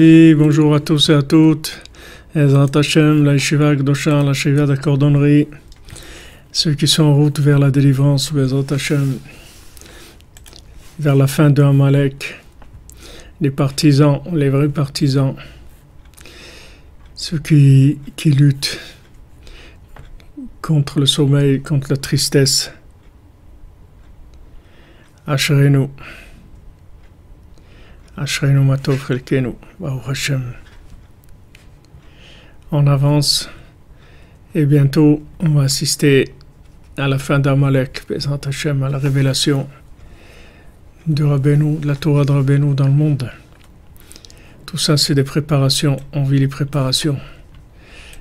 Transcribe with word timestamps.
Bonjour 0.00 0.76
à 0.76 0.78
tous 0.78 1.08
et 1.08 1.14
à 1.14 1.22
toutes. 1.22 1.82
Ezrat 2.32 2.68
Hashem, 2.72 3.24
la 3.24 3.32
Yeshiva 3.32 3.74
Gdosha, 3.74 4.22
la 4.22 4.28
Yeshiva 4.28 4.64
de 4.64 4.76
Cordonnerie? 4.76 5.48
Ceux 6.52 6.74
qui 6.74 6.86
sont 6.86 7.02
en 7.02 7.16
route 7.16 7.40
vers 7.40 7.58
la 7.58 7.72
délivrance, 7.72 8.32
Ezrat 8.32 8.72
Hashem, 8.72 9.18
vers 11.00 11.16
la 11.16 11.26
fin 11.26 11.50
de 11.50 11.64
Amalek. 11.64 12.40
Les 13.40 13.50
partisans, 13.50 14.20
les 14.32 14.50
vrais 14.50 14.68
partisans. 14.68 15.34
Ceux 17.16 17.40
qui, 17.40 17.98
qui 18.14 18.30
luttent 18.30 18.78
contre 20.62 21.00
le 21.00 21.06
sommeil, 21.06 21.60
contre 21.60 21.90
la 21.90 21.96
tristesse. 21.96 22.70
Ashrenu. 25.26 25.88
Ashrenu 28.20 28.72
Hashem. 30.08 30.52
On 32.72 32.86
avance 32.86 33.48
et 34.54 34.66
bientôt 34.66 35.22
on 35.38 35.50
va 35.50 35.62
assister 35.62 36.34
à 36.96 37.06
la 37.06 37.18
fin 37.18 37.38
d'Amalek, 37.38 38.02
Bezrat 38.08 38.40
Hashem, 38.46 38.82
à 38.82 38.88
la 38.88 38.98
révélation 38.98 39.68
de 41.06 41.22
Rabbeinu, 41.22 41.78
de 41.78 41.86
la 41.86 41.94
Torah 41.94 42.24
de 42.24 42.32
Rabbeinu 42.32 42.74
dans 42.74 42.86
le 42.86 42.92
monde. 42.92 43.30
Tout 44.66 44.78
ça, 44.78 44.96
c'est 44.96 45.14
des 45.14 45.24
préparations. 45.24 45.96
On 46.12 46.24
vit 46.24 46.40
les 46.40 46.48
préparations. 46.48 47.18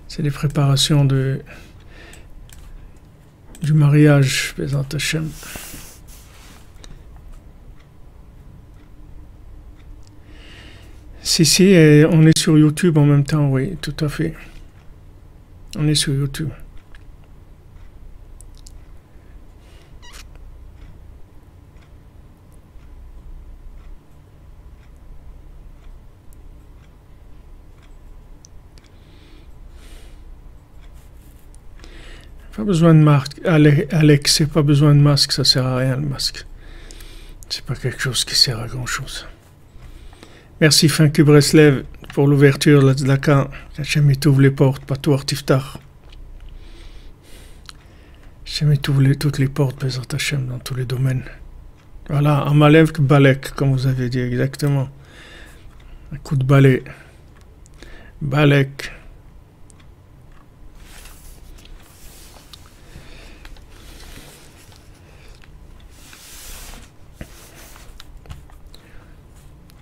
C'est 0.08 0.22
des 0.22 0.32
préparations 0.32 1.06
de, 1.06 1.42
du 3.64 3.74
mariage, 3.74 4.54
Bezrat 4.58 4.86
Hashem. 4.94 5.30
Si, 11.28 11.44
si, 11.44 11.76
on 12.10 12.26
est 12.26 12.38
sur 12.38 12.58
YouTube 12.58 12.98
en 12.98 13.06
même 13.06 13.26
temps, 13.26 13.50
oui, 13.50 13.76
tout 13.82 13.94
à 14.00 14.08
fait. 14.08 14.34
On 15.78 15.86
est 15.86 15.94
sur 15.94 16.14
YouTube. 16.14 16.50
Pas 32.56 32.64
besoin 32.64 32.94
de 32.94 33.00
masque. 33.00 33.42
Alex, 33.44 34.34
c'est 34.34 34.46
pas 34.50 34.62
besoin 34.62 34.96
de 34.96 35.02
masque, 35.02 35.34
ça 35.34 35.44
sert 35.44 35.66
à 35.66 35.76
rien 35.76 35.98
le 35.98 36.08
masque. 36.08 36.46
C'est 37.50 37.66
pas 37.66 37.76
quelque 37.76 38.00
chose 38.02 38.24
qui 38.24 38.36
sert 38.36 38.60
à 38.60 38.68
grand 38.68 38.86
chose. 38.86 39.28
Merci 40.60 40.90
Franck 40.90 41.22
Breslev 41.22 41.84
pour 42.16 42.26
l'ouverture 42.28 42.82
de 42.82 42.88
la 42.88 42.94
Tzedaka. 42.94 43.48
Hachem 43.78 44.12
ouvre 44.26 44.42
les 44.42 44.50
portes, 44.50 44.84
pas 44.86 44.96
tout 44.96 45.16
Tiftach. 45.20 45.78
Hachem 48.44 48.74
ouvre 48.90 49.14
toutes 49.14 49.38
les 49.38 49.50
portes, 49.50 49.80
Bezat 49.80 50.02
Hachem, 50.12 50.48
dans 50.48 50.58
tous 50.58 50.74
les 50.74 50.86
domaines. 50.86 51.24
Voilà, 52.10 52.40
Amalev 52.40 52.92
Balek, 53.00 53.52
comme 53.52 53.72
vous 53.72 53.86
avez 53.86 54.10
dit 54.10 54.20
exactement. 54.20 54.90
Un 56.12 56.18
coup 56.18 56.36
de 56.36 56.44
balai. 56.44 56.84
Balek. 58.20 58.97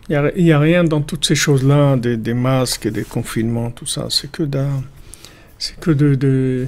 Il 0.07 0.43
n'y 0.43 0.51
a, 0.51 0.59
rien 0.59 0.83
dans 0.83 1.01
toutes 1.01 1.25
ces 1.25 1.33
choses-là, 1.33 1.97
des, 1.97 2.15
des, 2.15 2.35
masques, 2.35 2.87
des 2.87 3.03
confinements, 3.03 3.71
tout 3.71 3.87
ça. 3.87 4.05
C'est 4.11 4.31
que 4.31 4.47
c'est 5.57 5.79
que 5.79 5.89
de, 5.89 6.67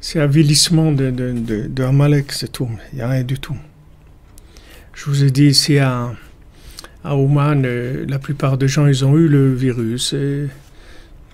c'est 0.00 0.20
avilissement 0.20 0.92
de, 0.92 1.82
Amalek, 1.82 2.30
c'est 2.30 2.52
tout. 2.52 2.68
Il 2.92 2.96
n'y 2.96 3.02
a 3.02 3.08
rien 3.08 3.24
du 3.24 3.40
tout. 3.40 3.56
Je 4.92 5.06
vous 5.06 5.24
ai 5.24 5.30
dit 5.32 5.46
ici 5.46 5.78
à, 5.78 6.12
à 7.02 7.16
Oman, 7.16 7.64
euh, 7.64 8.06
la 8.08 8.20
plupart 8.20 8.56
des 8.56 8.68
gens, 8.68 8.86
ils 8.86 9.04
ont 9.04 9.16
eu 9.16 9.26
le 9.26 9.52
virus 9.52 10.12
et, 10.12 10.46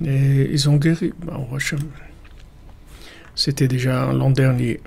et 0.03 0.50
ils 0.50 0.70
ont 0.70 0.76
guéri. 0.76 1.12
C'était 3.34 3.69
déjà 3.69 4.12
l'an 4.12 4.30
dernier. 4.30 4.80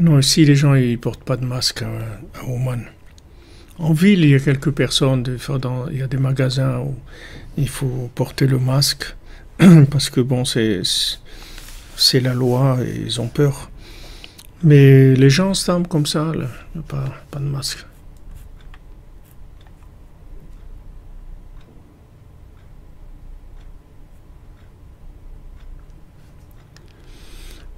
Non, 0.00 0.18
ici, 0.18 0.44
les 0.44 0.54
gens, 0.54 0.74
ils 0.74 0.98
portent 0.98 1.24
pas 1.24 1.36
de 1.36 1.44
masque 1.44 1.82
à, 1.82 2.40
à 2.40 2.44
Oman. 2.44 2.84
En 3.78 3.92
ville, 3.92 4.24
il 4.24 4.30
y 4.30 4.34
a 4.34 4.40
quelques 4.40 4.70
personnes, 4.70 5.24
il 5.90 5.98
y 5.98 6.02
a 6.02 6.06
des 6.06 6.18
magasins 6.18 6.78
où 6.80 6.94
il 7.56 7.68
faut 7.68 8.10
porter 8.14 8.46
le 8.46 8.58
masque, 8.58 9.14
parce 9.90 10.10
que 10.10 10.20
bon, 10.20 10.44
c'est, 10.44 10.82
la 12.20 12.34
loi 12.34 12.78
et 12.84 13.02
ils 13.06 13.20
ont 13.20 13.28
peur. 13.28 13.70
Mais 14.62 15.14
les 15.14 15.30
gens 15.30 15.54
semblent 15.54 15.88
comme 15.88 16.06
ça, 16.06 16.32
pas, 16.88 17.04
pas 17.30 17.38
de 17.38 17.44
masque. 17.44 17.84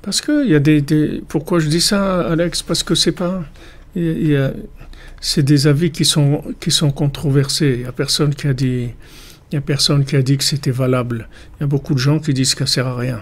Parce 0.03 0.21
que 0.21 0.45
il 0.45 0.51
y 0.51 0.55
a 0.55 0.61
des, 0.61 0.81
des, 0.81 1.23
Pourquoi 1.29 1.59
je 1.59 1.69
dis 1.69 1.81
ça, 1.81 2.21
Alex? 2.29 2.63
Parce 2.63 2.83
que 2.83 2.95
c'est 2.95 3.13
pas. 3.13 3.45
Y 3.95 4.37
a, 4.37 4.53
c'est 5.21 5.43
des 5.43 5.67
avis 5.67 5.91
qui 5.91 6.05
sont, 6.05 6.43
qui 6.61 6.71
sont 6.71 6.91
controversés. 6.91 7.73
Il 7.75 7.81
n'y 7.81 7.87
a 7.87 7.93
personne 7.93 8.35
qui 8.35 8.47
a 8.47 8.55
dit. 8.55 8.89
Il 9.53 9.57
y 9.57 9.59
a 9.59 9.61
personne 9.61 10.05
qui 10.05 10.17
a 10.17 10.23
dit 10.23 10.39
que 10.39 10.45
c'était 10.45 10.71
valable. 10.71 11.29
Il 11.59 11.63
y 11.63 11.65
a 11.65 11.67
beaucoup 11.67 11.95
de 11.95 11.99
gens 11.99 12.21
qui 12.21 12.33
disent 12.33 12.55
que 12.55 12.65
ça 12.67 12.75
sert 12.75 12.87
à 12.87 12.97
rien. 12.97 13.21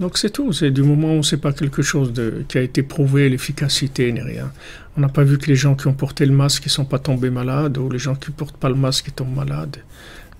Donc 0.00 0.18
c'est 0.18 0.30
tout. 0.30 0.52
C'est 0.52 0.70
du 0.70 0.82
moment 0.82 1.16
où 1.16 1.22
c'est 1.22 1.38
pas 1.38 1.52
quelque 1.52 1.82
chose 1.82 2.12
de, 2.12 2.44
qui 2.48 2.58
a 2.58 2.60
été 2.60 2.82
prouvé, 2.82 3.28
l'efficacité 3.28 4.12
ni 4.12 4.20
rien. 4.20 4.52
On 4.96 5.00
n'a 5.00 5.08
pas 5.08 5.24
vu 5.24 5.38
que 5.38 5.46
les 5.46 5.56
gens 5.56 5.74
qui 5.74 5.86
ont 5.86 5.94
porté 5.94 6.26
le 6.26 6.32
masque 6.32 6.64
ne 6.64 6.70
sont 6.70 6.84
pas 6.84 6.98
tombés 6.98 7.30
malades 7.30 7.78
ou 7.78 7.88
les 7.88 7.98
gens 7.98 8.14
qui 8.14 8.30
portent 8.30 8.56
pas 8.56 8.68
le 8.68 8.74
masque 8.74 9.06
ils 9.08 9.12
tombent 9.12 9.34
malades. 9.34 9.78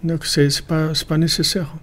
Donc 0.05 0.27
c'est 0.27 0.49
pas 0.63 0.93
pas 1.09 1.19
nécessaire. 1.19 1.75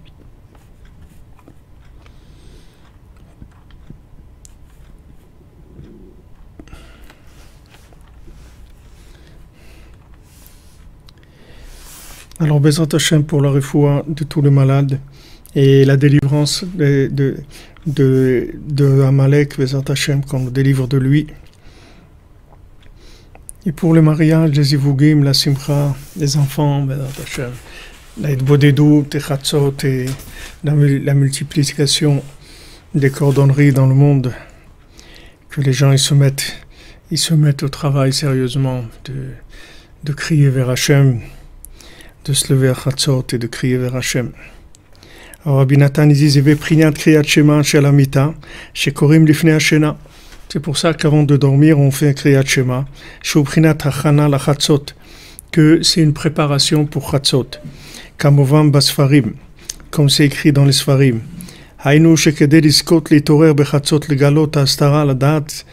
Alors, 12.42 12.58
Bezrat 12.58 12.88
Hashem 12.94 13.24
pour 13.24 13.42
la 13.42 13.50
refoua 13.50 14.02
de 14.08 14.24
tous 14.24 14.40
les 14.40 14.48
malades 14.48 14.98
et 15.54 15.84
la 15.84 15.98
délivrance 15.98 16.64
de, 16.64 17.10
de, 17.86 18.54
de, 18.66 19.02
Amalek, 19.02 19.58
Bezrat 19.58 19.84
Hashem, 19.86 20.24
qu'on 20.24 20.40
nous 20.40 20.50
délivre 20.50 20.88
de 20.88 20.96
lui. 20.96 21.26
Et 23.66 23.72
pour 23.72 23.92
le 23.92 24.00
mariage, 24.00 24.52
les 24.52 24.72
Ivugim, 24.72 25.22
la 25.22 25.34
Simcha, 25.34 25.94
les 26.16 26.38
enfants, 26.38 26.80
Bezrat 26.84 27.10
Hashem, 27.22 27.50
la 28.22 28.34
Bodedou, 28.36 29.02
Techatzot 29.02 29.74
et 29.84 30.06
la, 30.64 30.72
multiplication 31.12 32.22
des 32.94 33.10
cordonneries 33.10 33.72
dans 33.72 33.86
le 33.86 33.94
monde, 33.94 34.32
que 35.50 35.60
les 35.60 35.74
gens 35.74 35.92
ils 35.92 35.98
se 35.98 36.14
mettent, 36.14 36.56
ils 37.10 37.18
se 37.18 37.34
mettent 37.34 37.64
au 37.64 37.68
travail 37.68 38.14
sérieusement, 38.14 38.86
de, 39.04 39.26
de 40.04 40.12
crier 40.14 40.48
vers 40.48 40.70
Hashem 40.70 41.20
de 42.24 42.32
se 42.32 42.52
lever 42.52 42.68
à 42.68 42.74
Chatzot 42.74 43.26
et 43.32 43.38
de 43.38 43.46
crier 43.46 43.78
vers 43.78 43.96
Hachem. 43.96 44.32
Alors 45.44 45.58
Rabbi 45.58 45.78
Nathan, 45.78 46.06
dit 46.06 46.32
il 46.34 46.42
dit, 46.42 46.56
Kriyat 46.56 47.22
Shema 47.22 47.62
Shalamita, 47.62 48.34
Shekorim 48.74 49.24
Lifnei 49.24 49.52
Hashena. 49.52 49.96
C'est 50.48 50.60
pour 50.60 50.76
ça 50.76 50.92
qu'avant 50.92 51.22
de 51.22 51.36
dormir, 51.36 51.78
on 51.78 51.90
fait 51.90 52.08
un 52.08 52.12
Kriyat 52.12 52.44
Shema, 52.44 52.84
Shubrinat 53.22 53.78
Hachana 53.82 54.28
la 54.28 54.38
Chatzot, 54.38 54.86
que 55.50 55.82
c'est 55.82 56.02
une 56.02 56.12
préparation 56.12 56.84
pour 56.84 57.10
Chatzot. 57.10 57.46
Kamovam 58.18 58.70
Basfarim, 58.70 59.32
comme 59.90 60.10
c'est 60.10 60.26
écrit 60.26 60.52
dans 60.52 60.66
les 60.66 60.72
Sfarim. 60.72 61.20
Hainu 61.82 62.14
Shekedel 62.14 62.66
Iskot 62.66 63.04
Litorer 63.10 63.54
Bechatzot 63.54 64.00
Legalot 64.10 64.50
Astara 64.56 65.06
la 65.06 65.14
date, 65.14 65.64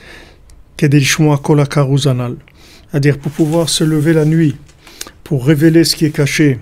Kedel 0.77 1.03
Shmoa 1.03 1.39
Kola 1.39 1.65
Karuzanal. 1.65 2.37
C'est-à-dire 2.89 3.17
pour 3.17 3.33
pouvoir 3.33 3.67
se 3.67 3.83
lever 3.83 4.13
la 4.13 4.23
nuit 4.23 4.55
pour 5.27 5.45
révéler 5.45 5.83
ce 5.83 5.97
qui 5.97 6.05
est 6.05 6.15
caché 6.15 6.57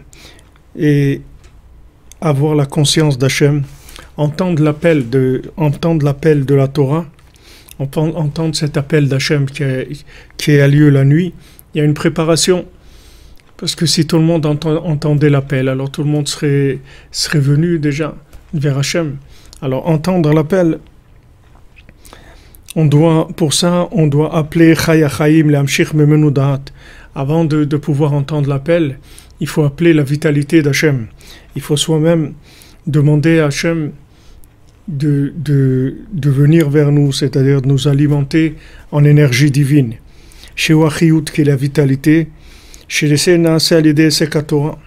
et 0.75 1.21
avoir 2.19 2.55
la 2.55 2.65
conscience 2.65 3.19
d'Hachem, 3.19 3.61
entendre 4.17 4.63
l'appel 4.63 5.07
de, 5.07 5.43
entendre 5.55 6.03
l'appel 6.03 6.45
de 6.45 6.55
la 6.55 6.67
Torah, 6.67 7.05
entendre 7.77 8.55
cet 8.55 8.75
appel 8.75 9.07
d'Hachem 9.07 9.45
qui, 9.45 9.63
qui 10.37 10.59
a 10.59 10.67
lieu 10.67 10.89
la 10.89 11.05
nuit, 11.05 11.31
il 11.73 11.77
y 11.77 11.81
a 11.81 11.83
une 11.83 11.93
préparation. 11.93 12.65
Parce 13.55 13.75
que 13.75 13.85
si 13.85 14.07
tout 14.07 14.17
le 14.17 14.23
monde 14.23 14.47
entendait 14.47 15.29
l'appel, 15.29 15.69
alors 15.69 15.91
tout 15.91 16.01
le 16.01 16.09
monde 16.09 16.27
serait, 16.27 16.79
serait 17.11 17.39
venu 17.39 17.77
déjà 17.77 18.15
vers 18.55 18.79
Hachem. 18.79 19.17
Alors 19.61 19.87
entendre 19.87 20.33
l'appel, 20.33 20.79
on 22.75 22.85
doit, 22.85 23.27
pour 23.35 23.53
ça, 23.53 23.87
on 23.91 24.07
doit 24.07 24.35
appeler 24.35 24.73
Chaya 24.73 25.07
Chaim 25.07 25.51
Lamshich 25.51 25.93
Memenudat. 25.93 26.61
Avant 27.15 27.45
de, 27.45 27.77
pouvoir 27.77 28.13
entendre 28.13 28.49
l'appel, 28.49 28.99
il 29.39 29.47
faut 29.47 29.63
appeler 29.63 29.93
la 29.93 30.03
vitalité 30.03 30.61
d'Hachem. 30.61 31.07
Il 31.55 31.61
faut 31.61 31.77
soi-même 31.77 32.33
demander 32.85 33.39
à 33.39 33.45
Hachem 33.45 33.91
de, 34.87 35.33
de, 35.37 36.29
venir 36.29 36.69
vers 36.69 36.91
nous, 36.91 37.11
c'est-à-dire 37.11 37.61
de 37.61 37.67
nous 37.67 37.87
alimenter 37.87 38.55
en 38.91 39.03
énergie 39.03 39.49
divine. 39.49 39.95
Chez 40.55 40.73
Wachiyut, 40.73 41.23
qui 41.33 41.41
est 41.41 41.45
la 41.45 41.55
vitalité, 41.55 42.29
chez 42.87 43.07
les 43.07 43.17
Sénats, 43.17 43.59
c'est 43.59 43.75
à 43.75 43.81
l'idée 43.81 44.09
Torah, 44.45 44.77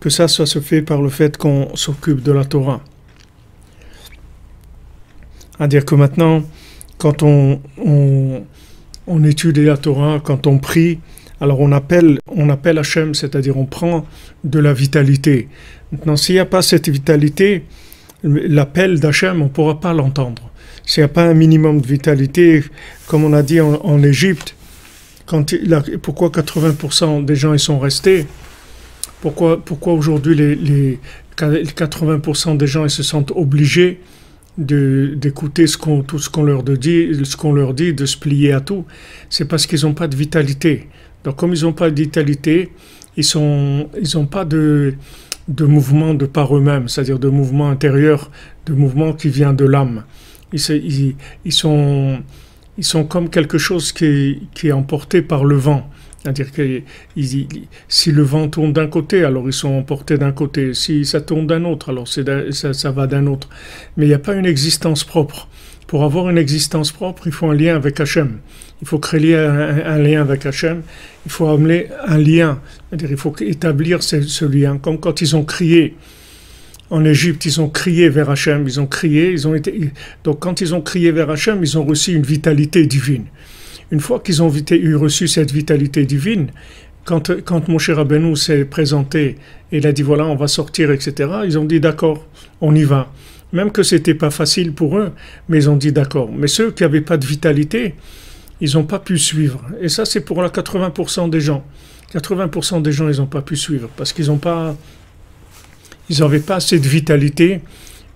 que 0.00 0.10
ça, 0.10 0.28
ça 0.28 0.46
se 0.46 0.60
fait 0.60 0.82
par 0.82 1.02
le 1.02 1.08
fait 1.08 1.36
qu'on 1.36 1.74
s'occupe 1.74 2.22
de 2.22 2.32
la 2.32 2.44
Torah. 2.44 2.80
C'est-à-dire 5.56 5.84
que 5.84 5.94
maintenant, 5.94 6.42
quand 6.98 7.22
on, 7.22 7.60
on, 9.06 9.24
étudie 9.24 9.64
la 9.64 9.76
Torah, 9.76 10.20
quand 10.22 10.46
on 10.46 10.58
prie, 10.58 11.00
alors 11.44 11.60
on 11.60 11.72
appelle, 11.72 12.18
on 12.26 12.48
appelle 12.48 12.78
Hachem, 12.78 13.14
c'est-à-dire 13.14 13.56
on 13.56 13.66
prend 13.66 14.06
de 14.42 14.58
la 14.58 14.72
vitalité. 14.72 15.48
Maintenant, 15.92 16.16
s'il 16.16 16.34
n'y 16.34 16.40
a 16.40 16.46
pas 16.46 16.62
cette 16.62 16.88
vitalité, 16.88 17.64
l'appel 18.24 18.98
d'Hachem, 18.98 19.42
on 19.42 19.44
ne 19.44 19.50
pourra 19.50 19.78
pas 19.78 19.92
l'entendre. 19.92 20.50
S'il 20.86 21.02
n'y 21.02 21.06
a 21.06 21.08
pas 21.08 21.24
un 21.24 21.34
minimum 21.34 21.80
de 21.80 21.86
vitalité, 21.86 22.64
comme 23.06 23.24
on 23.24 23.32
a 23.32 23.42
dit 23.42 23.60
en, 23.60 24.02
Égypte, 24.02 24.56
pourquoi 26.02 26.30
80% 26.30 27.24
des 27.24 27.36
gens 27.36 27.54
y 27.54 27.58
sont 27.58 27.78
restés? 27.78 28.26
Pourquoi, 29.20 29.62
aujourd'hui 29.86 30.34
les, 30.34 30.54
les, 30.54 30.98
80% 31.36 32.56
des 32.56 32.66
gens 32.66 32.84
ils 32.84 32.90
se 32.90 33.02
sentent 33.02 33.32
obligés 33.34 34.00
d'écouter 34.56 35.64
tout 36.06 36.18
ce 36.18 36.28
qu'on 36.30 36.42
leur 36.42 36.62
ce 36.62 37.36
qu'on 37.36 37.52
leur 37.52 37.74
dit, 37.74 37.92
de 37.94 38.06
se 38.06 38.16
plier 38.16 38.52
à 38.52 38.60
tout? 38.60 38.84
C'est 39.30 39.46
parce 39.46 39.66
qu'ils 39.66 39.82
n'ont 39.82 39.94
pas 39.94 40.08
de 40.08 40.16
vitalité. 40.16 40.88
Donc 41.24 41.36
comme 41.36 41.54
ils 41.54 41.62
n'ont 41.62 41.72
pas 41.72 41.90
de 41.90 42.00
vitalité, 42.00 42.70
ils 43.16 43.26
n'ont 43.34 43.88
ils 44.00 44.26
pas 44.26 44.44
de 44.44 44.94
de 45.48 45.64
mouvement 45.64 46.14
de 46.14 46.26
par 46.26 46.56
eux-mêmes, 46.56 46.88
c'est-à-dire 46.88 47.18
de 47.18 47.28
mouvement 47.28 47.70
intérieur, 47.70 48.30
de 48.66 48.72
mouvement 48.72 49.12
qui 49.12 49.28
vient 49.28 49.52
de 49.52 49.64
l'âme. 49.64 50.04
Ils, 50.52 50.60
sont, 51.52 52.22
ils 52.78 52.84
sont 52.84 53.04
comme 53.04 53.28
quelque 53.28 53.58
chose 53.58 53.92
qui, 53.92 54.38
est 54.62 54.72
emporté 54.72 55.20
par 55.20 55.44
le 55.44 55.56
vent. 55.56 55.90
C'est-à-dire 56.22 56.52
que 56.52 56.80
si 57.88 58.12
le 58.12 58.22
vent 58.22 58.48
tourne 58.48 58.72
d'un 58.72 58.86
côté, 58.86 59.24
alors 59.24 59.46
ils 59.46 59.52
sont 59.52 59.74
emportés 59.74 60.16
d'un 60.16 60.32
côté. 60.32 60.72
Si 60.72 61.04
ça 61.04 61.20
tourne 61.20 61.46
d'un 61.46 61.64
autre, 61.64 61.90
alors 61.90 62.08
ça 62.08 62.90
va 62.92 63.06
d'un 63.06 63.26
autre. 63.26 63.48
Mais 63.96 64.06
il 64.06 64.08
n'y 64.08 64.14
a 64.14 64.18
pas 64.18 64.34
une 64.34 64.46
existence 64.46 65.04
propre. 65.04 65.48
Pour 65.94 66.02
avoir 66.02 66.28
une 66.28 66.38
existence 66.38 66.90
propre, 66.90 67.28
il 67.28 67.32
faut 67.32 67.46
un 67.46 67.54
lien 67.54 67.76
avec 67.76 68.00
Hachem. 68.00 68.38
Il 68.82 68.88
faut 68.88 68.98
créer 68.98 69.36
un, 69.36 69.96
lien 69.98 70.22
avec 70.22 70.44
Hachem. 70.44 70.82
Il 71.24 71.30
faut 71.30 71.46
amener 71.46 71.86
un 72.04 72.18
lien. 72.18 72.60
C'est-à-dire, 72.90 73.12
il 73.12 73.16
faut 73.16 73.32
établir 73.38 74.02
ce, 74.02 74.44
lien. 74.44 74.76
Comme 74.78 74.98
quand 74.98 75.20
ils 75.20 75.36
ont 75.36 75.44
crié 75.44 75.94
en 76.90 77.04
Égypte, 77.04 77.46
ils 77.46 77.60
ont 77.60 77.68
crié 77.68 78.08
vers 78.08 78.28
Hachem. 78.28 78.66
Ils 78.66 78.80
ont 78.80 78.88
crié. 78.88 79.30
Ils 79.30 79.46
ont 79.46 79.54
été. 79.54 79.92
Donc, 80.24 80.40
quand 80.40 80.60
ils 80.60 80.74
ont 80.74 80.80
crié 80.80 81.12
vers 81.12 81.30
Hachem, 81.30 81.62
ils 81.62 81.78
ont 81.78 81.84
reçu 81.84 82.12
une 82.12 82.24
vitalité 82.24 82.86
divine. 82.86 83.26
Une 83.92 84.00
fois 84.00 84.18
qu'ils 84.18 84.42
ont 84.42 84.48
reçu 84.48 85.28
cette 85.28 85.52
vitalité 85.52 86.04
divine, 86.06 86.48
quand, 87.04 87.40
quand 87.44 87.68
mon 87.68 87.78
cher 87.78 87.98
Rabbeinu 87.98 88.34
s'est 88.34 88.64
présenté 88.64 89.36
et 89.70 89.76
il 89.76 89.86
a 89.86 89.92
dit 89.92 90.02
voilà, 90.02 90.26
on 90.26 90.34
va 90.34 90.48
sortir, 90.48 90.90
etc., 90.90 91.30
ils 91.44 91.56
ont 91.56 91.64
dit 91.64 91.78
d'accord, 91.78 92.26
on 92.60 92.74
y 92.74 92.82
va 92.82 93.12
même 93.54 93.70
que 93.70 93.82
c'était 93.82 94.14
pas 94.14 94.30
facile 94.30 94.72
pour 94.72 94.98
eux, 94.98 95.12
mais 95.48 95.58
ils 95.58 95.70
ont 95.70 95.76
dit 95.76 95.92
d'accord. 95.92 96.30
Mais 96.30 96.48
ceux 96.48 96.72
qui 96.72 96.82
n'avaient 96.82 97.00
pas 97.00 97.16
de 97.16 97.24
vitalité, 97.24 97.94
ils 98.60 98.74
n'ont 98.74 98.84
pas 98.84 98.98
pu 98.98 99.16
suivre. 99.16 99.62
Et 99.80 99.88
ça, 99.88 100.04
c'est 100.04 100.20
pour 100.20 100.42
la 100.42 100.48
80% 100.48 101.30
des 101.30 101.40
gens. 101.40 101.64
80% 102.12 102.82
des 102.82 102.92
gens, 102.92 103.08
ils 103.08 103.18
n'ont 103.18 103.26
pas 103.26 103.42
pu 103.42 103.56
suivre 103.56 103.88
parce 103.96 104.12
qu'ils 104.12 104.26
n'ont 104.26 104.38
pas, 104.38 104.76
ils 106.10 106.20
n'avaient 106.20 106.40
pas 106.40 106.56
assez 106.56 106.78
de 106.78 106.88
vitalité 106.88 107.60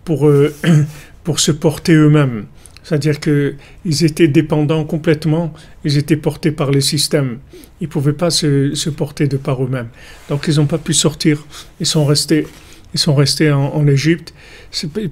pour, 0.05 0.29
euh, 0.29 0.55
se 1.37 1.53
porter 1.53 1.95
eux-mêmes. 1.95 2.47
C'est-à-dire 2.83 3.21
qu'ils 3.21 4.05
étaient 4.05 4.29
dépendants 4.29 4.85
complètement, 4.85 5.53
ils 5.85 5.99
étaient 5.99 6.17
portés 6.17 6.51
par 6.51 6.71
les 6.71 6.81
systèmes. 6.81 7.39
Ils 7.81 7.85
ne 7.85 7.93
pouvaient 7.93 8.15
pas 8.15 8.31
se, 8.31 8.75
se 8.75 8.89
porter 8.89 9.29
de 9.29 9.37
par 9.37 9.63
eux-mêmes. 9.63 9.89
Donc 10.31 10.47
ils 10.49 10.57
n'ont 10.57 10.67
pas 10.67 10.79
pu 10.79 10.95
sortir, 10.95 11.45
ils 11.81 11.87
sont 11.87 12.07
restés 12.07 12.47
ils 12.95 13.01
sont 13.01 13.15
restés 13.15 13.53
en, 13.53 13.87
Égypte 13.87 14.35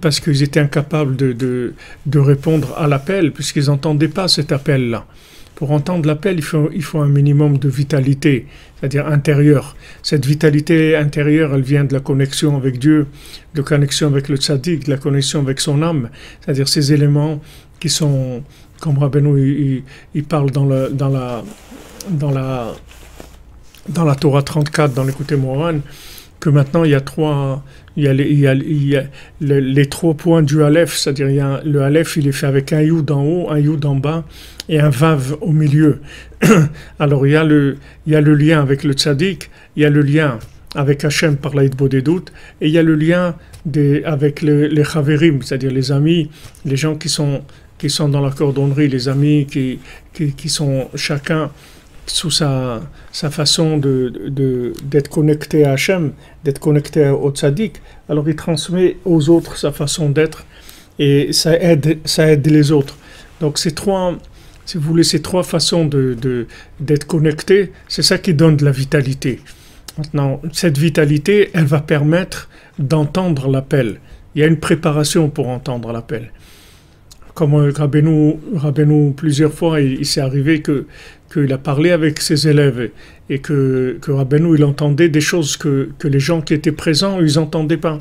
parce 0.01 0.21
qu'ils 0.21 0.43
étaient 0.43 0.61
incapables 0.61 1.17
de, 1.17 1.33
de, 2.07 2.19
répondre 2.19 2.75
à 2.77 2.87
l'appel, 2.87 3.33
puisqu'ils 3.33 3.67
n'entendaient 3.67 4.09
pas 4.09 4.29
cet 4.29 4.53
appel-là. 4.53 5.07
Pour 5.55 5.71
entendre 5.71 6.07
l'appel, 6.07 6.37
il 6.37 6.45
faut, 6.45 6.71
il 6.75 6.83
faut 6.83 7.01
un 7.01 7.09
minimum 7.09 7.57
de 7.59 7.69
vitalité, 7.69 8.47
c'est-à-dire 8.79 9.07
intérieure. 9.07 9.75
Cette 10.03 10.27
vitalité 10.27 10.97
intérieure, 10.97 11.55
elle 11.55 11.63
vient 11.63 11.85
de 11.85 11.95
la 11.95 12.01
connexion 12.01 12.57
avec 12.57 12.79
Dieu, 12.79 13.07
de 13.55 13.61
la 13.61 13.65
connexion 13.65 14.09
avec 14.09 14.29
le 14.29 14.37
tzaddik, 14.37 14.85
de 14.85 14.91
la 14.91 14.99
connexion 14.99 15.41
avec 15.41 15.61
son 15.61 15.83
âme, 15.83 16.11
c'est-à-dire 16.41 16.69
ces 16.69 16.93
éléments 16.93 17.41
qui 17.81 17.89
sont, 17.89 18.43
comme 18.81 18.99
Rabbeinu, 18.99 19.83
il, 20.15 20.25
parle 20.25 20.51
dans, 20.51 20.67
le, 20.67 20.91
dans, 20.91 21.09
la, 21.09 21.43
dans, 22.11 22.31
la, 22.31 22.75
dans 23.89 24.05
la 24.05 24.15
Torah 24.15 24.43
34, 24.43 24.93
dans 24.93 25.05
l'écouté 25.05 25.37
Moran, 25.37 25.81
que 26.41 26.51
maintenant 26.51 26.85
il 26.85 26.91
y 26.91 26.95
a 26.95 27.01
trois, 27.01 27.65
il 27.97 28.05
y 28.05 28.09
a 28.47 28.55
les, 28.55 29.61
les, 29.61 29.87
trois 29.87 30.15
points 30.15 30.43
du 30.43 30.63
Aleph, 30.63 30.97
c'est-à-dire 30.97 31.61
le 31.65 31.83
Aleph 31.83 32.17
il 32.17 32.29
est 32.29 32.33
fait 32.33 32.47
avec 32.47 32.73
un 32.73 32.83
Yud 32.83 33.11
en 33.11 33.23
haut, 33.25 33.51
un 33.51 33.59
Yud 33.59 33.85
en 33.85 33.97
bas 33.97 34.25
et 34.69 34.81
un 34.81 34.91
Vav 34.91 35.37
au 35.41 35.53
milieu. 35.53 36.01
Alors 36.99 37.27
il 37.27 37.33
y, 37.33 37.37
a 37.37 37.45
le, 37.45 37.79
lien 38.07 38.61
avec 38.61 38.85
le 38.85 38.93
Tzaddik, 38.93 39.51
il 39.77 39.83
y 39.83 39.87
a 39.87 39.91
le 39.91 40.03
lien 40.03 40.39
avec 40.75 41.05
Hachem 41.05 41.37
par 41.37 41.55
l'Aïd 41.55 41.75
doutes 41.75 42.33
et 42.61 42.67
il 42.67 42.73
y 42.73 42.79
a 42.79 42.83
le 42.83 42.95
lien 42.95 43.35
des, 43.65 44.05
avec 44.05 44.43
le, 44.43 44.67
les 44.67 44.85
Chaverim, 44.85 45.41
c'est-à-dire 45.43 45.71
les 45.71 45.91
amis, 45.91 46.31
les 46.65 46.77
gens 46.77 46.97
qui 46.97 47.09
sont, 47.09 47.43
dans 48.09 48.21
la 48.21 48.31
cordonnerie, 48.31 48.89
les 48.89 49.09
amis 49.09 49.47
qui 49.47 50.49
sont 50.49 50.89
chacun 50.95 51.51
sous 52.07 52.31
sa, 52.31 52.81
sa 53.13 53.31
façon 53.31 53.77
d'être 53.79 54.35
de, 54.35 54.73
d'être 54.85 55.09
connecté 55.09 55.65
à 55.65 55.73
Hachem, 55.73 56.13
d'être 56.45 56.59
connecté 56.59 57.09
au 57.09 57.31
tzaddik, 57.31 57.81
alors 58.09 58.29
il 58.29 58.37
transmet 58.37 58.97
aux 59.05 59.29
autres 59.29 59.57
sa 59.57 59.73
façon 59.73 60.11
d'être 60.11 60.45
et 60.99 61.33
ça 61.33 61.61
aide, 61.61 61.99
ça 62.05 62.31
aide 62.31 62.47
les 62.47 62.73
autres. 62.73 62.97
Donc 63.41 63.59
ces 63.59 63.73
trois, 63.73 64.17
si 64.65 64.79
vous 64.79 64.85
voulez, 64.85 65.05
ces 65.05 65.21
trois 65.21 65.43
façons 65.43 65.85
d'être 65.85 66.21
de, 66.21 66.47
d'être 66.81 67.07
connecté, 67.07 67.73
c'est 67.89 68.03
ça 68.03 68.19
qui 68.19 68.35
donne 68.35 68.57
de 68.57 68.65
la 68.65 68.71
vitalité. 68.71 69.41
Maintenant, 69.99 70.41
cette 70.53 70.79
vitalité, 70.79 71.51
elle 71.55 71.65
va 71.65 71.81
permettre 71.81 72.49
d'entendre 72.79 73.49
l'appel. 73.49 74.01
Il 74.35 74.41
y 74.41 74.45
a 74.45 74.47
une 74.47 74.61
préparation 74.61 75.31
pour 75.31 75.49
entendre 75.49 75.93
l'appel 75.93 76.31
comme 77.37 77.71
Rabbeinu, 77.71 79.13
plusieurs 79.15 79.53
fois, 79.53 79.83
il, 79.83 80.07
s'est 80.07 80.23
arrivé 80.23 80.63
que 80.63 80.87
qu'il 81.33 81.53
a 81.53 81.59
parlé 81.59 81.91
avec 81.91 82.21
ses 82.21 82.49
élèves 82.49 82.91
et 83.29 83.39
que, 83.39 83.99
que 84.01 84.13
Rabbeinu, 84.13 84.55
il 84.57 84.65
entendait 84.65 85.09
des 85.09 85.21
choses 85.21 85.57
que, 85.57 85.91
que 85.99 86.09
les 86.09 86.21
gens 86.21 86.41
qui 86.41 86.55
étaient 86.55 86.73
présents, 86.73 87.21
ils 87.21 87.35
n'entendaient 87.35 87.77
pas. 87.77 87.99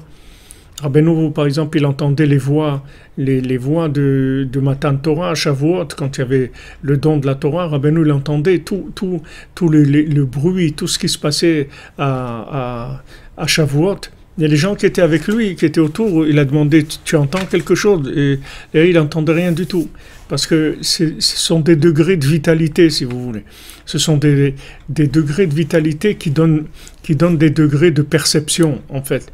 Rabbeinu, 0.82 1.32
par 1.32 1.46
exemple, 1.46 1.77
il 1.77 1.86
entendait 1.86 2.25
les 2.25 2.38
voix, 2.38 2.84
les, 3.17 3.39
les 3.39 3.58
voix 3.58 3.88
de, 3.88 4.48
de 4.51 4.60
Matan 4.60 4.98
Torah 4.98 5.32
à 5.32 5.36
Shavuot, 5.36 5.88
quand 5.98 6.17
il 6.17 6.20
y 6.20 6.24
avait 6.24 6.51
le 6.82 6.98
don 6.98 7.17
de 7.17 7.25
la 7.25 7.36
Torah, 7.36 7.67
Rabbeinu, 7.67 8.01
il 8.05 8.12
entendait 8.12 8.60
tout, 8.60 8.91
tout, 8.94 9.22
tout 9.55 9.70
le, 9.70 9.84
le, 9.84 10.25
bruit, 10.25 10.74
tout 10.74 10.88
ce 10.88 11.00
qui 11.00 11.08
se 11.08 11.17
passait 11.17 11.70
à, 11.98 12.98
à, 13.38 13.41
à 13.41 13.48
Shavuot. 13.48 14.01
Il 14.38 14.42
y 14.42 14.46
a 14.46 14.50
les 14.50 14.58
gens 14.58 14.75
qui 14.75 14.86
étaient 14.86 15.01
avec 15.01 15.27
lui, 15.27 15.56
qui 15.56 15.65
étaient 15.65 15.80
autour, 15.80 16.27
il 16.27 16.38
a 16.39 16.46
demandé 16.46 16.86
Tu 17.06 17.15
entends 17.15 17.46
quelque 17.46 17.74
chose? 17.74 18.12
Et, 18.15 18.39
il 18.74 18.96
n'entendait 18.96 19.32
rien 19.32 19.51
du 19.54 19.65
tout. 19.65 19.89
Parce 20.27 20.46
que 20.46 20.77
ce 20.82 21.13
sont 21.20 21.62
des 21.62 21.75
degrés 21.75 22.18
de 22.18 22.25
vitalité, 22.25 22.89
si 22.89 23.06
vous 23.06 23.24
voulez. 23.24 23.46
Ce 23.86 23.98
sont 23.98 24.18
des, 24.18 24.56
degrés 24.89 25.48
de 25.48 25.54
vitalité 25.54 26.15
qui 26.15 26.32
donnent, 26.32 26.65
des 27.08 27.50
degrés 27.50 27.92
de 27.92 28.01
perception, 28.01 28.82
en 28.89 29.01
fait. 29.01 29.32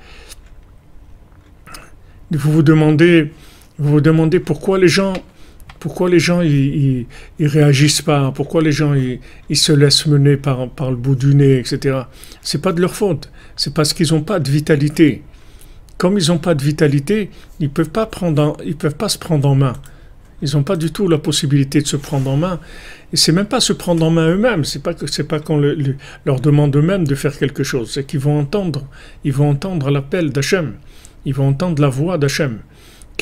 Vous 2.29 2.51
vous 2.51 2.61
demandez 4.01 4.39
pourquoi 4.39 4.77
les 4.77 4.87
gens 4.87 5.13
pourquoi 5.81 6.09
les 6.09 6.19
gens 6.19 6.41
ils, 6.41 7.05
réagissent 7.39 8.03
pas 8.03 8.31
Pourquoi 8.31 8.61
les 8.61 8.71
gens 8.71 8.93
ils, 8.93 9.57
se 9.57 9.73
laissent 9.73 10.05
mener 10.05 10.37
par, 10.37 10.69
par 10.69 10.91
le 10.91 10.95
bout 10.95 11.15
du 11.15 11.35
nez, 11.35 11.57
etc. 11.57 12.03
C'est 12.41 12.61
pas 12.61 12.71
de 12.71 12.79
leur 12.79 12.95
faute 12.95 13.29
c'est 13.61 13.75
parce 13.75 13.93
qu'ils 13.93 14.11
n'ont 14.11 14.23
pas 14.23 14.39
de 14.39 14.49
vitalité. 14.49 15.21
Comme 15.99 16.17
ils 16.17 16.29
n'ont 16.29 16.39
pas 16.39 16.55
de 16.55 16.63
vitalité, 16.63 17.29
ils 17.59 17.69
peuvent 17.69 17.91
pas 17.91 18.07
prendre, 18.07 18.57
ils 18.65 18.75
peuvent 18.75 18.95
pas 18.95 19.07
se 19.07 19.19
prendre 19.19 19.47
en 19.47 19.53
main. 19.53 19.73
Ils 20.41 20.55
n'ont 20.55 20.63
pas 20.63 20.75
du 20.75 20.91
tout 20.91 21.07
la 21.07 21.19
possibilité 21.19 21.79
de 21.79 21.85
se 21.85 21.95
prendre 21.95 22.27
en 22.31 22.37
main. 22.37 22.59
Et 23.13 23.17
c'est 23.17 23.31
même 23.31 23.45
pas 23.45 23.59
se 23.59 23.73
prendre 23.73 24.03
en 24.03 24.09
main 24.09 24.29
eux-mêmes. 24.29 24.65
C'est 24.65 24.81
pas 24.81 24.95
que 24.95 25.05
c'est 25.05 25.25
pas 25.25 25.39
qu'on 25.39 25.61
leur 26.25 26.39
demande 26.39 26.75
eux-mêmes 26.75 27.05
de 27.05 27.13
faire 27.13 27.37
quelque 27.37 27.63
chose. 27.63 27.91
C'est 27.91 28.03
qu'ils 28.03 28.19
vont 28.19 28.39
entendre, 28.39 28.87
ils 29.23 29.33
vont 29.33 29.51
entendre 29.51 29.91
l'appel 29.91 30.31
d'Hachem. 30.31 30.73
Ils 31.25 31.35
vont 31.35 31.49
entendre 31.49 31.79
la 31.79 31.89
voix 31.89 32.17
d'Hachem. 32.17 32.61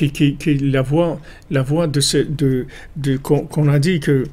Qui, 0.07 0.37
la 0.61 0.81
voix, 0.81 1.19
la 1.51 1.61
voix 1.61 1.87
de 1.87 1.99
ce, 1.99 2.17
de, 2.17 2.65
de 2.95 3.17
qu'on 3.17 3.67
a 3.67 3.79
dit 3.79 3.99
que, 3.99 4.23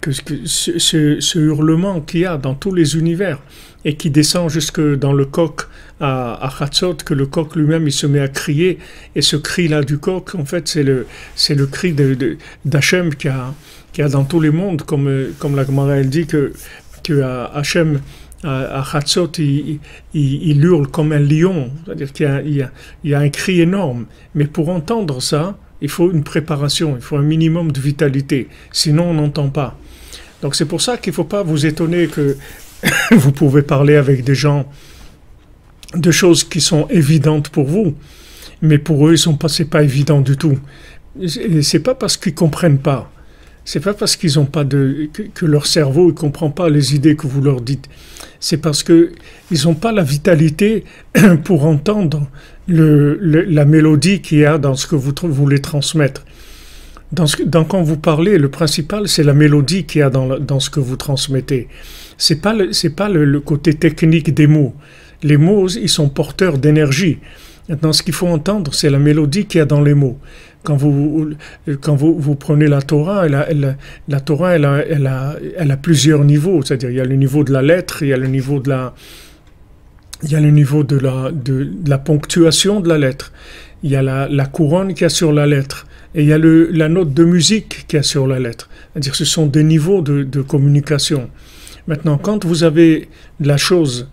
que, 0.00 0.10
ce, 0.12 1.20
ce, 1.20 1.38
hurlement 1.38 2.00
qu'il 2.00 2.20
y 2.20 2.26
a 2.26 2.36
dans 2.36 2.54
tous 2.54 2.74
les 2.74 2.96
univers 2.96 3.38
et 3.84 3.96
qui 3.96 4.10
descend 4.10 4.50
jusque 4.50 4.80
dans 4.80 5.12
le 5.12 5.24
coq 5.24 5.62
à, 6.00 6.32
à 6.34 6.64
Hatzot, 6.64 6.94
que 7.04 7.14
le 7.14 7.26
coq 7.26 7.54
lui-même 7.56 7.86
il 7.86 7.92
se 7.92 8.06
met 8.06 8.20
à 8.20 8.28
crier 8.28 8.78
et 9.14 9.22
ce 9.22 9.36
cri-là 9.36 9.82
du 9.82 9.98
coq, 9.98 10.34
en 10.34 10.44
fait, 10.44 10.68
c'est 10.68 10.82
le, 10.82 11.06
c'est 11.36 11.54
le 11.54 11.66
cri 11.66 11.92
de, 11.92 12.36
d'Hachem 12.64 13.14
qui 13.14 13.28
a, 13.28 13.54
qui 13.92 14.02
a 14.02 14.08
dans 14.08 14.24
tous 14.24 14.40
les 14.40 14.50
mondes, 14.50 14.82
comme, 14.82 15.28
comme 15.38 15.54
la 15.54 15.64
Gemara 15.64 15.96
elle 15.96 16.10
dit 16.10 16.26
que, 16.26 16.52
que 17.04 17.22
à 18.44 18.84
Hatzot, 18.96 19.32
il, 19.38 20.64
hurle 20.64 20.88
comme 20.88 21.12
un 21.12 21.20
lion, 21.20 21.70
c'est-à-dire 21.84 22.12
qu'il 22.12 22.68
y 23.04 23.14
a 23.14 23.18
un 23.18 23.28
cri 23.28 23.60
énorme. 23.60 24.06
Mais 24.34 24.46
pour 24.46 24.68
entendre 24.68 25.20
ça, 25.22 25.56
il 25.80 25.88
faut 25.88 26.10
une 26.10 26.24
préparation, 26.24 26.94
il 26.96 27.02
faut 27.02 27.16
un 27.16 27.22
minimum 27.22 27.72
de 27.72 27.80
vitalité, 27.80 28.48
sinon 28.70 29.10
on 29.10 29.14
n'entend 29.14 29.48
pas. 29.48 29.76
Donc 30.40 30.54
c'est 30.54 30.66
pour 30.66 30.80
ça 30.80 30.96
qu'il 30.96 31.10
ne 31.10 31.14
faut 31.14 31.24
pas 31.24 31.42
vous 31.42 31.66
étonner 31.66 32.06
que 32.06 32.36
vous 33.12 33.32
pouvez 33.32 33.62
parler 33.62 33.96
avec 33.96 34.24
des 34.24 34.34
gens 34.34 34.66
de 35.94 36.10
choses 36.10 36.44
qui 36.44 36.60
sont 36.60 36.86
évidentes 36.88 37.48
pour 37.48 37.66
vous, 37.66 37.94
mais 38.60 38.78
pour 38.78 39.08
eux, 39.08 39.16
ce 39.16 39.28
n'est 39.28 39.68
pas 39.68 39.82
évident 39.82 40.20
du 40.20 40.36
tout. 40.36 40.58
C'est 41.26 41.80
pas 41.80 41.94
parce 41.94 42.16
qu'ils 42.16 42.34
comprennent 42.34 42.78
pas. 42.78 43.10
C'est 43.64 43.80
pas 43.80 43.94
parce 43.94 44.16
qu'ils 44.16 44.38
ont 44.38 44.44
pas 44.44 44.64
de 44.64 45.08
que, 45.12 45.46
leur 45.46 45.66
cerveau 45.66 46.08
ne 46.08 46.12
comprend 46.12 46.50
pas 46.50 46.68
les 46.68 46.94
idées 46.94 47.14
que 47.14 47.26
vous 47.26 47.40
leur 47.40 47.60
dites. 47.60 47.88
C'est 48.40 48.56
parce 48.56 48.82
que 48.82 49.12
ils 49.50 49.64
n'ont 49.64 49.74
pas 49.74 49.92
la 49.92 50.02
vitalité 50.02 50.84
pour 51.44 51.64
entendre 51.64 52.28
le, 52.66 53.14
la 53.20 53.64
mélodie 53.64 54.20
qu'il 54.20 54.38
y 54.38 54.44
a 54.44 54.58
dans 54.58 54.74
ce 54.74 54.86
que 54.86 54.96
vous 54.96 55.12
voulez 55.32 55.60
transmettre. 55.60 56.24
Dans, 57.12 57.26
ce, 57.26 57.36
quand 57.42 57.82
vous 57.82 57.98
parlez, 57.98 58.38
le 58.38 58.48
principal 58.48 59.06
c'est 59.06 59.22
la 59.22 59.34
mélodie 59.34 59.84
qu'il 59.84 60.00
y 60.00 60.02
a 60.02 60.10
dans, 60.10 60.38
dans 60.38 60.60
ce 60.60 60.70
que 60.70 60.80
vous 60.80 60.96
transmettez. 60.96 61.68
C'est 62.18 62.40
pas 62.40 62.54
c'est 62.72 62.96
pas 62.96 63.08
le, 63.08 63.24
le 63.24 63.40
côté 63.40 63.74
technique 63.74 64.34
des 64.34 64.46
mots. 64.46 64.74
Les 65.22 65.36
mots, 65.36 65.68
ils 65.68 65.88
sont 65.88 66.08
porteurs 66.08 66.58
d'énergie. 66.58 67.18
Maintenant, 67.68 67.92
ce 67.92 68.02
qu'il 68.02 68.14
faut 68.14 68.26
entendre, 68.26 68.74
c'est 68.74 68.90
la 68.90 68.98
mélodie 68.98 69.46
qu'il 69.46 69.58
y 69.58 69.62
a 69.62 69.66
dans 69.66 69.80
les 69.80 69.94
mots. 69.94 70.18
Quand 70.64 70.76
vous, 70.76 71.30
quand 71.80 71.96
vous, 71.96 72.18
vous 72.18 72.34
prenez 72.36 72.68
la 72.68 72.82
Torah, 72.82 73.26
elle 73.26 73.34
a, 73.34 73.74
la 74.08 74.20
Torah, 74.20 74.54
elle 74.54 74.64
a, 74.64 74.78
elle, 74.86 75.06
a, 75.06 75.36
elle 75.56 75.70
a 75.70 75.76
plusieurs 75.76 76.24
niveaux. 76.24 76.62
C'est-à-dire, 76.62 76.90
il 76.90 76.96
y 76.96 77.00
a 77.00 77.04
le 77.04 77.16
niveau 77.16 77.42
de 77.42 77.52
la 77.52 77.62
lettre, 77.62 78.02
il 78.02 78.08
y 78.08 78.12
a 78.12 78.16
le 78.16 78.28
niveau 78.28 78.60
de 78.60 78.68
la, 78.68 78.94
il 80.22 80.30
y 80.30 80.36
a 80.36 80.40
le 80.40 80.50
niveau 80.50 80.84
de 80.84 80.98
la, 80.98 81.30
de, 81.32 81.68
la 81.86 81.98
ponctuation 81.98 82.80
de 82.80 82.88
la 82.88 82.98
lettre. 82.98 83.32
Il 83.82 83.90
y 83.90 83.96
a 83.96 84.02
la, 84.02 84.28
la 84.28 84.46
couronne 84.46 84.94
qu'il 84.94 85.02
y 85.02 85.04
a 85.04 85.08
sur 85.08 85.32
la 85.32 85.46
lettre. 85.46 85.86
Et 86.14 86.22
il 86.22 86.28
y 86.28 86.32
a 86.32 86.38
le, 86.38 86.70
la 86.70 86.88
note 86.88 87.12
de 87.12 87.24
musique 87.24 87.86
qu'il 87.88 87.98
y 87.98 88.04
sur 88.04 88.26
la 88.26 88.38
lettre. 88.38 88.68
C'est-à-dire, 88.92 89.16
ce 89.16 89.24
sont 89.24 89.46
des 89.46 89.64
niveaux 89.64 90.02
de, 90.02 90.22
de 90.22 90.42
communication. 90.42 91.30
Maintenant, 91.88 92.18
quand 92.18 92.44
vous 92.44 92.62
avez 92.62 93.08
la 93.40 93.56
chose, 93.56 94.08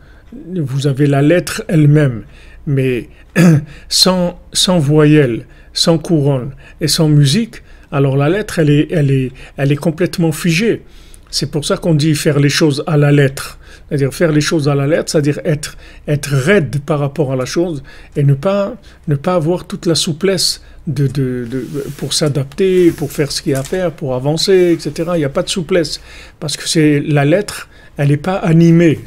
vous 0.55 0.87
avez 0.87 1.05
la 1.05 1.21
lettre 1.21 1.63
elle-même, 1.67 2.23
mais 2.65 3.09
sans, 3.89 4.39
sans 4.53 4.79
voyelle, 4.79 5.45
sans 5.79 5.97
couronne 5.97 6.51
et 6.81 6.89
sans 6.89 7.07
musique, 7.07 7.63
alors 7.91 8.17
la 8.17 8.27
lettre, 8.27 8.59
elle 8.59 8.69
est, 8.69 8.87
elle 8.91 9.11
est, 9.11 9.31
elle 9.55 9.71
est 9.71 9.77
complètement 9.77 10.33
figée. 10.33 10.83
C'est 11.31 11.49
pour 11.49 11.63
ça 11.63 11.77
qu'on 11.77 11.95
dit 11.95 12.15
faire 12.15 12.39
les 12.39 12.49
choses 12.49 12.83
à 12.85 12.97
la 12.97 13.11
lettre. 13.11 13.57
C'est-à-dire 13.87 14.13
faire 14.13 14.31
les 14.33 14.41
choses 14.41 14.67
à 14.67 14.75
la 14.75 14.87
lettre, 14.87 15.09
c'est-à-dire 15.09 15.39
être, 15.45 15.77
être 16.07 16.31
raide 16.31 16.81
par 16.85 16.99
rapport 16.99 17.31
à 17.31 17.35
la 17.37 17.45
chose 17.45 17.81
et 18.17 18.23
ne 18.23 18.33
pas, 18.33 18.75
ne 19.07 19.15
pas 19.15 19.35
avoir 19.35 19.65
toute 19.65 19.85
la 19.85 19.95
souplesse 19.95 20.61
de, 20.85 21.07
de, 21.07 21.47
de 21.49 21.65
pour 21.97 22.13
s'adapter, 22.13 22.91
pour 22.91 23.11
faire 23.11 23.31
ce 23.31 23.41
qu'il 23.41 23.53
y 23.53 23.55
a 23.55 23.59
à 23.59 23.63
faire, 23.63 23.91
pour 23.91 24.15
avancer, 24.15 24.71
etc. 24.73 25.11
Il 25.15 25.19
n'y 25.19 25.23
a 25.23 25.29
pas 25.29 25.43
de 25.43 25.49
souplesse 25.49 26.01
parce 26.41 26.57
que 26.57 26.67
c'est 26.67 26.99
la 26.99 27.23
lettre, 27.23 27.69
elle 27.97 28.09
n'est 28.09 28.17
pas 28.17 28.35
animée. 28.35 28.99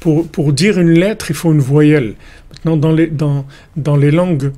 Pour, 0.00 0.26
pour 0.28 0.52
dire 0.52 0.78
une 0.78 0.92
lettre, 0.92 1.30
il 1.30 1.36
faut 1.36 1.52
une 1.52 1.60
voyelle. 1.60 2.14
Maintenant, 2.52 2.76
dans 2.76 2.92
les, 2.92 3.08
dans, 3.08 3.44
dans 3.76 3.96
les 3.96 4.10
langues 4.10 4.50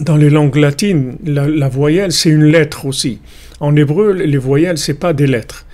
dans 0.00 0.16
les 0.16 0.30
langues 0.30 0.56
latines, 0.56 1.16
la, 1.24 1.48
la 1.48 1.68
voyelle, 1.68 2.12
c'est 2.12 2.30
une 2.30 2.44
lettre 2.44 2.86
aussi. 2.86 3.20
En 3.60 3.76
hébreu, 3.76 4.12
les 4.12 4.38
voyelles, 4.38 4.78
c'est 4.78 4.94
pas 4.94 5.12
des 5.12 5.26
lettres. 5.26 5.66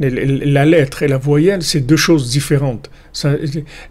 La 0.00 0.64
lettre 0.64 1.02
et 1.02 1.08
la 1.08 1.18
voyelle, 1.18 1.62
c'est 1.62 1.80
deux 1.80 1.96
choses 1.96 2.30
différentes. 2.30 2.90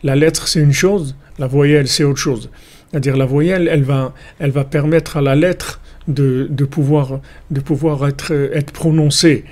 La 0.04 0.16
lettre, 0.16 0.48
c'est 0.48 0.60
une 0.60 0.74
chose, 0.74 1.16
la 1.40 1.48
voyelle, 1.48 1.88
c'est 1.88 2.04
autre 2.04 2.20
chose. 2.20 2.50
C'est-à-dire, 2.92 3.16
la 3.16 3.25
voyelle, 3.25 3.70
elle 3.72 3.84
va, 3.84 4.13
elle 4.40 4.52
va 4.52 4.66
permettre 4.66 5.18
à 5.18 5.22
la 5.22 5.36
lettre 5.36 5.82
de, 6.08 6.48
de 6.50 6.66
pouvoir, 6.66 7.22
de 7.52 7.60
pouvoir 7.60 8.08
être, 8.08 8.32
être 8.32 8.72
prononcée. 8.72 9.46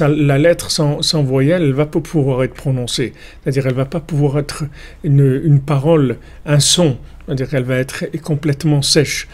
La 0.00 0.38
lettre 0.38 0.70
sans, 0.70 1.02
sans, 1.02 1.22
voyelle, 1.22 1.62
elle 1.62 1.72
va 1.72 1.86
pas 1.86 2.00
pouvoir 2.00 2.42
être 2.42 2.54
prononcée. 2.54 3.12
C'est-à-dire, 3.42 3.66
elle 3.66 3.74
va 3.74 3.84
pas 3.84 4.00
pouvoir 4.00 4.38
être 4.38 4.64
une, 5.04 5.40
une 5.44 5.60
parole, 5.60 6.16
un 6.44 6.60
son. 6.60 6.98
C'est-à-dire 7.26 7.48
qu'elle 7.48 7.64
va 7.64 7.76
être 7.76 8.04
complètement 8.22 8.82
sèche. 8.82 9.28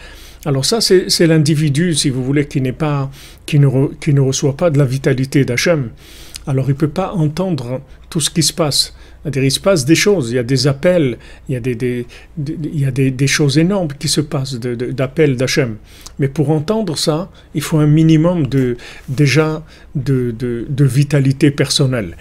Alors 0.45 0.65
ça, 0.65 0.81
c'est 0.81 1.27
l'individu, 1.27 1.93
si 1.93 2.09
vous 2.09 2.23
voulez, 2.23 2.45
qui 2.47 2.59
pas, 2.73 3.09
qui 3.45 3.59
ne, 3.59 4.19
reçoit 4.19 4.57
pas 4.57 4.69
de 4.69 4.77
la 4.77 4.85
vitalité 4.85 5.45
d'Hachem. 5.45 5.89
Alors 6.45 6.65
il 6.65 6.73
ne 6.73 6.77
peut 6.77 6.89
pas 6.89 7.13
entendre 7.13 7.81
tout 8.09 8.19
ce 8.19 8.29
qui 8.29 8.43
se 8.43 8.51
passe. 8.51 8.93
Il 9.33 9.51
se 9.51 9.59
passe 9.61 9.85
des 9.85 9.95
choses, 9.95 10.31
il 10.31 10.35
y 10.35 10.39
a 10.39 10.43
des 10.43 10.67
appels, 10.67 11.17
il 11.47 11.53
y 11.53 11.55
a 11.55 11.61
des, 11.61 11.75
des, 11.75 12.05
il 12.45 12.79
y 12.81 12.85
a 12.85 12.91
des, 12.91 13.27
choses 13.27 13.57
énormes 13.57 13.87
qui 13.97 14.09
se 14.09 14.19
passent 14.19 14.55
d'appels 14.55 15.37
d'Hachem. 15.37 15.77
Mais 16.19 16.27
pour 16.27 16.49
entendre 16.49 16.97
ça, 16.97 17.31
il 17.55 17.61
faut 17.61 17.77
un 17.77 17.87
minimum 17.87 18.47
de, 18.47 18.75
déjà 19.07 19.63
de, 19.95 20.35
de, 20.37 20.65
de 20.67 20.83
vitalité 20.83 21.51
personnelle. 21.51 22.17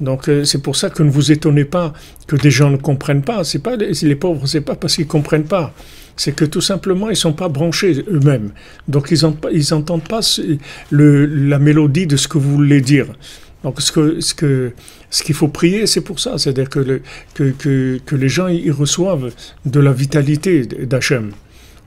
Donc 0.00 0.28
c'est 0.44 0.60
pour 0.60 0.76
ça 0.76 0.90
que 0.90 1.02
ne 1.02 1.10
vous 1.10 1.32
étonnez 1.32 1.64
pas 1.64 1.94
que 2.26 2.36
des 2.36 2.50
gens 2.50 2.68
ne 2.68 2.76
comprennent 2.76 3.22
pas. 3.22 3.44
C'est 3.44 3.60
pas 3.60 3.76
les 3.76 4.16
pauvres, 4.16 4.46
c'est 4.46 4.60
pas 4.60 4.74
parce 4.74 4.96
qu'ils 4.96 5.06
comprennent 5.06 5.44
pas 5.44 5.72
c'est 6.16 6.32
que 6.32 6.44
tout 6.44 6.60
simplement, 6.60 7.08
ils 7.08 7.12
ne 7.12 7.16
sont 7.16 7.32
pas 7.32 7.48
branchés 7.48 8.04
eux-mêmes. 8.10 8.50
Donc, 8.88 9.10
ils 9.10 9.22
n'entendent 9.70 10.08
pas 10.08 10.20
le, 10.90 11.26
la 11.26 11.58
mélodie 11.58 12.06
de 12.06 12.16
ce 12.16 12.28
que 12.28 12.38
vous 12.38 12.52
voulez 12.52 12.80
dire. 12.80 13.06
Donc, 13.64 13.80
ce 13.80 13.92
que 13.92 14.20
ce 14.20 14.34
que 14.34 14.72
ce 15.10 15.22
qu'il 15.22 15.34
faut 15.34 15.48
prier, 15.48 15.86
c'est 15.86 16.00
pour 16.00 16.18
ça, 16.18 16.38
c'est-à-dire 16.38 16.68
que, 16.68 17.00
que, 17.34 17.98
que 18.04 18.16
les 18.16 18.28
gens 18.28 18.48
ils 18.48 18.72
reçoivent 18.72 19.30
de 19.66 19.80
la 19.80 19.92
vitalité 19.92 20.64
d'Hachem. 20.66 21.32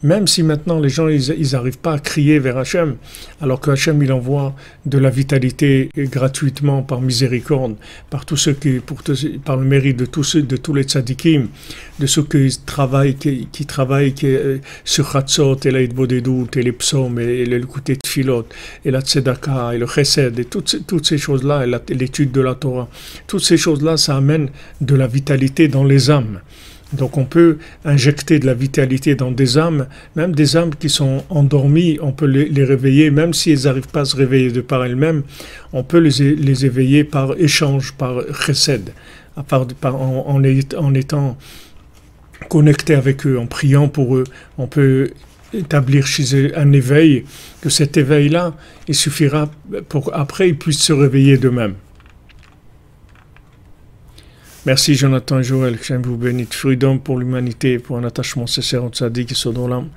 Même 0.05 0.27
si 0.27 0.43
maintenant 0.43 0.79
les 0.79 0.89
gens 0.89 1.07
ils 1.07 1.51
n'arrivent 1.53 1.79
pas 1.79 1.93
à 1.93 1.99
crier 1.99 2.37
vers 2.37 2.59
Hachem, 2.59 2.97
alors 3.41 3.59
que 3.59 3.71
Hachem 3.71 4.03
il 4.03 4.13
envoie 4.13 4.53
de 4.85 4.99
la 4.99 5.09
vitalité 5.09 5.89
gratuitement 5.97 6.83
par 6.83 7.01
miséricorde, 7.01 7.75
par 8.11 8.23
tous 8.23 8.37
ceux 8.37 8.53
qui, 8.53 8.73
pour 8.73 8.99
par 9.43 9.57
le 9.57 9.65
mérite 9.65 9.97
de 9.97 10.05
tous 10.05 10.23
ceux, 10.23 10.43
de 10.43 10.57
tous 10.57 10.75
les 10.75 10.83
tzadikim, 10.83 11.47
de 11.99 12.05
ceux 12.05 12.21
qui 12.21 12.55
travaillent, 12.67 13.15
qui, 13.15 13.47
qui 13.51 13.65
travaillent 13.65 14.13
qui, 14.13 14.27
euh, 14.27 14.59
sur 14.83 15.15
Hatzot 15.15 15.57
et 15.65 15.71
la 15.71 15.87
Bodedut 15.87 16.55
et 16.55 16.61
les 16.61 16.71
psaumes 16.71 17.19
et, 17.19 17.43
le 17.43 17.59
de 17.61 17.97
Philot 18.05 18.45
et 18.85 18.91
la 18.91 19.01
Tzedaka 19.01 19.73
et 19.73 19.79
le 19.79 19.87
Chesed 19.87 20.37
et 20.37 20.45
toutes, 20.45 20.85
toutes 20.85 21.07
ces 21.07 21.17
choses-là 21.17 21.65
et 21.65 21.95
l'étude 21.95 22.31
de 22.31 22.41
la 22.41 22.53
Torah, 22.53 22.87
toutes 23.25 23.43
ces 23.43 23.57
choses-là, 23.57 23.97
ça 23.97 24.17
amène 24.17 24.49
de 24.81 24.93
la 24.93 25.07
vitalité 25.07 25.67
dans 25.67 25.83
les 25.83 26.11
âmes. 26.11 26.41
Donc 26.93 27.17
on 27.17 27.25
peut 27.25 27.57
injecter 27.83 28.39
de 28.39 28.45
la 28.45 28.53
vitalité 28.53 29.15
dans 29.15 29.31
des 29.31 29.57
âmes, 29.57 29.87
même 30.15 30.33
des 30.33 30.55
âmes 30.55 30.75
qui 30.75 30.89
sont 30.89 31.23
endormies, 31.29 31.97
on 32.01 32.11
peut 32.11 32.27
les, 32.27 32.63
réveiller, 32.63 33.09
même 33.09 33.33
si 33.33 33.51
elles 33.51 33.63
n'arrivent 33.63 33.87
pas 33.87 34.01
à 34.01 34.05
se 34.05 34.15
réveiller 34.15 34.51
de 34.51 34.61
par 34.61 34.85
elles-mêmes, 34.85 35.23
on 35.73 35.83
peut 35.83 35.97
les, 35.97 36.35
les, 36.35 36.65
éveiller 36.65 37.03
par 37.03 37.35
échange, 37.37 37.93
par 37.93 38.21
en, 39.35 40.25
en, 40.27 40.41
en 40.77 40.93
étant 40.93 41.37
connecté 42.49 42.93
avec 42.93 43.25
eux, 43.25 43.39
en 43.39 43.47
priant 43.47 43.87
pour 43.87 44.15
eux. 44.15 44.25
On 44.57 44.67
peut 44.67 45.09
établir 45.53 46.05
chez 46.05 46.35
eux 46.35 46.57
un 46.57 46.71
éveil, 46.71 47.25
que 47.61 47.69
cet 47.69 47.97
éveil-là, 47.97 48.53
il 48.87 48.95
suffira 48.95 49.49
pour 49.89 50.13
après 50.13 50.49
ils 50.49 50.57
puissent 50.57 50.83
se 50.83 50.93
réveiller 50.93 51.37
d'eux-mêmes. 51.37 51.75
Merci 54.65 54.95
Jonathan 54.95 55.43
Joël, 55.43 55.77
que 55.77 55.93
vous 55.93 56.17
bénisse. 56.17 56.55
Freedom 56.55 56.97
pour 56.97 57.19
l'humanité, 57.19 57.77
pour 57.77 57.97
un 57.97 58.03
attachement 58.03 58.47
sincère 58.47 58.83
au 58.83 58.89
tzaddik 58.89 59.31
et 59.31 59.35
Sodolam. 59.35 59.89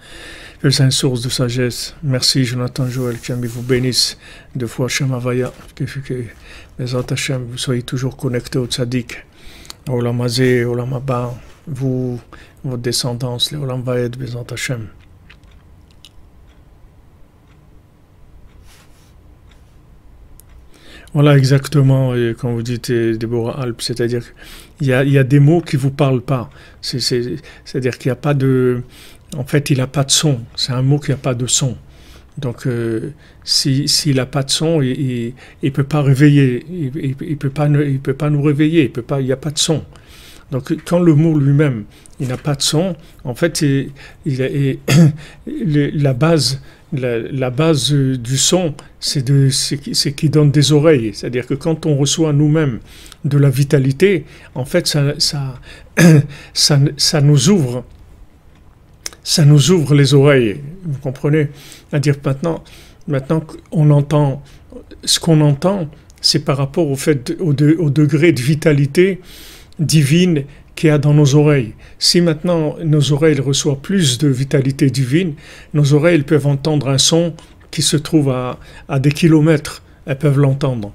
C'est 0.60 0.80
une 0.80 0.90
source 0.90 1.22
de 1.22 1.30
sagesse. 1.30 1.94
Merci 2.02 2.44
Jonathan 2.44 2.86
Joël, 2.86 3.18
que 3.18 3.32
vous 3.32 3.62
bénisse. 3.62 4.18
Deux 4.54 4.66
fois 4.66 4.88
Shem 4.88 5.14
Havaya, 5.14 5.54
que, 5.74 5.84
les 6.78 6.94
Hashem, 6.94 7.46
vous 7.50 7.56
soyez 7.56 7.82
toujours 7.82 8.14
connectés 8.14 8.58
au 8.58 8.66
tzaddik. 8.66 9.24
Olam 9.88 10.20
Azé, 10.20 10.66
Olam 10.66 10.92
Abba, 10.92 11.34
vous, 11.66 12.20
votre 12.62 12.82
descendance, 12.82 13.50
les 13.52 13.56
Olam 13.56 13.82
Vaed, 13.82 14.18
Bezant 14.18 14.44
Hashem. 14.52 14.88
Voilà 21.14 21.38
exactement, 21.38 22.14
et 22.14 22.34
quand 22.38 22.52
vous 22.52 22.62
dites 22.62 22.92
Déborah 22.92 23.62
Alp, 23.62 23.80
c'est-à-dire 23.80 24.22
qu'il 24.78 24.88
y 24.88 24.92
a, 24.92 25.24
des 25.24 25.40
mots 25.40 25.62
qui 25.62 25.76
ne 25.76 25.80
vous 25.80 25.90
parlent 25.90 26.20
pas. 26.20 26.50
C'est-à-dire 26.82 27.96
qu'il 27.98 28.10
n'y 28.10 28.12
a 28.12 28.16
pas 28.16 28.34
de... 28.34 28.82
en 29.34 29.44
fait, 29.44 29.70
il 29.70 29.78
n'a 29.78 29.86
pas 29.86 30.04
de 30.04 30.10
son. 30.10 30.40
C'est 30.54 30.72
un 30.72 30.82
mot 30.82 30.98
qui 30.98 31.10
n'a 31.10 31.16
pas 31.16 31.34
de 31.34 31.46
son. 31.46 31.76
Donc, 32.36 32.66
euh, 32.66 33.10
s'il 33.42 34.16
n'a 34.16 34.26
pas 34.26 34.42
de 34.42 34.50
son, 34.50 34.80
il 34.82 35.34
ne 35.62 35.70
peut 35.70 35.82
pas 35.82 36.02
réveiller. 36.02 36.64
Il 36.70 37.16
ne 37.30 37.34
peut, 37.34 37.50
pas, 37.50 37.68
il 37.68 38.00
peut 38.00 38.14
pas 38.14 38.30
nous 38.30 38.42
réveiller. 38.42 38.92
Il 38.94 39.24
n'y 39.24 39.32
a 39.32 39.36
pas 39.36 39.50
de 39.50 39.58
son. 39.58 39.82
Donc, 40.50 40.74
quand 40.84 40.98
le 40.98 41.14
mot 41.14 41.38
lui-même, 41.38 41.84
il 42.20 42.28
n'a 42.28 42.36
pas 42.36 42.54
de 42.54 42.62
son, 42.62 42.96
en 43.24 43.34
fait, 43.34 43.60
il, 43.60 43.90
il, 44.24 44.78
la 46.02 46.14
base, 46.14 46.60
la, 46.92 47.50
base 47.50 47.92
du 47.92 48.36
son, 48.36 48.74
c'est 49.00 49.24
qu'il 50.14 50.30
donne 50.30 50.50
des 50.50 50.72
oreilles. 50.72 51.12
C'est-à-dire 51.14 51.46
que 51.46 51.54
quand 51.54 51.86
on 51.86 51.96
reçoit 51.96 52.32
nous-mêmes 52.32 52.80
de 53.24 53.38
la 53.38 53.50
vitalité, 53.50 54.24
en 54.54 54.64
fait, 54.64 54.86
ça, 54.86 55.60
nous 57.22 57.48
ouvre 57.48 57.84
ça 59.24 59.44
nous 59.44 59.70
ouvre 59.72 59.94
les 59.94 60.14
oreilles, 60.14 60.58
vous 60.84 60.98
comprenez? 61.00 61.48
C'est-à-dire 61.90 62.14
maintenant, 62.24 62.64
maintenant 63.06 63.40
qu'on 63.40 63.90
entend, 63.90 64.42
ce 65.04 65.20
qu'on 65.20 65.42
entend, 65.42 65.90
c'est 66.22 66.46
par 66.46 66.56
rapport 66.56 66.88
au 66.88 66.96
fait, 66.96 67.36
au, 67.38 67.52
degré 67.52 68.32
de 68.32 68.40
vitalité 68.40 69.20
divine 69.78 70.44
qu'il 70.78 70.90
y 70.90 70.92
a 70.92 70.98
dans 70.98 71.12
nos 71.12 71.34
oreilles. 71.34 71.74
Si 71.98 72.20
maintenant 72.20 72.76
nos 72.84 73.12
oreilles 73.12 73.40
reçoivent 73.40 73.80
plus 73.80 74.16
de 74.18 74.28
vitalité 74.28 74.90
divine, 74.90 75.34
nos 75.74 75.92
oreilles 75.92 76.22
peuvent 76.22 76.46
entendre 76.46 76.88
un 76.88 76.98
son 76.98 77.34
qui 77.72 77.82
se 77.82 77.96
trouve 77.96 78.30
à, 78.30 78.60
à 78.88 79.00
des 79.00 79.10
kilomètres 79.10 79.82
elles 80.06 80.16
peuvent 80.16 80.38
l'entendre. 80.38 80.92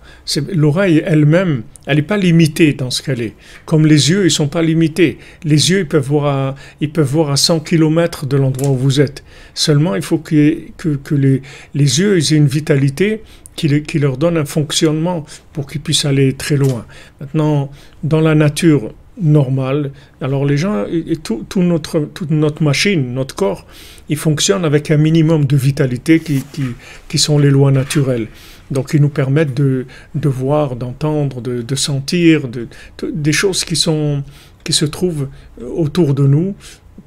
L'oreille 0.54 1.04
elle-même, 1.06 1.62
elle 1.86 1.98
n'est 1.98 2.02
pas 2.02 2.18
limitée 2.18 2.74
dans 2.74 2.90
ce 2.90 3.04
qu'elle 3.04 3.22
est. 3.22 3.36
Comme 3.66 3.86
les 3.86 4.10
yeux, 4.10 4.26
ils 4.26 4.32
sont 4.32 4.48
pas 4.48 4.64
limités. 4.64 5.20
Les 5.44 5.70
yeux, 5.70 5.86
peuvent 5.86 6.08
voir 6.08 6.26
à, 6.26 6.56
ils 6.82 6.92
peuvent 6.92 7.12
voir 7.12 7.30
à 7.30 7.38
100 7.38 7.60
km 7.60 8.26
de 8.26 8.38
l'endroit 8.38 8.72
où 8.72 8.76
vous 8.76 9.00
êtes. 9.02 9.24
Seulement, 9.54 9.94
il 9.94 10.02
faut 10.02 10.18
que, 10.18 10.66
que, 10.78 11.14
les, 11.14 11.44
les, 11.76 12.00
yeux 12.00 12.18
aient 12.18 12.36
une 12.36 12.48
vitalité 12.48 13.22
qui, 13.56 13.84
qui 13.84 14.00
leur 14.00 14.18
donne 14.18 14.36
un 14.36 14.46
fonctionnement 14.46 15.26
pour 15.54 15.68
qu'ils 15.68 15.82
puissent 15.82 16.06
aller 16.06 16.34
très 16.34 16.58
loin. 16.58 16.88
Maintenant, 17.22 17.70
dans 18.02 18.22
la 18.22 18.34
nature, 18.34 18.96
normale. 19.22 19.92
Alors 20.22 20.46
les 20.46 20.58
gens, 20.58 20.86
et 20.88 21.16
tout, 21.18 21.46
notre, 21.58 22.00
toute 22.00 22.32
notre 22.32 22.64
machine, 22.64 23.14
notre 23.14 23.36
corps, 23.36 23.66
il 24.10 24.18
fonctionne 24.18 24.66
avec 24.66 24.92
un 24.92 24.98
minimum 24.98 25.46
de 25.46 25.56
vitalité 25.56 26.20
qui, 26.20 26.44
qui, 26.52 26.64
qui 27.08 27.18
sont 27.18 27.38
les 27.38 27.50
lois 27.50 27.72
naturelles. 27.72 28.28
Donc 28.72 28.92
ils 28.94 29.02
nous 29.02 29.10
permettent 29.10 29.54
de, 29.54 29.86
de 30.16 30.30
voir, 30.30 30.76
d'entendre, 30.76 31.42
de, 31.42 31.62
de, 31.62 31.76
sentir, 31.76 32.48
de, 32.48 32.68
des 33.04 33.32
choses 33.32 33.66
qui, 33.66 33.76
sont, 33.76 34.24
qui 34.64 34.74
se 34.74 34.86
trouvent 34.86 35.28
autour 35.62 36.14
de 36.14 36.26
nous 36.26 36.56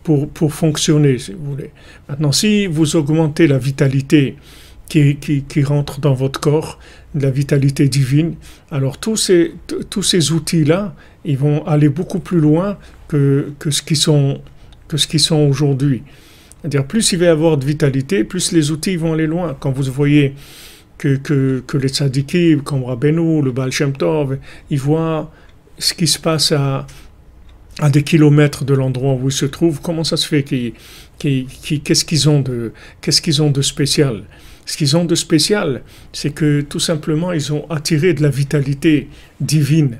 pour, 0.04 0.28
pour 0.28 0.54
fonctionner, 0.54 1.18
si 1.18 1.32
vous 1.32 1.50
voulez. 1.50 1.70
Maintenant, 2.08 2.32
si 2.32 2.66
vous 2.66 2.94
augmentez 2.94 3.48
la 3.48 3.58
vitalité 3.58 4.36
qui, 4.88 5.16
qui, 5.16 5.42
qui 5.42 5.64
rentre 5.64 6.00
dans 6.00 6.14
votre 6.14 6.38
corps, 6.38 6.78
la 7.14 7.30
vitalité 7.30 7.88
divine, 7.88 8.34
alors 8.70 8.98
tous 8.98 9.16
ces, 9.16 9.54
tous 9.90 10.02
ces 10.02 10.32
outils-là, 10.32 10.94
ils 11.26 11.36
vont 11.36 11.66
aller 11.66 11.88
beaucoup 11.88 12.20
plus 12.20 12.40
loin 12.40 12.78
que, 13.08 13.52
que 13.58 13.70
ce 13.70 13.82
qui 13.82 13.96
sont, 13.96 14.40
que 14.88 14.96
ce 14.96 15.06
qui 15.06 15.18
sont 15.18 15.40
aujourd'hui. 15.40 16.02
C'est-à-dire, 16.60 16.86
plus 16.86 17.12
il 17.12 17.18
va 17.18 17.26
y 17.26 17.28
avoir 17.28 17.58
de 17.58 17.64
vitalité, 17.64 18.24
plus 18.24 18.52
les 18.52 18.70
outils 18.70 18.96
vont 18.96 19.12
aller 19.12 19.26
loin. 19.26 19.56
Quand 19.58 19.70
vous 19.70 19.82
voyez 19.92 20.34
que, 20.98 21.16
que, 21.16 21.62
que 21.66 21.76
les 21.76 21.88
tzadikim, 21.88 22.62
comme 22.62 22.84
Rabbeinu, 22.84 23.42
le 23.42 23.52
Baal 23.52 23.72
Shem 23.72 23.92
Tov, 23.92 24.38
ils 24.70 24.78
voient 24.78 25.30
ce 25.78 25.92
qui 25.92 26.06
se 26.06 26.18
passe 26.18 26.52
à, 26.52 26.86
à 27.80 27.90
des 27.90 28.02
kilomètres 28.02 28.64
de 28.64 28.74
l'endroit 28.74 29.14
où 29.14 29.28
ils 29.28 29.32
se 29.32 29.46
trouvent, 29.46 29.80
comment 29.82 30.04
ça 30.04 30.16
se 30.16 30.26
fait 30.26 30.44
Qu'est-ce 31.18 32.04
qu'ils 32.04 32.28
ont, 32.28 32.40
de, 32.40 32.72
qu'est-ce 33.00 33.20
qu'ils 33.20 33.42
ont 33.42 33.50
de 33.50 33.62
spécial? 33.62 34.22
Ce 34.64 34.76
qu'ils 34.76 34.96
ont 34.96 35.04
de 35.04 35.14
spécial, 35.14 35.82
c'est 36.12 36.30
que 36.30 36.62
tout 36.62 36.80
simplement, 36.80 37.32
ils 37.32 37.52
ont 37.52 37.70
attiré 37.70 38.14
de 38.14 38.22
la 38.22 38.30
vitalité 38.30 39.08
divine 39.40 39.98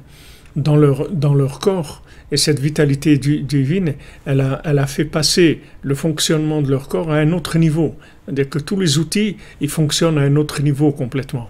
dans 0.57 0.77
leur, 0.77 1.11
dans 1.11 1.35
leur 1.35 1.61
corps. 1.61 2.03
Et 2.33 2.37
cette 2.37 2.59
vitalité 2.59 3.19
divine, 3.19 3.95
elle 4.25 4.40
a, 4.40 4.61
elle 4.64 4.81
a 4.81 4.87
fait 4.87 5.05
passer 5.05 5.61
le 5.83 5.95
fonctionnement 5.95 6.61
de 6.61 6.71
leur 6.71 6.88
corps 6.88 7.12
à 7.12 7.16
un 7.19 7.33
autre 7.33 7.59
niveau. 7.59 7.95
C'est-à-dire 8.25 8.49
que 8.49 8.59
tous 8.59 8.81
les 8.81 8.99
outils, 8.99 9.37
ils 9.61 9.69
fonctionnent 9.69 10.19
à 10.19 10.23
un 10.23 10.35
autre 10.35 10.62
niveau 10.62 10.90
complètement. 10.90 11.49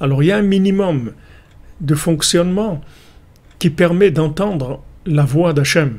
Alors 0.00 0.22
il 0.22 0.26
y 0.26 0.32
a 0.32 0.38
un 0.38 0.42
minimum 0.42 1.12
de 1.80 1.94
fonctionnement 1.94 2.80
qui 3.58 3.68
permet 3.68 4.10
d'entendre 4.10 4.82
la 5.04 5.24
voix 5.24 5.52
d'Hachem 5.52 5.98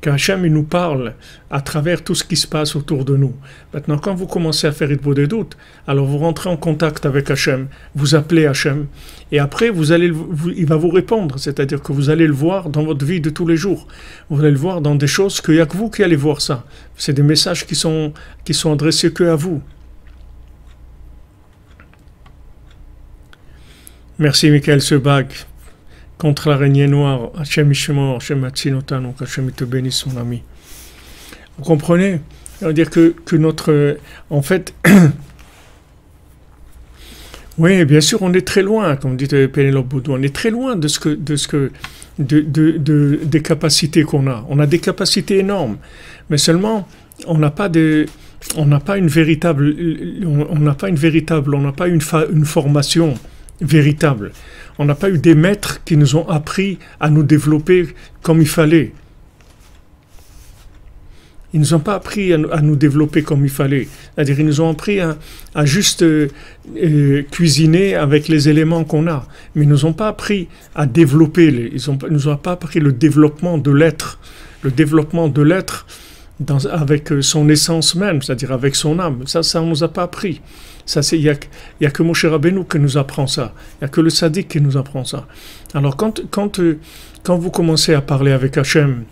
qu'Hachem 0.00 0.46
nous 0.46 0.62
parle 0.62 1.14
à 1.50 1.60
travers 1.60 2.02
tout 2.02 2.14
ce 2.14 2.24
qui 2.24 2.36
se 2.36 2.46
passe 2.46 2.76
autour 2.76 3.04
de 3.04 3.16
nous. 3.16 3.34
Maintenant, 3.74 3.98
quand 3.98 4.14
vous 4.14 4.26
commencez 4.26 4.66
à 4.66 4.72
faire 4.72 4.88
des 4.88 5.26
doutes, 5.26 5.56
alors 5.86 6.06
vous 6.06 6.18
rentrez 6.18 6.48
en 6.48 6.56
contact 6.56 7.06
avec 7.06 7.30
Hachem, 7.30 7.68
vous 7.94 8.14
appelez 8.14 8.46
Hachem, 8.46 8.86
et 9.32 9.38
après 9.38 9.70
vous 9.70 9.92
allez, 9.92 10.12
il 10.56 10.66
va 10.66 10.76
vous 10.76 10.90
répondre, 10.90 11.38
c'est-à-dire 11.38 11.82
que 11.82 11.92
vous 11.92 12.10
allez 12.10 12.26
le 12.26 12.32
voir 12.32 12.70
dans 12.70 12.84
votre 12.84 13.04
vie 13.04 13.20
de 13.20 13.30
tous 13.30 13.46
les 13.46 13.56
jours. 13.56 13.88
Vous 14.30 14.40
allez 14.40 14.52
le 14.52 14.58
voir 14.58 14.80
dans 14.80 14.94
des 14.94 15.06
choses 15.06 15.40
qu'il 15.40 15.54
n'y 15.54 15.60
a 15.60 15.66
que 15.66 15.76
vous 15.76 15.90
qui 15.90 16.02
allez 16.02 16.16
voir 16.16 16.40
ça. 16.40 16.64
C'est 16.96 17.12
des 17.12 17.22
messages 17.22 17.66
qui 17.66 17.74
sont, 17.74 18.12
qui 18.44 18.54
sont 18.54 18.72
adressés 18.72 19.12
que 19.12 19.24
à 19.24 19.34
vous. 19.34 19.60
Merci 24.18 24.50
Michael 24.50 24.80
Sebag 24.80 25.28
contre 26.18 26.50
l'araignée 26.50 26.86
noire. 26.86 27.30
Hachem 27.38 27.70
Hachem 27.70 28.44
Hachem 28.44 28.82
te 29.52 29.64
bénisse, 29.64 30.04
mon 30.06 30.20
ami. 30.20 30.42
Vous 31.56 31.64
comprenez? 31.64 32.20
C'est-à-dire 32.58 32.90
que, 32.90 33.14
que 33.24 33.36
notre. 33.36 33.96
En 34.30 34.42
fait. 34.42 34.74
oui, 37.58 37.84
bien 37.84 38.00
sûr, 38.00 38.22
on 38.22 38.32
est 38.34 38.46
très 38.46 38.62
loin, 38.62 38.96
comme 38.96 39.16
dit 39.16 39.26
Pénélope 39.26 39.86
Boudou, 39.86 40.12
on 40.12 40.22
est 40.22 40.34
très 40.34 40.50
loin 40.50 40.76
de 40.76 40.88
ce 40.88 41.00
que. 41.00 41.10
De 41.10 41.36
ce 41.36 41.48
que 41.48 41.70
de, 42.18 42.40
de, 42.40 43.20
des 43.24 43.42
capacités 43.42 44.02
qu'on 44.02 44.26
a. 44.26 44.44
On 44.48 44.58
a 44.58 44.66
des 44.66 44.80
capacités 44.80 45.38
énormes, 45.38 45.78
mais 46.30 46.38
seulement 46.38 46.88
on 47.26 47.38
n'a 47.38 47.50
pas 47.50 47.68
de, 47.68 48.06
on 48.56 48.66
n'a 48.66 48.80
pas 48.80 48.98
une 48.98 49.08
véritable, 49.08 49.74
on 50.24 50.58
n'a 50.58 50.74
pas 50.74 50.88
une 50.88 50.96
véritable, 50.96 51.54
on 51.54 51.60
n'a 51.60 51.72
pas 51.72 51.88
une, 51.88 52.00
une 52.32 52.44
formation 52.44 53.14
véritable. 53.60 54.32
On 54.78 54.84
n'a 54.84 54.94
pas 54.94 55.10
eu 55.10 55.18
des 55.18 55.34
maîtres 55.34 55.82
qui 55.84 55.96
nous 55.96 56.16
ont 56.16 56.28
appris 56.28 56.78
à 57.00 57.10
nous 57.10 57.22
développer 57.22 57.88
comme 58.22 58.40
il 58.40 58.48
fallait. 58.48 58.92
Ils 61.54 61.60
nous 61.60 61.72
ont 61.72 61.80
pas 61.80 61.94
appris 61.94 62.34
à, 62.34 62.38
nous 62.60 62.76
développer 62.76 63.22
comme 63.22 63.42
il 63.42 63.50
fallait. 63.50 63.88
C'est-à-dire, 64.14 64.40
ils 64.40 64.46
nous 64.46 64.60
ont 64.60 64.70
appris 64.70 65.00
à, 65.00 65.16
juste 65.64 66.02
euh, 66.02 66.28
euh, 66.76 67.22
cuisiner 67.30 67.94
avec 67.94 68.28
les 68.28 68.50
éléments 68.50 68.84
qu'on 68.84 69.06
a. 69.06 69.26
Mais 69.54 69.64
ils 69.64 69.68
nous 69.68 69.86
ont 69.86 69.94
pas 69.94 70.08
appris 70.08 70.48
à 70.74 70.84
développer. 70.84 71.46
ils 71.46 71.90
ne 71.90 72.08
nous 72.10 72.28
ont 72.28 72.36
pas 72.36 72.52
appris 72.52 72.80
le 72.80 72.92
développement 72.92 73.56
de 73.56 73.70
l'être. 73.70 74.18
Le 74.62 74.70
développement 74.70 75.28
de 75.28 75.40
l'être 75.40 75.86
avec 76.70 77.12
son 77.20 77.48
essence 77.48 77.94
même, 77.94 78.22
c'est-à-dire 78.22 78.52
avec 78.52 78.74
son 78.76 78.98
âme. 78.98 79.26
Ça, 79.26 79.42
ça, 79.42 79.62
on 79.62 79.64
ne 79.64 79.70
nous 79.70 79.84
a 79.84 79.88
pas 79.88 80.02
appris. 80.02 80.40
Ça, 80.88 81.02
c'est, 81.02 81.18
il 81.18 81.36
n'y 81.80 81.86
a, 81.86 81.90
que 81.90 82.02
Moshe 82.02 82.24
Rabbeinu 82.24 82.64
qui 82.64 82.78
nous 82.78 82.96
apprend 82.96 83.26
ça. 83.26 83.52
Il 83.74 83.84
n'y 83.84 83.84
a 83.84 83.88
que 83.88 84.00
le 84.00 84.08
sadique 84.08 84.48
qui 84.48 84.60
nous 84.62 84.78
apprend 84.78 85.04
ça. 85.04 85.26
Alors, 85.74 85.98
quand, 85.98 86.22
quand, 86.30 86.60
euh, 86.60 86.78
quand 87.22 87.36
vous 87.36 87.50
commencez 87.50 87.92
à 87.92 88.00
parler 88.00 88.32
avec 88.32 88.56
Hachem, 88.56 89.04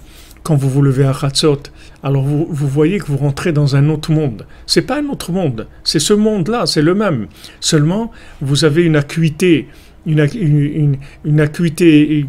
quand 0.42 0.56
vous 0.56 0.70
vous 0.70 0.80
levez 0.80 1.04
à 1.04 1.12
Chatzot, 1.12 1.64
alors 2.02 2.22
vous, 2.22 2.46
vous, 2.48 2.66
voyez 2.66 2.98
que 2.98 3.04
vous 3.04 3.18
rentrez 3.18 3.52
dans 3.52 3.76
un 3.76 3.90
autre 3.90 4.10
monde. 4.10 4.46
C'est 4.64 4.86
pas 4.86 5.00
un 5.00 5.08
autre 5.10 5.32
monde, 5.32 5.66
c'est 5.84 5.98
ce 5.98 6.14
monde-là, 6.14 6.64
c'est 6.64 6.80
le 6.80 6.94
même. 6.94 7.26
Seulement, 7.60 8.10
vous 8.40 8.64
avez 8.64 8.82
une 8.82 8.96
acuité, 8.96 9.68
une, 10.06 10.96
une, 11.26 11.40
acuité 11.42 12.26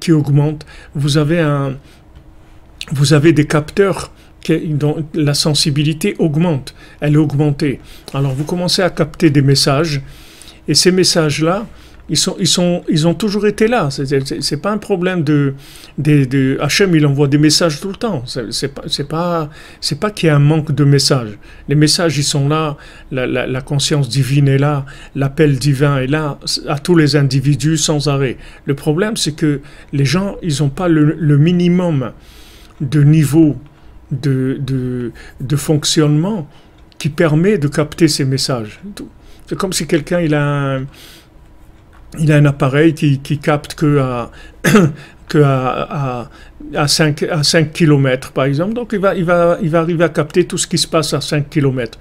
qui 0.00 0.10
augmente. 0.10 0.64
Vous 0.94 1.18
avez 1.18 1.40
un, 1.40 1.76
vous 2.92 3.12
avez 3.12 3.34
des 3.34 3.46
capteurs 3.46 4.10
la 5.14 5.34
sensibilité 5.34 6.16
augmente, 6.18 6.74
elle 7.00 7.14
est 7.14 7.18
augmentée. 7.18 7.80
Alors 8.14 8.32
vous 8.32 8.44
commencez 8.44 8.82
à 8.82 8.90
capter 8.90 9.30
des 9.30 9.42
messages, 9.42 10.02
et 10.68 10.74
ces 10.74 10.92
messages-là, 10.92 11.66
ils, 12.08 12.16
sont, 12.16 12.36
ils, 12.38 12.46
sont, 12.46 12.82
ils 12.88 13.06
ont 13.08 13.14
toujours 13.14 13.46
été 13.46 13.66
là. 13.66 13.88
C'est 13.90 14.62
pas 14.62 14.70
un 14.70 14.78
problème 14.78 15.24
de, 15.24 15.54
de, 15.98 16.24
de 16.24 16.56
Hachem, 16.60 16.94
il 16.94 17.04
envoie 17.04 17.26
des 17.26 17.38
messages 17.38 17.80
tout 17.80 17.88
le 17.88 17.96
temps. 17.96 18.22
C'est 18.26 18.68
pas, 18.68 18.82
pas, 19.08 19.50
c'est 19.80 19.98
pas 19.98 20.10
qu'il 20.10 20.28
y 20.28 20.30
a 20.30 20.36
un 20.36 20.40
manque 20.40 20.72
de 20.72 20.84
messages. 20.84 21.36
Les 21.68 21.74
messages, 21.74 22.16
ils 22.18 22.24
sont 22.24 22.48
là. 22.48 22.76
La, 23.10 23.60
conscience 23.60 24.08
divine 24.08 24.48
est 24.48 24.58
là. 24.58 24.84
L'appel 25.14 25.58
divin 25.58 25.98
est 25.98 26.06
là 26.06 26.38
à 26.68 26.78
tous 26.78 26.94
les 26.94 27.16
individus 27.16 27.76
sans 27.76 28.08
arrêt. 28.08 28.36
Le 28.66 28.74
problème, 28.74 29.16
c'est 29.16 29.34
que 29.34 29.60
les 29.92 30.04
gens, 30.04 30.36
ils 30.42 30.62
n'ont 30.62 30.68
pas 30.68 30.88
le 30.88 31.38
minimum 31.38 32.12
de 32.80 33.02
niveau 33.02 33.56
de, 34.10 35.12
de, 35.40 35.56
fonctionnement 35.56 36.48
qui 36.98 37.08
permet 37.08 37.58
de 37.58 37.68
capter 37.68 38.08
ces 38.08 38.24
messages. 38.24 38.80
C'est 39.46 39.56
comme 39.56 39.72
si 39.72 39.86
quelqu'un 39.86 40.20
il 40.20 40.34
a 40.34 40.76
un, 40.76 40.86
il 42.18 42.32
a 42.32 42.36
un 42.36 42.44
appareil 42.44 42.94
qui, 42.94 43.18
qui 43.18 43.38
capte 43.38 43.74
que 43.74 43.98
à, 43.98 44.30
qu'à 45.28 46.28
à, 46.74 46.88
5, 46.88 47.22
à 47.24 47.42
5 47.42 47.72
km, 47.72 48.32
par 48.32 48.44
exemple. 48.44 48.74
Donc 48.74 48.90
il 48.92 49.00
va, 49.00 49.14
il, 49.14 49.24
va, 49.24 49.58
il 49.62 49.70
va 49.70 49.80
arriver 49.80 50.04
à 50.04 50.08
capter 50.08 50.46
tout 50.46 50.58
ce 50.58 50.66
qui 50.66 50.78
se 50.78 50.86
passe 50.86 51.12
à 51.14 51.20
5 51.20 51.48
km. 51.50 51.98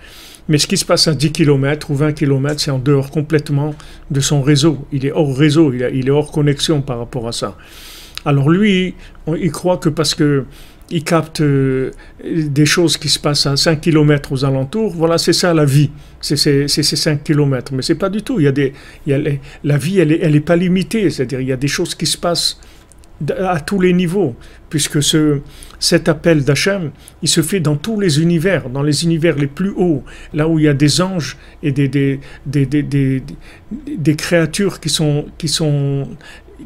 Mais 0.47 0.59
ce 0.59 0.67
qui 0.67 0.77
se 0.77 0.85
passe 0.85 1.07
à 1.07 1.15
10 1.15 1.31
km 1.31 1.89
ou 1.89 1.95
20 1.95 2.13
km, 2.13 2.59
c'est 2.59 2.71
en 2.71 2.77
dehors 2.77 3.09
complètement 3.09 3.73
de 4.11 4.19
son 4.19 4.41
réseau. 4.41 4.85
Il 4.91 5.05
est 5.05 5.11
hors 5.11 5.35
réseau, 5.35 5.73
il, 5.73 6.07
est 6.07 6.11
hors 6.11 6.31
connexion 6.31 6.81
par 6.81 6.99
rapport 6.99 7.27
à 7.27 7.31
ça. 7.31 7.57
Alors 8.25 8.49
lui, 8.49 8.95
il 9.27 9.51
croit 9.51 9.77
que 9.77 9.89
parce 9.89 10.13
que 10.13 10.45
il 10.91 11.03
capte 11.03 11.41
euh, 11.41 11.91
des 12.23 12.65
choses 12.65 12.97
qui 12.97 13.09
se 13.09 13.17
passent 13.17 13.47
à 13.47 13.57
5 13.57 13.81
km 13.81 14.31
aux 14.31 14.45
alentours. 14.45 14.93
Voilà, 14.95 15.17
c'est 15.17 15.33
ça 15.33 15.53
la 15.53 15.65
vie. 15.65 15.89
C'est 16.21 16.37
ces 16.37 16.67
5 16.67 17.23
km. 17.23 17.73
Mais 17.73 17.81
c'est 17.81 17.95
pas 17.95 18.09
du 18.09 18.21
tout. 18.21 18.39
Il 18.39 18.43
y 18.43 18.47
a 18.47 18.51
des, 18.51 18.73
il 19.05 19.11
y 19.11 19.13
a 19.15 19.31
la 19.63 19.77
vie, 19.77 19.99
elle 19.99 20.09
n'est 20.09 20.19
elle 20.21 20.35
est 20.35 20.41
pas 20.41 20.55
limitée. 20.55 21.09
C'est-à-dire, 21.09 21.41
il 21.41 21.47
y 21.47 21.53
a 21.53 21.57
des 21.57 21.67
choses 21.67 21.95
qui 21.95 22.05
se 22.05 22.17
passent 22.17 22.59
à 23.37 23.61
tous 23.61 23.79
les 23.79 23.93
niveaux, 23.93 24.35
puisque 24.69 25.01
ce, 25.01 25.39
cet 25.79 26.09
appel 26.09 26.43
d'Hachem, 26.43 26.91
il 27.21 27.29
se 27.29 27.41
fait 27.41 27.61
dans 27.61 27.77
tous 27.77 27.99
les 27.99 28.21
univers, 28.21 28.69
dans 28.69 28.83
les 28.83 29.05
univers 29.05 29.37
les 29.37 29.47
plus 29.47 29.69
hauts, 29.69 30.03
là 30.33 30.49
où 30.49 30.59
il 30.59 30.65
y 30.65 30.67
a 30.67 30.73
des 30.73 31.01
anges 31.01 31.37
et 31.63 31.71
des, 31.71 31.87
des, 31.87 32.19
des, 32.45 32.65
des, 32.65 33.23
des 33.87 34.15
créatures 34.15 34.81
qui 34.81 34.89
sont, 34.89 35.27
qui 35.37 35.47
sont 35.47 36.09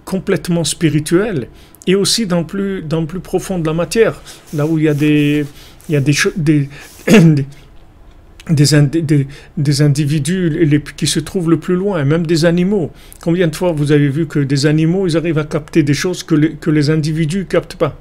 complètement 0.06 0.64
spirituelles, 0.64 1.50
et 1.88 1.96
aussi 1.96 2.26
dans 2.26 2.40
le 2.40 2.46
plus, 2.46 2.82
dans 2.82 3.06
plus 3.06 3.20
profond 3.20 3.60
de 3.60 3.66
la 3.66 3.74
matière, 3.74 4.22
là 4.54 4.66
où 4.66 4.78
il 4.78 4.86
y 4.86 4.90
a 4.90 4.94
des, 4.94 5.46
il 5.88 5.94
y 5.94 5.96
a 5.96 6.02
des, 6.02 6.14
des, 6.38 6.70
des, 8.50 9.28
des, 9.58 9.82
individus 9.82 10.84
qui 10.96 11.08
se 11.08 11.20
trouvent 11.20 11.50
le 11.50 11.60
plus 11.60 11.76
loin, 11.76 12.04
même 12.06 12.26
des 12.26 12.46
animaux. 12.46 12.92
Combien 13.22 13.48
de 13.48 13.56
fois 13.56 13.72
vous 13.72 13.92
avez 13.92 14.10
vu 14.10 14.28
que 14.28 14.40
des 14.40 14.66
animaux, 14.66 15.08
ils 15.08 15.18
arrivent 15.18 15.38
à 15.38 15.46
capter 15.46 15.84
des 15.84 15.94
choses 15.94 16.24
que 16.24 16.36
les, 16.36 16.52
que 16.54 16.70
les 16.70 16.90
individus 16.90 17.40
ne 17.40 17.44
captent 17.44 17.76
pas? 17.76 17.98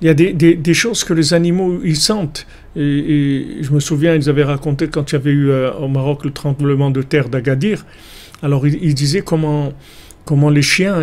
Il 0.00 0.06
y 0.06 0.10
a 0.10 0.14
des, 0.14 0.32
des, 0.32 0.74
choses 0.74 1.04
que 1.04 1.14
les 1.14 1.32
animaux, 1.32 1.80
ils 1.84 1.96
sentent. 1.96 2.46
Et, 2.74 3.58
je 3.60 3.70
me 3.70 3.78
souviens, 3.78 4.16
ils 4.16 4.28
avaient 4.28 4.42
raconté 4.42 4.88
quand 4.88 5.12
il 5.12 5.14
y 5.14 5.16
avait 5.16 5.30
eu 5.30 5.50
euh, 5.50 5.72
au 5.74 5.86
Maroc 5.86 6.24
le 6.24 6.32
tremblement 6.32 6.90
de 6.90 7.02
terre 7.02 7.28
d'Agadir. 7.28 7.86
Alors, 8.42 8.66
ils 8.66 8.94
disaient 8.94 9.22
comment 9.22 9.72
comment 10.24 10.50
les 10.50 10.62
chiens, 10.62 11.02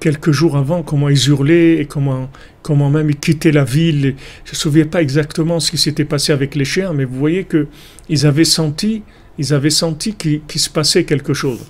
quelques 0.00 0.32
jours 0.32 0.56
avant, 0.56 0.82
comment 0.82 1.08
ils 1.08 1.28
hurlaient 1.28 1.78
et 1.78 1.86
comment, 1.86 2.30
comment 2.62 2.90
même 2.90 3.10
ils 3.10 3.16
quittaient 3.16 3.52
la 3.52 3.64
ville. 3.64 4.16
Je 4.44 4.68
ne 4.68 4.74
me 4.74 4.84
pas 4.84 5.02
exactement 5.02 5.60
ce 5.60 5.70
qui 5.70 5.78
s'était 5.78 6.04
passé 6.04 6.32
avec 6.32 6.54
les 6.54 6.64
chiens, 6.64 6.92
mais 6.92 7.04
vous 7.04 7.18
voyez 7.18 7.44
que 7.44 7.68
ils 8.08 8.26
avaient 8.26 8.44
senti, 8.44 9.02
ils 9.38 9.52
avaient 9.52 9.70
senti 9.70 10.14
qu'il 10.14 10.60
se 10.60 10.70
passait 10.70 11.04
quelque 11.04 11.34
chose 11.34 11.60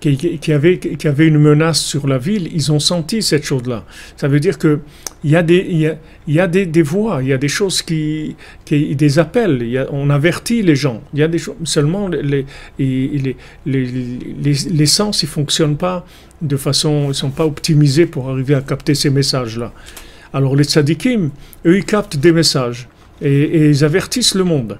qui, 0.00 0.52
avait, 0.52 0.78
qui 0.78 1.08
avait 1.08 1.26
une 1.26 1.38
menace 1.38 1.80
sur 1.80 2.06
la 2.06 2.18
ville, 2.18 2.48
ils 2.52 2.70
ont 2.70 2.78
senti 2.78 3.22
cette 3.22 3.44
chose-là. 3.44 3.84
Ça 4.16 4.28
veut 4.28 4.40
dire 4.40 4.58
qu'il 4.58 4.80
y 5.24 5.34
a, 5.34 5.42
des, 5.42 5.66
y 5.70 5.86
a, 5.86 5.96
y 6.28 6.38
a 6.38 6.46
des, 6.46 6.66
des, 6.66 6.82
voix, 6.82 7.22
il 7.22 7.28
y 7.28 7.32
a 7.32 7.38
des 7.38 7.48
choses 7.48 7.82
qui, 7.82 8.36
qui 8.64 8.94
des 8.94 9.18
appels, 9.18 9.62
y 9.62 9.78
a, 9.78 9.86
on 9.90 10.10
avertit 10.10 10.62
les 10.62 10.76
gens. 10.76 11.02
Il 11.14 11.20
y 11.20 11.22
a 11.22 11.28
des 11.28 11.38
choses, 11.38 11.56
seulement 11.64 12.08
les, 12.08 12.44
les, 12.78 13.36
les, 13.64 13.86
les, 14.44 14.86
sens, 14.86 15.22
ils 15.22 15.26
ne 15.26 15.30
fonctionnent 15.30 15.78
pas 15.78 16.06
de 16.42 16.56
façon, 16.56 17.04
ils 17.04 17.08
ne 17.08 17.12
sont 17.14 17.30
pas 17.30 17.46
optimisés 17.46 18.06
pour 18.06 18.28
arriver 18.28 18.54
à 18.54 18.60
capter 18.60 18.94
ces 18.94 19.10
messages-là. 19.10 19.72
Alors 20.32 20.54
les 20.56 20.64
tzadikim, 20.64 21.30
eux, 21.64 21.78
ils 21.78 21.84
captent 21.84 22.18
des 22.18 22.32
messages 22.32 22.88
et, 23.22 23.32
et 23.32 23.70
ils 23.70 23.84
avertissent 23.84 24.34
le 24.34 24.44
monde. 24.44 24.78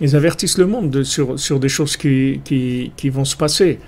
Ils 0.00 0.16
avertissent 0.16 0.56
le 0.56 0.66
monde 0.66 1.02
sur, 1.02 1.38
sur 1.38 1.60
des 1.60 1.68
choses 1.68 1.98
qui, 1.98 2.40
qui, 2.42 2.90
qui 2.96 3.10
vont 3.10 3.26
se 3.26 3.36
passer. 3.36 3.78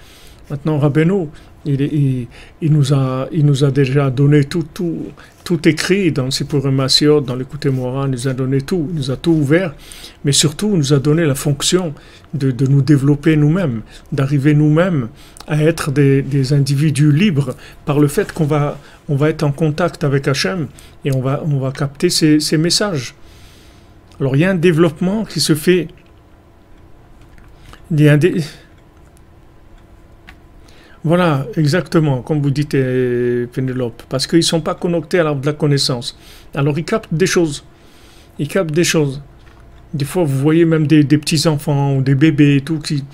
Maintenant, 0.52 0.78
Rabbeinu, 0.78 1.28
il, 1.64 2.28
nous 2.60 2.92
a, 2.92 3.70
déjà 3.72 4.10
donné 4.10 4.44
tout, 4.44 4.66
tout, 5.44 5.66
écrit 5.66 6.12
dans 6.12 6.26
le 6.26 6.30
Sipurim 6.30 6.86
dans 7.26 7.34
l'écouté 7.34 7.70
Moran, 7.70 8.04
il 8.04 8.10
nous 8.10 8.28
a 8.28 8.34
donné 8.34 8.60
tout, 8.60 8.86
il 8.90 8.96
nous 8.96 9.10
a 9.10 9.16
tout 9.16 9.30
ouvert, 9.30 9.74
mais 10.26 10.32
surtout, 10.32 10.68
il 10.74 10.76
nous 10.76 10.92
a 10.92 10.98
donné 10.98 11.24
la 11.24 11.34
fonction 11.34 11.94
de, 12.34 12.52
nous 12.66 12.82
développer 12.82 13.34
nous-mêmes, 13.34 13.80
d'arriver 14.12 14.52
nous-mêmes 14.52 15.08
à 15.48 15.62
être 15.62 15.90
des, 15.90 16.52
individus 16.52 17.12
libres 17.12 17.56
par 17.86 17.98
le 17.98 18.06
fait 18.06 18.30
qu'on 18.30 18.44
va, 18.44 18.76
être 19.22 19.44
en 19.44 19.52
contact 19.52 20.04
avec 20.04 20.28
Hachem 20.28 20.66
et 21.06 21.12
on 21.12 21.22
va, 21.22 21.72
capter 21.72 22.10
ces 22.10 22.58
messages. 22.58 23.14
Alors, 24.20 24.36
il 24.36 24.40
y 24.40 24.44
a 24.44 24.50
un 24.50 24.54
développement 24.54 25.24
qui 25.24 25.40
se 25.40 25.54
fait. 25.54 25.88
Il 27.90 28.02
y 28.02 28.08
a 28.10 28.12
un 28.12 28.18
voilà, 31.04 31.46
exactement, 31.56 32.22
comme 32.22 32.40
vous 32.40 32.50
dites, 32.50 32.74
euh, 32.74 33.46
Pénélope, 33.52 34.04
parce 34.08 34.28
qu'ils 34.28 34.38
ne 34.38 34.42
sont 34.42 34.60
pas 34.60 34.76
connectés 34.76 35.18
à 35.18 35.34
la 35.34 35.52
connaissance. 35.52 36.16
Alors 36.54 36.78
ils 36.78 36.84
captent 36.84 37.12
des 37.12 37.26
choses. 37.26 37.64
Ils 38.38 38.46
captent 38.46 38.72
des 38.72 38.84
choses. 38.84 39.20
Des 39.94 40.04
fois, 40.04 40.22
vous 40.22 40.38
voyez 40.38 40.64
même 40.64 40.86
des, 40.86 41.04
petits-enfants 41.04 41.96
ou 41.96 42.02
des 42.02 42.14
bébés 42.14 42.62
tout 42.64 42.78
qui, 42.78 43.04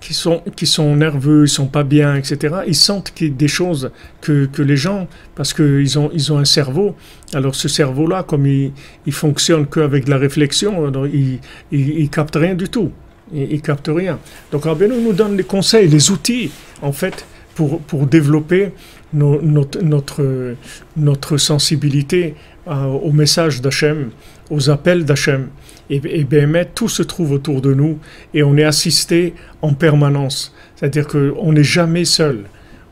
qui, 0.00 0.12
sont, 0.12 0.42
qui 0.54 0.66
sont 0.66 0.94
nerveux, 0.94 1.44
ils 1.44 1.48
sont 1.48 1.66
pas 1.66 1.82
bien, 1.82 2.14
etc. 2.14 2.56
Ils 2.66 2.76
sentent 2.76 3.12
des 3.18 3.48
choses 3.48 3.90
que, 4.20 4.44
que 4.44 4.60
les 4.60 4.76
gens, 4.76 5.08
parce 5.34 5.54
qu'ils 5.54 5.98
ont, 5.98 6.10
ils 6.12 6.32
ont 6.32 6.38
un 6.38 6.44
cerveau, 6.44 6.94
alors 7.32 7.54
ce 7.54 7.68
cerveau-là, 7.68 8.22
comme 8.22 8.46
il, 8.46 8.72
il 9.06 9.12
fonctionne 9.14 9.66
qu'avec 9.66 10.08
la 10.08 10.18
réflexion, 10.18 10.92
il, 11.06 11.40
il 11.72 12.10
capte 12.10 12.36
rien 12.36 12.54
du 12.54 12.68
tout 12.68 12.92
ils, 13.32 13.56
ne 13.56 13.60
captent 13.60 13.90
rien. 13.92 14.18
Donc 14.52 14.64
Rabbeinu 14.64 15.00
nous 15.00 15.12
donne 15.12 15.36
les 15.36 15.44
conseils, 15.44 15.88
les 15.88 16.10
outils, 16.10 16.50
en 16.82 16.92
fait, 16.92 17.24
pour, 17.54 17.80
pour 17.80 18.06
développer 18.06 18.72
notre, 19.12 19.80
notre, 19.82 20.54
notre, 20.96 21.36
sensibilité 21.36 22.34
au 22.66 23.10
message 23.12 23.60
d'Hachem, 23.60 24.10
aux 24.50 24.70
appels 24.70 25.04
d'Hachem. 25.04 25.48
Et, 25.88 26.00
et 26.04 26.26
tout 26.74 26.88
se 26.88 27.02
trouve 27.02 27.32
autour 27.32 27.60
de 27.60 27.74
nous 27.74 27.98
et 28.32 28.44
on 28.44 28.56
est 28.56 28.64
assisté 28.64 29.34
en 29.60 29.74
permanence. 29.74 30.54
C'est-à-dire 30.76 31.08
qu'on 31.08 31.52
n'est 31.52 31.64
jamais 31.64 32.04
seul 32.04 32.44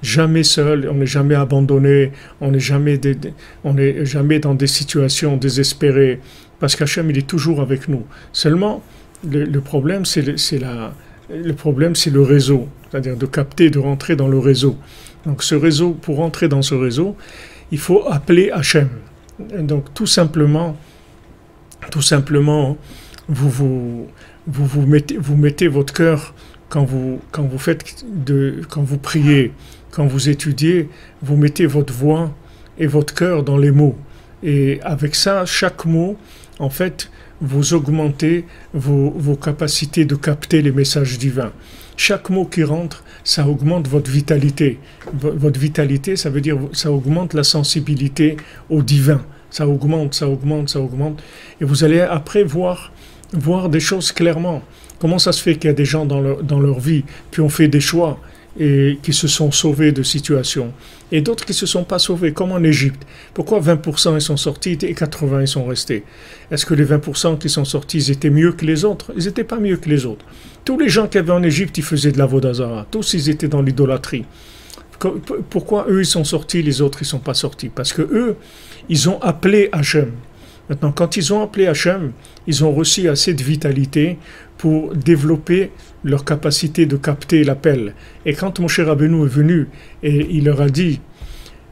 jamais 0.03 0.43
seul, 0.43 0.89
on 0.89 0.95
n'est 0.95 1.07
jamais 1.07 1.35
abandonné, 1.35 2.13
on 2.41 2.53
n'est 2.53 2.61
jamais, 2.61 3.01
jamais 4.05 4.39
dans 4.39 4.55
des 4.55 4.67
situations 4.67 5.37
désespérées, 5.37 6.21
parce 6.61 6.77
qu'Hachem, 6.77 7.11
il 7.11 7.19
est 7.19 7.27
toujours 7.27 7.61
avec 7.61 7.89
nous. 7.89 8.05
Seulement, 8.33 8.83
le, 9.25 9.61
problème, 9.61 10.05
c'est 10.05 10.23
le, 10.23 10.37
le 11.31 11.53
problème, 11.53 11.95
c'est 11.95 12.11
le 12.11 12.23
réseau, 12.23 12.69
c'est-à-dire 12.91 13.17
de 13.17 13.27
capter, 13.27 13.71
de 13.71 13.79
rentrer 13.79 14.17
dans 14.17 14.29
le 14.29 14.39
réseau. 14.39 14.77
Donc 15.27 15.43
ce 15.43 15.55
réseau, 15.55 15.93
pour 15.93 16.17
rentrer 16.17 16.49
dans 16.49 16.63
ce 16.63 16.75
réseau, 16.75 17.17
il 17.71 17.79
faut 17.79 18.05
appeler 18.09 18.51
Hachem. 18.51 18.89
Donc 19.59 19.93
tout 19.95 20.07
simplement, 20.07 20.77
tout 21.91 22.03
simplement, 22.03 22.77
vous 23.29 23.51
vous, 23.51 24.07
vous, 24.47 24.67
vous, 24.67 24.87
mettez, 24.87 25.17
vous 25.17 25.37
mettez 25.37 25.69
votre 25.69 25.93
cœur 25.93 26.35
quand 26.69 26.85
vous, 26.85 27.21
quand 27.31 27.43
vous 27.45 27.59
faites 27.59 28.05
de, 28.07 28.63
quand 28.69 28.83
vous 28.83 28.99
priez, 28.99 29.53
quand 29.91 30.07
vous 30.07 30.29
étudiez, 30.29 30.89
vous 31.23 31.37
mettez 31.37 31.67
votre 31.67 31.93
voix 31.93 32.35
et 32.79 32.87
votre 32.87 33.15
cœur 33.15 33.43
dans 33.43 33.59
les 33.59 33.71
mots. 33.71 33.97
Et 34.43 34.81
avec 34.83 35.15
ça, 35.15 35.45
chaque 35.47 35.85
mot, 35.85 36.17
en 36.59 36.71
fait, 36.71 37.11
vous 37.41 37.75
augmentez 37.75 38.45
vos, 38.75 39.11
vos, 39.11 39.37
capacités 39.37 40.05
de 40.05 40.15
capter 40.15 40.63
les 40.63 40.73
messages 40.73 41.19
divins. 41.19 41.53
Chaque 41.97 42.31
mot 42.31 42.45
qui 42.45 42.65
rentre, 42.65 43.05
ça 43.25 43.47
augmente 43.47 43.89
votre 43.89 44.11
vitalité. 44.11 44.79
Votre 45.13 45.59
vitalité, 45.59 46.17
ça 46.17 46.31
veut 46.31 46.41
dire 46.41 46.59
ça 46.73 46.91
augmente 46.91 47.35
la 47.35 47.45
sensibilité 47.45 48.37
au 48.71 48.83
divin. 48.83 49.21
Ça 49.51 49.67
augmente, 49.67 50.15
ça 50.15 50.29
augmente, 50.29 50.69
ça 50.69 50.81
augmente. 50.81 51.23
Et 51.61 51.65
vous 51.65 51.85
allez 51.85 52.01
après 52.01 52.45
voir, 52.45 52.93
voir 53.33 53.69
des 53.69 53.81
choses 53.81 54.13
clairement. 54.13 54.63
Comment 54.99 55.19
ça 55.19 55.33
se 55.33 55.43
fait 55.43 55.55
qu'il 55.55 55.69
y 55.69 55.71
a 55.71 55.75
des 55.75 55.85
gens 55.85 56.05
dans 56.05 56.21
leur, 56.21 56.43
dans 56.43 56.61
leur 56.61 56.81
vie 56.81 57.05
qui 57.33 57.41
ont 57.41 57.49
fait 57.49 57.69
des 57.69 57.81
choix 57.81 58.21
et 58.59 58.99
qui 59.03 59.13
se 59.13 59.29
sont 59.29 59.53
sauvés 59.53 59.93
de 59.93 60.03
situations, 60.03 60.73
et 61.13 61.21
d'autres 61.21 61.45
qui 61.45 61.53
ne 61.53 61.57
se 61.57 61.67
sont 61.67 61.85
pas 61.85 61.99
sauvés, 61.99 62.33
comme 62.33 62.53
en 62.53 62.63
Égypte. 62.63 63.03
Pourquoi 63.35 63.61
20% 63.61 64.15
ils 64.15 64.21
sont 64.21 64.37
sortis 64.37 64.73
et 64.83 64.95
80% 64.95 65.41
ils 65.41 65.49
sont 65.49 65.65
restés? 65.65 66.05
Est-ce 66.51 66.67
que 66.67 66.75
les 66.75 66.85
20% 66.85 67.39
qui 67.39 67.49
sont 67.49 67.65
sortis, 67.65 67.99
ils 67.99 68.11
étaient 68.11 68.31
mieux 68.31 68.53
que 68.53 68.65
les 68.65 68.85
autres? 68.85 69.13
Ils 69.17 69.25
n'étaient 69.25 69.45
pas 69.45 69.59
mieux 69.59 69.77
que 69.77 69.89
les 69.89 70.07
autres. 70.07 70.25
Tous 70.65 70.79
les 70.79 70.89
gens 70.89 71.07
qui 71.07 71.19
avaient 71.19 71.33
en 71.33 71.43
Égypte, 71.43 71.79
ils 71.79 71.85
faisaient 71.85 72.13
de 72.13 72.19
la 72.19 72.27
Vodazara. 72.27 72.87
Tous, 72.91 73.15
ils 73.15 73.31
étaient 73.31 73.49
dans 73.49 73.63
l'idolâtrie. 73.63 74.25
Pourquoi 75.51 75.87
eux, 75.89 76.01
ils 76.01 76.07
sont 76.07 76.25
sortis, 76.25 76.63
les 76.63 76.81
autres, 76.81 76.99
ils 77.01 77.05
ne 77.05 77.11
sont 77.11 77.19
pas 77.21 77.35
sortis? 77.35 77.69
Parce 77.69 77.93
que 77.93 78.03
eux, 78.03 78.37
ils 78.89 79.09
ont 79.09 79.21
appelé 79.23 79.69
Hachem. 79.73 80.13
Maintenant, 80.69 80.93
quand 80.93 81.17
ils 81.17 81.33
ont 81.33 81.43
appelé 81.43 81.67
Hachem, 81.67 82.13
ils 82.47 82.65
ont 82.65 82.73
reçu 82.73 83.09
assez 83.09 83.33
de 83.33 83.43
vitalité 83.43 84.19
pour 84.59 84.95
développer 84.95 85.71
leur 86.05 86.25
capacité 86.25 86.87
de 86.87 86.97
capter 86.97 87.45
l'appel. 87.45 87.95
Et 88.25 88.35
quand 88.35 88.61
mon 88.61 88.69
cher 88.69 88.87
Rabbeinu 88.87 89.25
est 89.25 89.29
venu 89.29 89.69
et 90.03 90.27
il 90.31 90.45
leur 90.45 90.61
a 90.61 90.69
dit, 90.69 91.01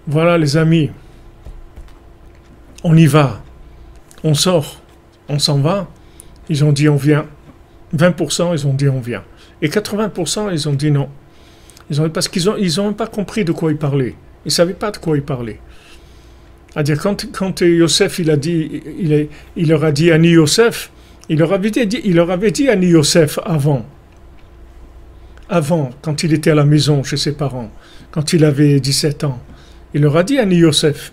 voilà 0.07 0.39
les 0.39 0.57
amis, 0.57 0.91
on 2.85 2.97
y 2.97 3.07
va, 3.07 3.43
on 4.25 4.35
sort, 4.35 4.83
on 5.29 5.39
s'en 5.39 5.59
va, 5.59 5.89
ils 6.49 6.65
ont 6.65 6.73
dit 6.73 6.89
on 6.89 6.97
vient. 6.97 7.27
20% 7.97 8.53
ils 8.53 8.67
ont 8.67 8.75
dit 8.75 8.89
on 8.89 9.01
vient. 9.01 9.25
Et 9.63 9.69
80% 9.69 10.51
ils 10.53 10.69
ont 10.69 10.75
dit 10.75 10.91
non. 10.91 11.09
Ils 11.91 12.01
ont, 12.01 12.11
parce 12.11 12.29
qu'ils 12.29 12.47
n'ont 12.47 12.57
ils 12.57 12.81
ont 12.81 12.93
pas 12.93 13.07
compris 13.07 13.45
de 13.45 13.53
quoi 13.53 13.71
il 13.71 13.79
parlait. 13.79 14.15
Ils 14.45 14.49
ne 14.49 14.51
savaient 14.51 14.75
pas 14.75 14.91
de 14.91 14.97
quoi 14.99 15.17
il 15.17 15.23
parlait. 15.23 15.61
C'est-à-dire, 16.73 17.01
quand, 17.01 17.33
quand 17.33 17.63
Yosef, 17.63 18.19
il, 18.19 18.31
a 18.31 18.37
dit, 18.37 18.83
il, 18.99 19.29
il 19.57 19.69
leur 19.69 19.83
a 19.83 19.93
dit 19.93 20.13
Ani 20.13 20.29
Yosef, 20.29 20.91
il 21.31 21.39
leur 21.39 21.53
avait 21.55 21.71
dit, 21.71 22.01
il 22.05 22.17
leur 22.17 22.31
avait 22.31 22.51
dit 22.51 22.69
Ani 22.69 22.89
Yosef 22.89 23.39
avant. 23.45 23.87
Avant, 25.49 25.91
quand 26.03 26.23
il 26.25 26.33
était 26.33 26.51
à 26.51 26.55
la 26.55 26.65
maison 26.65 27.03
chez 27.05 27.17
ses 27.17 27.33
parents, 27.33 27.71
quand 28.11 28.33
il 28.33 28.45
avait 28.45 28.81
17 28.81 29.25
ans. 29.25 29.41
Il 29.95 30.03
leur 30.03 30.17
a 30.17 30.25
dit 30.25 30.39
Ani 30.39 30.57
Yosef. 30.57 31.13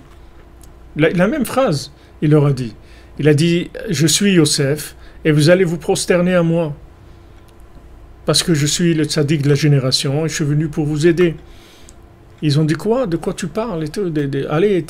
La, 0.95 1.27
même 1.27 1.45
phrase, 1.45 1.91
il 2.21 2.31
leur 2.31 2.45
a 2.45 2.53
dit. 2.53 2.75
Il 3.19 3.27
a 3.27 3.33
dit 3.33 3.69
Je 3.89 4.07
suis 4.07 4.33
Yosef 4.33 4.95
et 5.25 5.31
vous 5.31 5.49
allez 5.49 5.63
vous 5.63 5.77
prosterner 5.77 6.33
à 6.33 6.43
moi. 6.43 6.75
Parce 8.25 8.41
que 8.41 8.53
je 8.53 8.65
suis 8.65 8.93
le 8.93 9.03
tzaddik 9.03 9.41
de 9.41 9.49
la 9.49 9.55
génération 9.55 10.25
et 10.25 10.29
je 10.29 10.35
suis 10.35 10.45
venu 10.45 10.67
pour 10.67 10.85
vous 10.85 11.07
aider. 11.07 11.35
Ils 12.41 12.59
ont 12.59 12.65
dit 12.65 12.73
quoi? 12.73 13.05
De 13.05 13.17
quoi 13.17 13.33
tu 13.33 13.47
parles 13.47 13.85
Allez, 14.49 14.85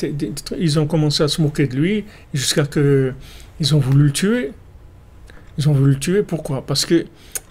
ils 0.58 0.78
ont 0.78 0.86
commencé 0.86 1.22
à 1.22 1.28
se 1.28 1.40
moquer 1.42 1.66
de 1.66 1.76
lui 1.76 2.04
jusqu'à 2.32 2.64
que 2.64 3.12
ils 3.60 3.74
ont 3.74 3.78
voulu 3.78 4.04
le 4.04 4.12
tuer. 4.12 4.52
Ils 5.58 5.68
ont 5.68 5.72
voulu 5.72 5.92
le 5.92 5.98
tuer. 5.98 6.22
Pourquoi? 6.22 6.66
Parce 6.66 6.84
que 6.84 7.06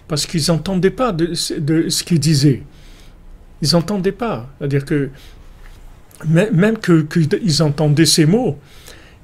parce 0.08 0.26
qu'ils 0.26 0.44
n'entendaient 0.48 0.90
pas 0.90 1.12
de, 1.12 1.34
ce 1.34 2.04
qu'il 2.04 2.20
disait. 2.20 2.62
Ils 3.62 3.72
n'entendaient 3.72 4.12
pas. 4.12 4.48
C'est-à-dire 4.58 4.84
que 4.84 5.10
même 6.26 6.78
qu'ils 6.78 7.62
entendaient 7.62 8.06
ces 8.06 8.26
mots, 8.26 8.58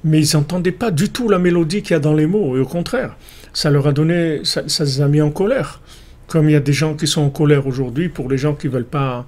mais 0.03 0.25
ils 0.25 0.35
n'entendaient 0.35 0.71
pas 0.71 0.91
du 0.91 1.09
tout 1.09 1.29
la 1.29 1.39
mélodie 1.39 1.81
qu'il 1.81 1.91
y 1.91 1.95
a 1.95 1.99
dans 1.99 2.13
les 2.13 2.25
mots. 2.25 2.57
Et 2.57 2.59
au 2.59 2.65
contraire, 2.65 3.15
ça 3.53 3.69
leur 3.69 3.87
a 3.87 3.91
donné, 3.91 4.41
ça, 4.43 4.63
ça 4.67 4.83
les 4.83 5.01
a 5.01 5.07
mis 5.07 5.21
en 5.21 5.31
colère. 5.31 5.81
Comme 6.27 6.49
il 6.49 6.53
y 6.53 6.55
a 6.55 6.61
des 6.61 6.73
gens 6.73 6.95
qui 6.95 7.07
sont 7.07 7.21
en 7.21 7.29
colère 7.29 7.67
aujourd'hui 7.67 8.09
pour 8.09 8.29
les 8.29 8.37
gens 8.37 8.55
qui 8.55 8.67
veulent 8.67 8.85
pas 8.85 9.25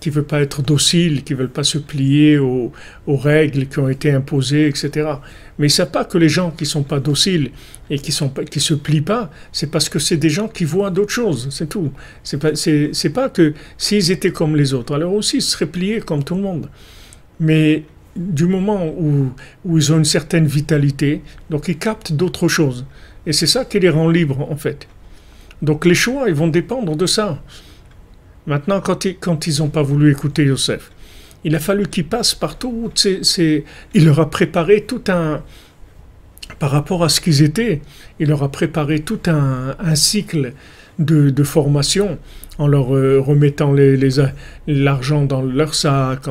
qui 0.00 0.10
ne 0.10 0.14
veulent 0.14 0.24
pas 0.24 0.40
être 0.40 0.62
dociles, 0.62 1.22
qui 1.22 1.32
ne 1.32 1.38
veulent 1.38 1.48
pas 1.48 1.64
se 1.64 1.78
plier 1.78 2.38
aux, 2.38 2.72
règles 3.06 3.66
qui 3.66 3.78
ont 3.78 3.88
été 3.88 4.10
imposées, 4.10 4.68
etc. 4.68 5.08
Mais 5.58 5.68
ce 5.68 5.82
n'est 5.82 5.88
pas 5.88 6.04
que 6.04 6.18
les 6.18 6.28
gens 6.28 6.50
qui 6.50 6.64
ne 6.64 6.68
sont 6.68 6.82
pas 6.82 7.00
dociles 7.00 7.50
et 7.88 7.98
qui 7.98 8.10
ne 8.10 8.60
se 8.60 8.74
plient 8.74 9.00
pas, 9.00 9.30
c'est 9.52 9.70
parce 9.70 9.88
que 9.88 9.98
c'est 9.98 10.16
des 10.16 10.30
gens 10.30 10.48
qui 10.48 10.64
voient 10.64 10.90
d'autres 10.90 11.12
choses, 11.12 11.48
c'est 11.50 11.68
tout. 11.68 11.90
Pas, 12.40 12.54
c'est, 12.54 13.12
pas 13.12 13.28
que 13.28 13.54
s'ils 13.78 14.10
étaient 14.10 14.32
comme 14.32 14.56
les 14.56 14.74
autres, 14.74 14.94
alors 14.94 15.14
aussi 15.14 15.38
ils 15.38 15.42
seraient 15.42 15.66
pliés 15.66 16.00
comme 16.00 16.24
tout 16.24 16.34
le 16.34 16.42
monde. 16.42 16.68
Mais 17.40 17.84
du 18.14 18.46
moment 18.46 18.86
où, 18.86 19.32
où 19.64 19.78
ils 19.78 19.92
ont 19.92 19.98
une 19.98 20.04
certaine 20.04 20.46
vitalité, 20.46 21.22
donc 21.50 21.68
ils 21.68 21.78
captent 21.78 22.12
d'autres 22.12 22.48
choses. 22.48 22.84
Et 23.26 23.32
c'est 23.32 23.46
ça 23.46 23.64
qui 23.64 23.80
les 23.80 23.90
rend 23.90 24.08
libres, 24.08 24.46
en 24.50 24.56
fait. 24.56 24.86
Donc 25.62 25.84
les 25.84 25.94
choix, 25.94 26.28
ils 26.28 26.34
vont 26.34 26.48
dépendre 26.48 26.96
de 26.96 27.06
ça. 27.06 27.42
Maintenant, 28.46 28.80
quand 28.80 29.46
ils 29.46 29.58
n'ont 29.58 29.68
pas 29.68 29.82
voulu 29.82 30.10
écouter 30.12 30.44
Yosef, 30.44 30.90
il 31.46 31.54
a 31.54 31.60
fallu 31.60 31.86
qu'ils 31.86 32.06
passent 32.06 32.34
par 32.34 32.58
tout. 32.58 32.90
il 33.94 34.04
leur 34.04 34.18
a 34.20 34.28
préparé 34.28 34.82
tout 34.82 35.02
un. 35.08 35.42
Par 36.58 36.70
rapport 36.70 37.04
à 37.04 37.08
ce 37.08 37.20
qu'ils 37.20 37.42
étaient, 37.42 37.82
il 38.18 38.28
leur 38.28 38.42
a 38.42 38.50
préparé 38.50 39.00
tout 39.00 39.20
un, 39.26 39.94
cycle 39.94 40.54
de, 40.98 41.42
formation 41.44 42.18
en 42.58 42.66
leur 42.66 42.94
euh, 42.94 43.20
remettant 43.20 43.74
l'argent 44.66 45.24
dans 45.24 45.42
leur 45.42 45.74
sac, 45.74 46.26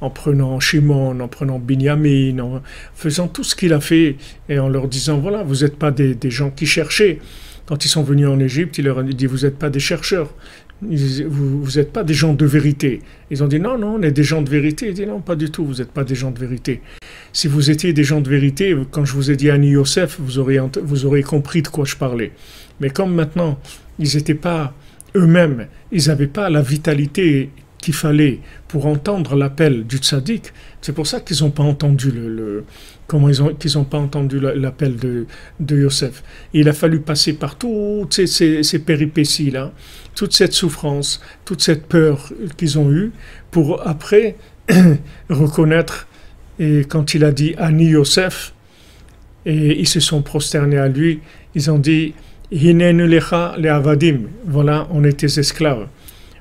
en, 0.00 0.10
prenant 0.10 0.58
Shimon, 0.58 1.20
en 1.20 1.28
prenant 1.28 1.58
Binyamin, 1.58 2.38
en 2.38 2.62
faisant 2.94 3.28
tout 3.28 3.44
ce 3.44 3.54
qu'il 3.54 3.72
a 3.72 3.80
fait 3.80 4.16
et 4.48 4.58
en 4.58 4.68
leur 4.68 4.88
disant 4.88 5.18
voilà, 5.18 5.42
vous 5.42 5.56
n'êtes 5.56 5.76
pas 5.76 5.90
des, 5.90 6.14
des, 6.14 6.30
gens 6.30 6.50
qui 6.50 6.66
cherchaient. 6.66 7.18
Quand 7.66 7.84
ils 7.84 7.88
sont 7.88 8.04
venus 8.04 8.28
en 8.28 8.38
Égypte, 8.38 8.78
il 8.78 8.84
leur 8.84 9.00
a 9.00 9.02
dit 9.02 9.26
vous 9.26 9.44
n'êtes 9.44 9.58
pas 9.58 9.70
des 9.70 9.80
chercheurs, 9.80 10.32
vous 10.82 11.70
n'êtes 11.76 11.92
pas 11.92 12.04
des 12.04 12.14
gens 12.14 12.34
de 12.34 12.44
vérité. 12.44 13.00
Ils 13.30 13.42
ont 13.42 13.46
dit 13.46 13.58
non, 13.58 13.78
non, 13.78 13.96
on 13.96 14.02
est 14.02 14.10
des 14.10 14.24
gens 14.24 14.42
de 14.42 14.50
vérité. 14.50 14.88
Ils 14.88 14.94
dit 14.94 15.06
non, 15.06 15.20
pas 15.20 15.36
du 15.36 15.50
tout, 15.50 15.64
vous 15.64 15.74
n'êtes 15.74 15.90
pas 15.90 16.04
des 16.04 16.14
gens 16.14 16.30
de 16.30 16.38
vérité. 16.38 16.82
Si 17.32 17.48
vous 17.48 17.70
étiez 17.70 17.92
des 17.92 18.04
gens 18.04 18.20
de 18.20 18.28
vérité, 18.28 18.76
quand 18.90 19.04
je 19.04 19.14
vous 19.14 19.30
ai 19.30 19.36
dit 19.36 19.50
Annie 19.50 19.70
Yosef, 19.70 20.18
vous 20.20 20.38
aurez, 20.38 20.58
vous 20.82 21.06
aurez 21.06 21.22
compris 21.22 21.62
de 21.62 21.68
quoi 21.68 21.84
je 21.84 21.96
parlais. 21.96 22.32
Mais 22.80 22.90
comme 22.90 23.14
maintenant, 23.14 23.58
ils 23.98 24.14
n'étaient 24.16 24.34
pas 24.34 24.74
eux-mêmes, 25.14 25.66
ils 25.92 26.08
n'avaient 26.08 26.26
pas 26.26 26.50
la 26.50 26.60
vitalité 26.60 27.50
qu'il 27.78 27.94
fallait 27.94 28.40
pour 28.68 28.86
entendre 28.86 29.36
l'appel 29.36 29.86
du 29.86 29.98
tzaddik, 29.98 30.52
c'est 30.80 30.92
pour 30.92 31.06
ça 31.06 31.20
qu'ils 31.20 31.42
n'ont 31.42 31.50
pas 31.50 31.62
entendu 31.62 32.10
le, 32.10 32.64
comment 33.06 33.28
ils 33.28 33.42
ont 33.42 33.54
qu'ils 33.54 33.74
n'ont 33.76 33.84
pas 33.84 33.98
entendu 33.98 34.40
l'appel 34.40 34.96
de, 34.96 35.26
de 35.60 35.76
Yosef. 35.76 36.22
Il 36.52 36.68
a 36.68 36.72
fallu 36.72 37.00
passer 37.00 37.34
par 37.34 37.56
toutes 37.56 38.14
ces, 38.14 38.26
ces, 38.26 38.62
ces 38.62 38.78
péripéties 38.80 39.50
là 39.50 39.72
toute 40.16 40.32
cette 40.32 40.54
souffrance, 40.54 41.20
toute 41.44 41.62
cette 41.62 41.86
peur 41.86 42.32
qu'ils 42.56 42.78
ont 42.80 42.90
eue, 42.90 43.12
pour 43.52 43.86
après 43.86 44.34
reconnaître, 45.30 46.08
et 46.58 46.80
quand 46.88 47.14
il 47.14 47.22
a 47.22 47.30
dit 47.30 47.54
Ani 47.58 47.90
Yosef, 47.90 48.52
et 49.44 49.78
ils 49.78 49.86
se 49.86 50.00
sont 50.00 50.22
prosternés 50.22 50.78
à 50.78 50.88
lui, 50.88 51.20
ils 51.54 51.70
ont 51.70 51.78
dit 51.78 52.14
le 52.50 53.68
avadim, 53.68 54.22
voilà, 54.46 54.88
on 54.90 55.04
était 55.04 55.26
esclaves. 55.26 55.86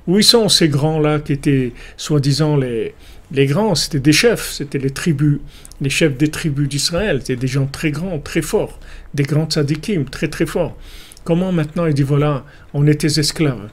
Où 0.08 0.18
ils 0.18 0.24
sont 0.24 0.50
ces 0.50 0.70
grands-là 0.70 1.20
qui 1.20 1.34
étaient 1.34 1.74
soi-disant 1.98 2.58
les, 2.58 2.94
les 3.32 3.46
grands 3.48 3.76
C'était 3.76 4.00
des 4.00 4.14
chefs, 4.14 4.52
c'était 4.52 4.78
les 4.78 4.92
tribus, 4.92 5.40
les 5.82 5.90
chefs 5.90 6.16
des 6.16 6.30
tribus 6.30 6.70
d'Israël, 6.70 7.20
c'était 7.20 7.36
des 7.36 7.48
gens 7.48 7.66
très 7.66 7.92
grands, 7.92 8.20
très 8.20 8.42
forts, 8.42 8.80
des 9.14 9.24
grands 9.24 9.48
tzadikim, 9.48 10.06
très 10.06 10.28
très 10.28 10.46
forts. 10.46 10.78
Comment 11.26 11.52
maintenant 11.52 11.88
il 11.88 11.94
dit 11.94 12.04
voilà, 12.04 12.46
on 12.76 12.86
était 12.88 13.20
esclaves 13.20 13.70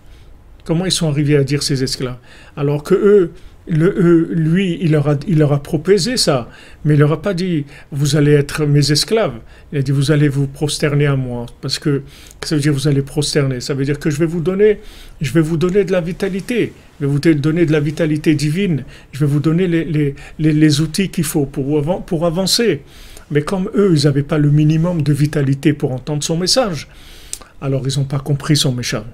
Comment 0.64 0.86
ils 0.86 0.92
sont 0.92 1.08
arrivés 1.08 1.36
à 1.36 1.44
dire 1.44 1.62
ces 1.62 1.82
esclaves? 1.82 2.16
Alors 2.56 2.82
que 2.82 2.94
eux, 2.94 3.32
le, 3.68 4.28
lui, 4.32 4.78
il 4.80 4.92
leur, 4.92 5.08
a, 5.08 5.16
il 5.28 5.38
leur 5.38 5.52
a 5.52 5.62
proposé 5.62 6.16
ça, 6.16 6.48
mais 6.84 6.94
il 6.94 7.00
leur 7.00 7.12
a 7.12 7.20
pas 7.20 7.34
dit 7.34 7.66
vous 7.90 8.16
allez 8.16 8.32
être 8.32 8.64
mes 8.64 8.90
esclaves. 8.90 9.34
Il 9.70 9.78
a 9.78 9.82
dit 9.82 9.92
vous 9.92 10.10
allez 10.10 10.28
vous 10.28 10.46
prosterner 10.46 11.06
à 11.06 11.14
moi, 11.14 11.44
parce 11.60 11.78
que 11.78 12.02
ça 12.42 12.54
veut 12.54 12.60
dire 12.62 12.72
vous 12.72 12.88
allez 12.88 13.02
prosterner. 13.02 13.60
Ça 13.60 13.74
veut 13.74 13.84
dire 13.84 13.98
que 13.98 14.08
je 14.08 14.18
vais 14.18 14.26
vous 14.26 14.40
donner, 14.40 14.80
je 15.20 15.32
vais 15.32 15.42
vous 15.42 15.58
donner 15.58 15.84
de 15.84 15.92
la 15.92 16.00
vitalité, 16.00 16.72
je 17.00 17.06
vais 17.06 17.12
vous 17.12 17.18
donner 17.20 17.66
de 17.66 17.72
la 17.72 17.80
vitalité 17.80 18.34
divine. 18.34 18.84
Je 19.12 19.20
vais 19.20 19.26
vous 19.26 19.40
donner 19.40 19.68
les, 19.68 19.84
les, 19.84 20.14
les, 20.38 20.80
outils 20.80 21.10
qu'il 21.10 21.24
faut 21.24 21.44
pour, 21.44 22.04
pour 22.06 22.24
avancer. 22.24 22.80
Mais 23.30 23.42
comme 23.42 23.70
eux, 23.74 23.94
ils 23.94 24.04
n'avaient 24.04 24.22
pas 24.22 24.38
le 24.38 24.50
minimum 24.50 25.02
de 25.02 25.12
vitalité 25.12 25.72
pour 25.72 25.92
entendre 25.92 26.22
son 26.22 26.36
message, 26.36 26.88
alors 27.62 27.82
ils 27.86 27.98
n'ont 27.98 28.04
pas 28.04 28.18
compris 28.18 28.56
son 28.56 28.72
message. 28.72 29.04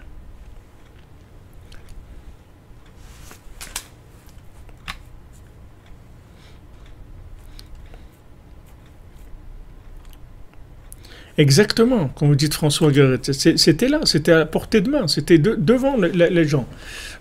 Exactement, 11.36 12.08
comme 12.08 12.28
vous 12.28 12.34
dites 12.34 12.54
François 12.54 12.90
Guéret. 12.90 13.20
C'était 13.22 13.86
là, 13.86 14.00
c'était 14.04 14.32
à 14.32 14.44
portée 14.44 14.80
de 14.80 14.90
main, 14.90 15.06
c'était 15.06 15.38
devant 15.38 15.96
les 15.96 16.48
gens. 16.48 16.66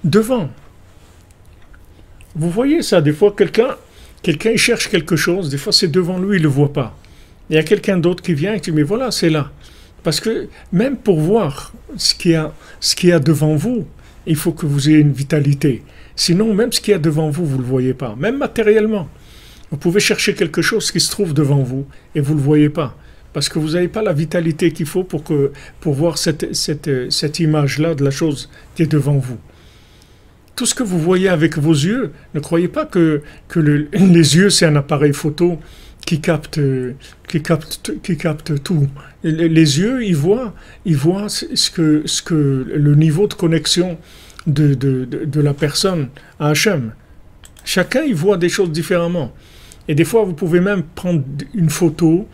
Devant. 0.04 0.50
Vous 2.36 2.50
voyez 2.50 2.82
ça, 2.82 3.02
des 3.02 3.14
fois, 3.14 3.36
quelqu'un 3.38 3.76
quelqu'un 4.24 4.56
cherche 4.56 4.90
quelque 4.90 5.16
chose, 5.16 5.50
des 5.50 5.58
fois 5.58 5.72
c'est 5.72 5.88
devant 5.88 6.18
lui, 6.20 6.38
il 6.38 6.40
ne 6.40 6.44
le 6.44 6.50
voit 6.50 6.74
pas. 6.74 6.98
Il 7.50 7.56
y 7.56 7.60
a 7.60 7.64
quelqu'un 7.64 7.98
d'autre 7.98 8.24
qui 8.24 8.34
vient 8.34 8.54
et 8.54 8.60
qui 8.60 8.72
dit, 8.72 8.76
mais 8.76 8.84
voilà, 8.84 9.12
c'est 9.12 9.30
là. 9.30 9.52
Parce 10.08 10.22
que 10.22 10.48
même 10.72 10.96
pour 10.96 11.20
voir 11.20 11.74
ce 11.98 12.16
qu'il 12.16 12.32
y, 12.32 13.12
a, 13.12 13.20
devant 13.20 13.58
vous, 13.58 13.86
il 14.26 14.38
faut 14.38 14.54
que 14.54 14.66
vous 14.66 14.88
ayez 14.88 15.00
une 15.00 15.12
vitalité. 15.12 15.84
Sinon, 16.16 16.54
même 16.54 16.72
ce 16.72 16.80
qu'il 16.80 16.94
y 16.94 16.96
a 16.96 16.98
devant 16.98 17.30
vous, 17.30 17.46
vous 17.46 17.58
ne 17.58 17.62
le 17.62 17.68
voyez 17.68 17.94
pas, 17.94 18.16
même 18.18 18.38
matériellement. 18.38 19.10
Vous 19.70 19.76
pouvez 19.76 20.00
chercher 20.00 20.34
quelque 20.34 20.62
chose 20.62 20.94
qui 20.94 21.02
se 21.02 21.12
trouve 21.12 21.34
devant 21.34 21.62
vous 21.62 21.86
et 22.16 22.22
vous 22.22 22.36
ne 22.36 22.40
le 22.40 22.46
voyez 22.46 22.70
pas. 22.70 22.96
Parce 23.34 23.50
que 23.50 23.60
vous 23.60 23.72
n'avez 23.72 23.90
pas 23.90 24.02
la 24.02 24.14
vitalité 24.14 24.72
qu'il 24.72 24.86
faut 24.86 25.04
pour, 25.04 25.24
voir 25.94 26.18
cette, 26.18 27.40
image-là 27.40 27.94
de 27.94 28.06
la 28.06 28.12
chose 28.12 28.50
qui 28.76 28.84
est 28.84 28.90
devant 28.90 29.18
vous. 29.18 29.40
Tout 30.56 30.66
ce 30.66 30.74
que 30.74 30.84
vous 30.84 31.02
voyez 31.02 31.28
avec 31.28 31.58
vos 31.58 31.74
yeux, 31.74 32.14
ne 32.34 32.40
croyez 32.40 32.70
pas 32.70 32.86
que, 32.86 33.24
que 33.50 33.60
les 33.60 34.38
yeux, 34.38 34.50
c'est 34.52 34.68
un 34.68 34.78
appareil 34.78 35.12
photo 35.12 35.60
qui 36.08 36.22
capte, 36.22 36.60
qui 37.28 37.42
capte, 37.44 37.92
qui 38.02 38.16
capte 38.16 38.64
tout. 38.64 38.88
Les 39.24 39.80
yeux, 39.80 40.06
ils 40.06 40.16
voient, 40.16 40.54
ils 40.86 40.96
voient 40.96 41.28
ce 41.28 41.70
que, 41.70 42.04
ce 42.06 42.22
que 42.22 42.66
le 42.74 42.96
niveau 42.96 43.28
de 43.28 43.34
connexion 43.34 43.98
de, 44.48 44.74
de, 44.74 45.04
de, 45.04 45.42
la 45.42 45.54
personne 45.54 46.08
à 46.40 46.48
Hachem. 46.52 46.94
Chacun, 47.66 48.04
il 48.04 48.16
voit 48.16 48.38
des 48.38 48.48
choses 48.48 48.72
différemment. 48.72 49.34
Et 49.90 49.96
des 49.96 50.06
fois, 50.06 50.24
vous 50.24 50.34
pouvez 50.34 50.62
même 50.62 50.84
prendre 50.96 51.24
une 51.54 51.70
photo 51.70 52.26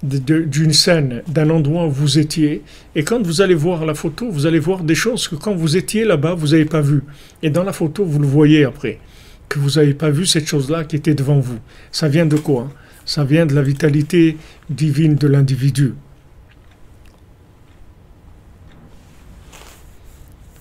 d'une 0.00 0.72
scène, 0.72 1.22
d'un 1.26 1.50
endroit 1.50 1.86
où 1.86 1.90
vous 1.90 2.20
étiez, 2.20 2.62
et 2.94 3.02
quand 3.02 3.20
vous 3.20 3.40
allez 3.40 3.56
voir 3.56 3.84
la 3.84 3.94
photo, 3.94 4.30
vous 4.30 4.46
allez 4.46 4.60
voir 4.60 4.84
des 4.84 4.94
choses 4.94 5.26
que 5.26 5.34
quand 5.34 5.56
vous 5.56 5.76
étiez 5.76 6.04
là-bas, 6.04 6.34
vous 6.34 6.48
n'avez 6.48 6.66
pas 6.66 6.82
vu. 6.82 7.02
Et 7.42 7.50
dans 7.50 7.64
la 7.64 7.72
photo, 7.72 8.04
vous 8.04 8.20
le 8.20 8.28
voyez 8.28 8.64
après, 8.64 9.00
que 9.48 9.58
vous 9.58 9.70
n'avez 9.70 9.94
pas 9.94 10.10
vu 10.10 10.24
cette 10.24 10.46
chose-là 10.46 10.84
qui 10.84 10.94
était 10.94 11.14
devant 11.14 11.40
vous. 11.40 11.58
Ça 11.90 12.06
vient 12.06 12.26
de 12.26 12.36
quoi 12.36 12.68
ça 13.08 13.24
vient 13.24 13.46
de 13.46 13.54
la 13.54 13.62
vitalité 13.62 14.36
divine 14.68 15.14
de 15.14 15.26
l'individu. 15.26 15.94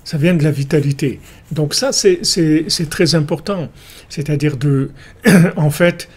Ça 0.05 0.17
vient 0.17 0.33
de 0.33 0.45
la 0.45 0.51
vitalité. 0.51 1.19
Donc 1.51 1.73
ça, 1.73 1.91
c'est 1.91 2.89
très 2.89 3.15
important. 3.15 3.69
C'est-à-dire 4.07 4.55
de, 4.55 4.91
en 5.57 5.69
fait, 5.69 6.07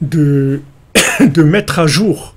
de, 0.00 0.60
de 1.20 1.42
mettre 1.42 1.80
à 1.80 1.88
jour, 1.88 2.36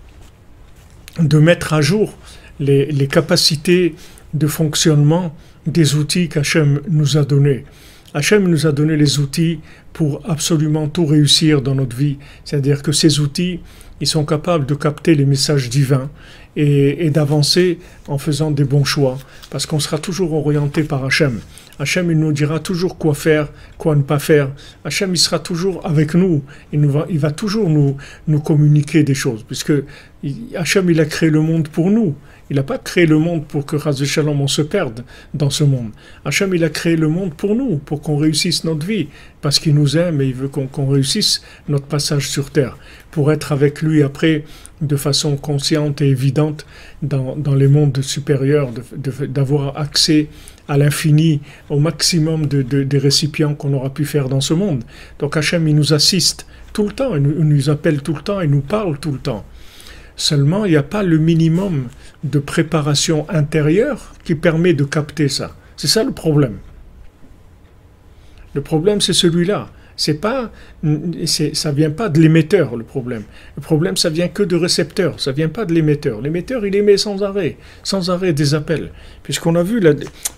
de 1.20 1.38
mettre 1.38 1.74
à 1.74 1.82
jour 1.82 2.18
les, 2.60 2.88
les 2.88 3.08
capacités 3.08 3.94
de 4.34 4.48
fonctionnement 4.48 5.36
des 5.68 5.94
outils 5.94 6.28
qu'Hachem 6.28 6.82
nous 6.90 7.18
a 7.18 7.24
donnés. 7.24 7.66
Hachem 8.16 8.48
nous 8.48 8.66
a 8.66 8.72
donné 8.72 8.96
les 8.96 9.20
outils 9.20 9.60
pour 9.92 10.22
absolument 10.24 10.88
tout 10.88 11.06
réussir 11.06 11.62
dans 11.62 11.76
notre 11.76 11.98
vie. 11.98 12.18
C'est-à-dire 12.46 12.82
que 12.82 12.94
ces 12.94 13.20
outils, 13.20 13.60
ils 14.00 14.08
sont 14.08 14.24
capables 14.24 14.66
de 14.66 14.74
capter 14.74 15.16
les 15.16 15.26
messages 15.26 15.70
divins 15.70 16.10
et, 16.56 17.10
d'avancer 17.10 17.78
en 18.08 18.18
faisant 18.18 18.52
des 18.52 18.64
bons 18.64 18.86
choix, 18.86 19.18
parce 19.50 19.66
qu'on 19.66 19.82
sera 19.82 19.98
toujours 19.98 20.32
orienté 20.32 20.84
par 20.84 21.04
Hachem. 21.04 21.42
Hachem, 21.78 22.10
il 22.10 22.18
nous 22.18 22.32
dira 22.32 22.60
toujours 22.60 22.98
quoi 22.98 23.16
faire, 23.16 23.50
quoi 23.78 23.98
ne 23.98 24.02
pas 24.02 24.20
faire. 24.20 24.50
Hachem, 24.86 25.14
il 25.14 25.18
sera 25.18 25.40
toujours 25.40 25.86
avec 25.86 26.14
nous. 26.14 26.42
Il, 26.72 26.88
va 26.88 27.32
toujours 27.32 27.70
nous, 27.70 27.98
nous 28.30 28.40
communiquer 28.40 29.04
des 29.04 29.14
choses, 29.14 29.44
puisque 29.44 29.74
Hachem, 30.56 30.90
il 30.90 31.02
a 31.02 31.06
créé 31.06 31.30
le 31.30 31.42
monde 31.42 31.68
pour 31.68 31.92
nous. 31.92 32.16
Il 32.50 32.58
n'a 32.58 32.64
pas 32.64 32.78
créé 32.78 33.06
le 33.06 33.18
monde 33.18 33.46
pour 33.48 33.66
que 33.66 33.76
Raz 33.76 34.04
Shalom 34.04 34.40
on 34.40 34.48
se 34.48 34.62
perde 34.62 35.04
dans 35.34 35.50
ce 35.50 35.64
monde. 35.64 35.92
Hachem, 36.26 36.54
il 36.54 36.64
a 36.64 36.70
créé 36.70 36.96
le 36.96 37.08
monde 37.08 37.34
pour 37.34 37.56
nous, 37.56 37.78
pour 37.78 38.02
qu'on 38.02 38.18
réussisse 38.18 38.64
notre 38.64 38.86
vie, 38.86 39.08
parce 39.42 39.58
qu'il 39.58 39.74
nous 39.74 39.98
aime 39.98 40.22
et 40.22 40.28
il 40.28 40.36
veut 40.36 40.48
qu'on 40.48 40.88
réussisse 40.88 41.42
notre 41.68 41.88
passage 41.88 42.30
sur 42.30 42.52
terre, 42.52 42.78
pour 43.10 43.32
être 43.32 43.52
avec 43.52 43.82
lui 43.82 44.04
après 44.04 44.44
de 44.82 44.96
façon 44.96 45.38
consciente 45.38 46.02
et 46.02 46.10
évidente 46.10 46.66
dans, 47.02 47.36
dans 47.36 47.56
les 47.56 47.68
mondes 47.68 48.02
supérieurs, 48.02 48.70
d'avoir 48.96 49.78
accès 49.78 50.28
à 50.68 50.78
l'infini, 50.78 51.42
au 51.70 51.80
maximum 51.80 52.48
de, 52.48 52.62
des 52.62 52.98
récipients 52.98 53.56
qu'on 53.56 53.74
aura 53.74 53.94
pu 53.94 54.06
faire 54.06 54.30
dans 54.30 54.42
ce 54.42 54.54
monde. 54.54 54.84
Donc 55.20 55.38
Hachem, 55.38 55.68
il 55.68 55.76
nous 55.76 55.94
assiste 55.94 56.46
tout 56.74 56.88
le 56.88 56.94
temps, 56.94 57.16
il 57.16 57.22
nous 57.22 57.70
appelle 57.70 58.02
tout 58.02 58.14
le 58.14 58.22
temps, 58.22 58.42
il 58.42 58.50
nous 58.50 58.62
parle 58.62 58.98
tout 59.00 59.12
le 59.12 59.20
temps. 59.20 59.46
Seulement, 60.16 60.66
il 60.66 60.72
n'y 60.72 60.78
a 60.78 60.84
pas 60.84 61.04
le 61.04 61.18
minimum 61.18 61.90
de 62.24 62.40
préparation 62.40 63.26
intérieure 63.30 64.14
qui 64.24 64.36
permet 64.36 64.74
de 64.74 64.84
capter 64.84 65.28
ça. 65.28 65.56
C'est 65.76 65.88
ça 65.88 66.04
le 66.04 66.12
problème. 66.12 66.58
Le 68.54 68.62
problème, 68.62 69.02
c'est 69.02 69.14
celui-là. 69.14 69.70
C'est 69.98 70.16
pas, 70.16 70.52
ça 71.26 71.72
vient 71.72 71.90
pas 71.90 72.10
de 72.10 72.20
l'émetteur 72.20 72.76
le 72.76 72.84
problème. 72.84 73.24
Le 73.56 73.62
problème, 73.62 73.96
ça 73.96 74.10
vient 74.10 74.28
que 74.28 74.44
de 74.44 74.56
récepteur. 74.56 75.22
Ça 75.22 75.32
vient 75.32 75.48
pas 75.48 75.64
de 75.64 75.74
l'émetteur. 75.74 76.22
L'émetteur, 76.22 76.66
il 76.66 76.76
émet 76.76 76.98
sans 76.98 77.24
arrêt, 77.24 77.58
sans 77.84 78.10
arrêt 78.10 78.34
des 78.34 78.54
appels. 78.54 78.92
Puisqu'on 79.24 79.56
a 79.56 79.64
vu 79.64 79.80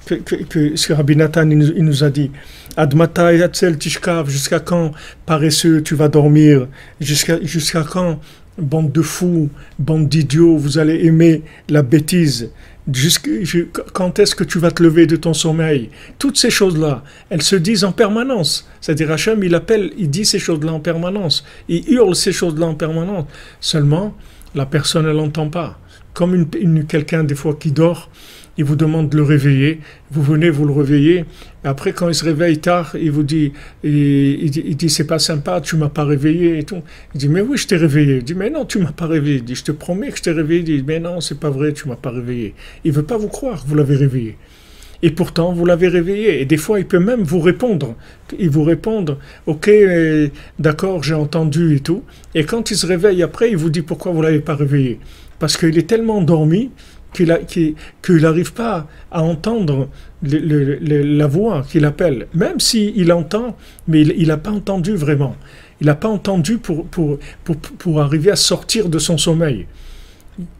que, 0.05 0.75
ce 0.75 0.87
que 0.87 0.93
Rabbi 0.93 1.15
Nathan 1.15 1.45
nous, 1.45 2.03
a 2.03 2.09
dit, 2.11 2.31
Admata 2.75 3.49
tishkav, 3.49 4.29
jusqu'à 4.29 4.59
quand 4.59 4.91
paresseux 5.25 5.81
tu 5.81 5.95
vas 5.95 6.07
dormir, 6.07 6.67
jusqu'à 6.99 7.83
quand 7.83 8.19
bande 8.57 8.91
de 8.91 9.01
fous, 9.01 9.49
bande 9.79 10.07
d'idiots, 10.07 10.57
vous 10.57 10.77
allez 10.77 11.05
aimer 11.05 11.43
la 11.69 11.83
bêtise. 11.83 12.51
quand 13.93 14.19
est-ce 14.19 14.35
que 14.35 14.43
tu 14.43 14.59
vas 14.59 14.71
te 14.71 14.81
lever 14.81 15.05
de 15.05 15.15
ton 15.15 15.33
sommeil? 15.33 15.89
Toutes 16.17 16.37
ces 16.37 16.49
choses-là, 16.49 17.03
elles 17.29 17.41
se 17.41 17.55
disent 17.55 17.83
en 17.83 17.91
permanence. 17.91 18.67
C'est-à-dire 18.81 19.11
Hachem, 19.11 19.43
il 19.43 19.55
appelle, 19.55 19.91
il 19.97 20.09
dit 20.09 20.25
ces 20.25 20.39
choses-là 20.39 20.73
en 20.73 20.79
permanence. 20.79 21.43
Il 21.67 21.83
hurle 21.91 22.15
ces 22.15 22.31
choses-là 22.31 22.65
en 22.65 22.75
permanence. 22.75 23.25
Seulement, 23.59 24.15
la 24.55 24.65
personne, 24.65 25.05
elle 25.05 25.17
n'entend 25.17 25.49
pas. 25.49 25.79
Comme 26.13 26.47
une 26.59 26.85
quelqu'un 26.85 27.23
des 27.23 27.35
fois 27.35 27.55
qui 27.59 27.71
dort, 27.71 28.09
il 28.57 28.63
vous 28.63 28.75
demande 28.75 29.09
de 29.09 29.17
le 29.17 29.23
réveiller, 29.23 29.81
vous 30.11 30.23
venez, 30.23 30.49
vous 30.49 30.65
le 30.65 30.73
réveillez, 30.73 31.25
après 31.67 31.93
quand 31.93 32.07
il 32.07 32.15
se 32.15 32.25
réveille 32.25 32.59
tard, 32.59 32.95
il 32.99 33.11
vous 33.11 33.23
dit, 33.23 33.51
il, 33.83 34.49
dit, 34.49 34.89
c'est 34.89 35.07
pas 35.07 35.19
sympa, 35.19 35.61
tu 35.61 35.75
m'as 35.75 35.89
pas 35.89 36.05
réveillé 36.05 36.59
et 36.59 36.63
tout. 36.63 36.81
Il 37.13 37.19
dit, 37.19 37.29
mais 37.29 37.41
oui, 37.41 37.57
je 37.57 37.67
t'ai 37.67 37.77
réveillé. 37.77 38.17
Il 38.17 38.23
dit, 38.23 38.35
mais 38.35 38.49
non, 38.49 38.65
tu 38.65 38.79
m'as 38.79 38.91
pas 38.91 39.07
réveillé. 39.07 39.37
Il 39.37 39.43
dit, 39.43 39.55
je 39.55 39.63
te 39.63 39.71
promets 39.71 40.09
que 40.09 40.17
je 40.17 40.23
t'ai 40.23 40.31
réveillé. 40.31 40.59
Il 40.59 40.65
dit, 40.65 40.83
mais 40.87 40.99
non, 40.99 41.21
c'est 41.21 41.39
pas 41.39 41.49
vrai, 41.49 41.73
tu 41.73 41.87
m'as 41.87 41.95
pas 41.95 42.11
réveillé. 42.11 42.55
Il 42.83 42.91
veut 42.91 43.03
pas 43.03 43.17
vous 43.17 43.27
croire 43.27 43.63
que 43.63 43.67
vous 43.67 43.75
l'avez 43.75 43.95
réveillé. 43.95 44.37
Et 45.03 45.11
pourtant, 45.11 45.53
vous 45.53 45.65
l'avez 45.65 45.89
réveillé. 45.89 46.41
Et 46.41 46.45
des 46.45 46.57
fois, 46.57 46.79
il 46.79 46.87
peut 46.87 46.99
même 46.99 47.21
vous 47.21 47.39
répondre. 47.39 47.95
Il 48.39 48.49
vous 48.49 48.63
répondre, 48.63 49.19
ok, 49.45 49.67
euh, 49.67 50.29
d'accord, 50.59 51.03
j'ai 51.03 51.13
entendu 51.13 51.75
et 51.75 51.79
tout. 51.81 52.03
Et 52.33 52.45
quand 52.45 52.71
il 52.71 52.77
se 52.77 52.87
réveille 52.87 53.21
après, 53.23 53.51
il 53.51 53.57
vous 53.57 53.69
dit 53.69 53.81
pourquoi 53.81 54.11
vous 54.11 54.21
l'avez 54.21 54.39
pas 54.39 54.55
réveillé. 54.55 54.99
Parce 55.39 55.55
qu'il 55.55 55.77
est 55.77 55.87
tellement 55.87 56.17
endormi 56.17 56.71
qu'il 57.25 58.21
n'arrive 58.21 58.53
pas 58.53 58.87
à 59.11 59.23
entendre 59.23 59.89
la 60.21 61.27
voix 61.27 61.65
qu'il 61.69 61.85
appelle, 61.85 62.27
même 62.33 62.59
s'il 62.59 63.11
entend, 63.11 63.55
mais 63.87 64.01
il 64.01 64.27
n'a 64.27 64.37
pas 64.37 64.51
entendu 64.51 64.95
vraiment. 64.95 65.35
Il 65.79 65.87
n'a 65.87 65.95
pas 65.95 66.09
entendu 66.09 66.57
pour, 66.57 66.85
pour, 66.87 67.19
pour, 67.43 67.55
pour, 67.57 68.01
arriver 68.01 68.31
à 68.31 68.35
sortir 68.35 68.89
de 68.89 68.99
son 68.99 69.17
sommeil. 69.17 69.67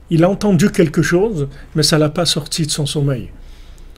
Il 0.10 0.24
a 0.24 0.30
entendu 0.30 0.70
quelque 0.70 1.02
chose, 1.02 1.48
mais 1.76 1.84
ça 1.84 1.98
ne 1.98 2.02
l'a 2.02 2.10
pas 2.10 2.26
sorti 2.26 2.65
de 2.65 2.72
son 2.72 2.86
sommeil. 2.86 3.30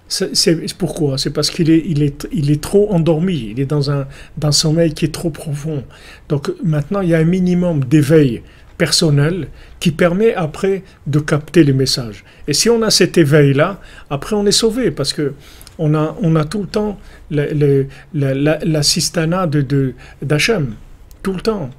C'est 0.08 0.74
pourquoi? 0.76 1.20
C'est 1.20 1.30
parce 1.30 1.52
qu'il 1.52 1.70
est, 1.70 1.84
il 1.86 2.02
est, 2.02 2.28
il 2.32 2.50
est 2.50 2.62
trop 2.62 2.92
endormi, 2.92 3.50
il 3.52 3.60
est 3.60 3.66
dans 3.66 3.92
un, 3.92 4.08
dans 4.38 4.48
un 4.48 4.52
sommeil 4.52 4.94
qui 4.94 5.06
est 5.06 5.14
trop 5.14 5.30
profond. 5.30 5.84
Donc 6.30 6.52
maintenant, 6.64 7.02
il 7.02 7.10
y 7.10 7.14
a 7.14 7.20
un 7.20 7.26
minimum 7.26 7.84
d'éveil 7.84 8.42
personnel 8.80 9.50
qui 9.80 9.92
permet 9.92 10.34
après 10.34 10.82
de 11.06 11.20
capter 11.20 11.64
les 11.64 11.74
messages. 11.74 12.24
Et 12.48 12.54
si 12.54 12.70
on 12.70 12.82
a 12.82 12.90
cet 12.90 13.20
éveil-là, 13.20 13.80
après 14.10 14.36
on 14.36 14.46
est 14.48 14.60
sauvé 14.64 14.90
parce 14.90 15.14
que 15.14 15.34
on 15.78 15.94
a, 15.94 16.18
on 16.22 16.36
a 16.36 16.46
tout 16.46 16.62
le 16.62 16.68
temps 16.68 16.98
l'assistanat 17.32 19.42
la, 19.42 19.48
de 19.48 19.94
d'Hachem, 20.22 20.74
tout 21.22 21.34
le 21.34 21.42
temps. 21.42 21.70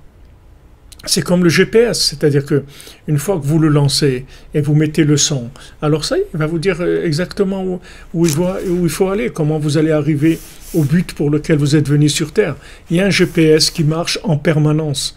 C'est 1.07 1.23
comme 1.23 1.43
le 1.43 1.49
GPS, 1.49 1.99
c'est-à-dire 1.99 2.45
que 2.45 2.63
une 3.09 3.17
fois 3.17 3.39
que 3.39 3.47
vous 3.47 3.59
le 3.59 3.69
lancez 3.69 4.27
et 4.53 4.61
vous 4.61 4.75
mettez 4.75 5.05
le 5.05 5.17
son, 5.17 5.49
alors 5.81 6.05
ça, 6.05 6.17
il 6.19 6.39
va 6.39 6.47
vous 6.47 6.59
dire 6.59 6.83
exactement 6.83 7.65
où, 7.65 7.81
où, 8.13 8.27
il, 8.27 8.39
où 8.39 8.85
il 8.85 8.91
faut 8.91 9.09
aller, 9.09 9.31
comment 9.31 9.59
vous 9.59 9.79
allez 9.79 9.93
arriver 9.93 10.39
au 10.75 10.85
but 10.85 11.15
pour 11.15 11.31
lequel 11.31 11.57
vous 11.57 11.75
êtes 11.75 11.89
venu 11.89 12.11
sur 12.11 12.33
Terre. 12.33 12.57
Il 12.91 12.99
y 12.99 13.01
a 13.01 13.07
un 13.07 13.11
GPS 13.11 13.71
qui 13.71 13.83
marche 13.83 14.19
en 14.23 14.37
permanence. 14.37 15.17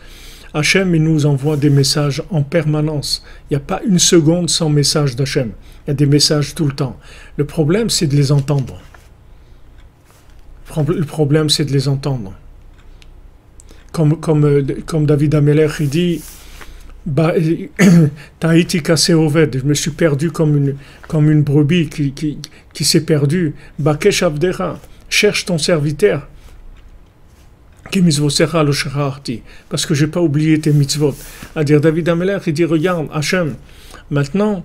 Hachem, 0.54 0.94
il 0.94 1.04
nous 1.04 1.26
envoie 1.26 1.58
des 1.58 1.70
messages 1.70 2.22
en 2.30 2.44
permanence. 2.44 3.24
Il 3.50 3.54
n'y 3.54 3.58
a 3.58 3.66
pas 3.66 3.82
une 3.88 4.00
seconde 4.00 4.50
sans 4.50 4.70
message 4.70 5.16
d'Hachem. 5.16 5.52
Il 5.86 5.90
y 5.90 5.92
a 5.92 5.94
des 5.96 6.06
messages 6.06 6.54
tout 6.54 6.66
le 6.66 6.74
temps. 6.74 6.98
Le 7.38 7.46
problème, 7.46 7.90
c'est 7.90 8.08
de 8.08 8.16
les 8.16 8.32
entendre. 8.32 8.80
Le 10.88 11.06
problème, 11.06 11.50
c'est 11.50 11.66
de 11.66 11.72
les 11.72 11.88
entendre. 11.88 12.34
Comme, 13.92 14.20
comme, 14.20 14.46
euh, 14.46 14.64
comme 14.86 15.06
David 15.06 15.36
Ameler, 15.36 15.68
il 15.80 15.90
dit 15.90 16.22
Tahiti 18.40 18.82
oved, 19.14 19.60
je 19.60 19.66
me 19.66 19.74
suis 19.74 19.92
perdu 19.92 20.32
comme 20.32 20.58
une, 20.58 20.76
comme 21.08 21.30
une 21.30 21.44
brebis 21.44 21.90
qui, 21.90 22.12
qui, 22.12 22.40
qui 22.74 22.86
s'est 22.86 23.06
perdue. 23.06 23.54
Bakesh 23.78 24.24
Avdera, 24.24 24.80
cherche 25.10 25.46
ton 25.46 25.58
serviteur 25.58 26.28
parce 29.70 29.86
que 29.86 29.94
je 29.94 30.06
n'ai 30.06 30.12
pas 30.12 30.22
oublié 30.22 30.60
tes 30.60 30.72
mitzvot. 30.72 31.16
À 31.56 31.64
dire 31.64 31.80
David 31.82 32.10
Ameler, 32.10 32.38
il 32.48 32.54
dit 32.54 32.66
Regarde, 32.66 33.08
Hachem, 33.14 33.56
maintenant, 34.10 34.64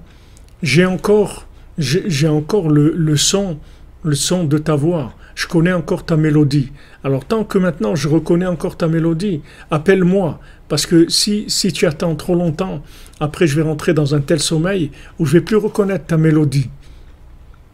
j'ai 0.63 0.87
encore, 0.87 1.47
j'ai 1.79 2.29
encore 2.29 2.71
le, 2.71 2.93
le, 2.97 3.17
son, 3.17 3.59
le 4.03 4.15
son 4.15 4.45
de 4.45 4.59
ta 4.59 4.75
voix. 4.75 5.15
Je 5.35 5.47
connais 5.47 5.73
encore 5.73 6.05
ta 6.05 6.17
mélodie. 6.17 6.73
Alors, 7.05 7.25
tant 7.25 7.45
que 7.45 7.59
maintenant 7.59 7.95
je 7.95 8.09
reconnais 8.09 8.47
encore 8.47 8.77
ta 8.77 8.89
mélodie, 8.89 9.41
appelle-moi. 9.71 10.41
Parce 10.69 10.85
que 10.85 11.09
si, 11.09 11.45
si 11.49 11.73
tu 11.73 11.87
attends 11.87 12.17
trop 12.17 12.35
longtemps, 12.35 12.83
après 13.21 13.47
je 13.47 13.55
vais 13.57 13.63
rentrer 13.63 13.95
dans 13.95 14.15
un 14.15 14.21
tel 14.21 14.41
sommeil 14.41 14.91
où 15.19 15.27
je 15.27 15.35
vais 15.35 15.41
plus 15.41 15.57
reconnaître 15.57 16.07
ta 16.07 16.17
mélodie. 16.17 16.69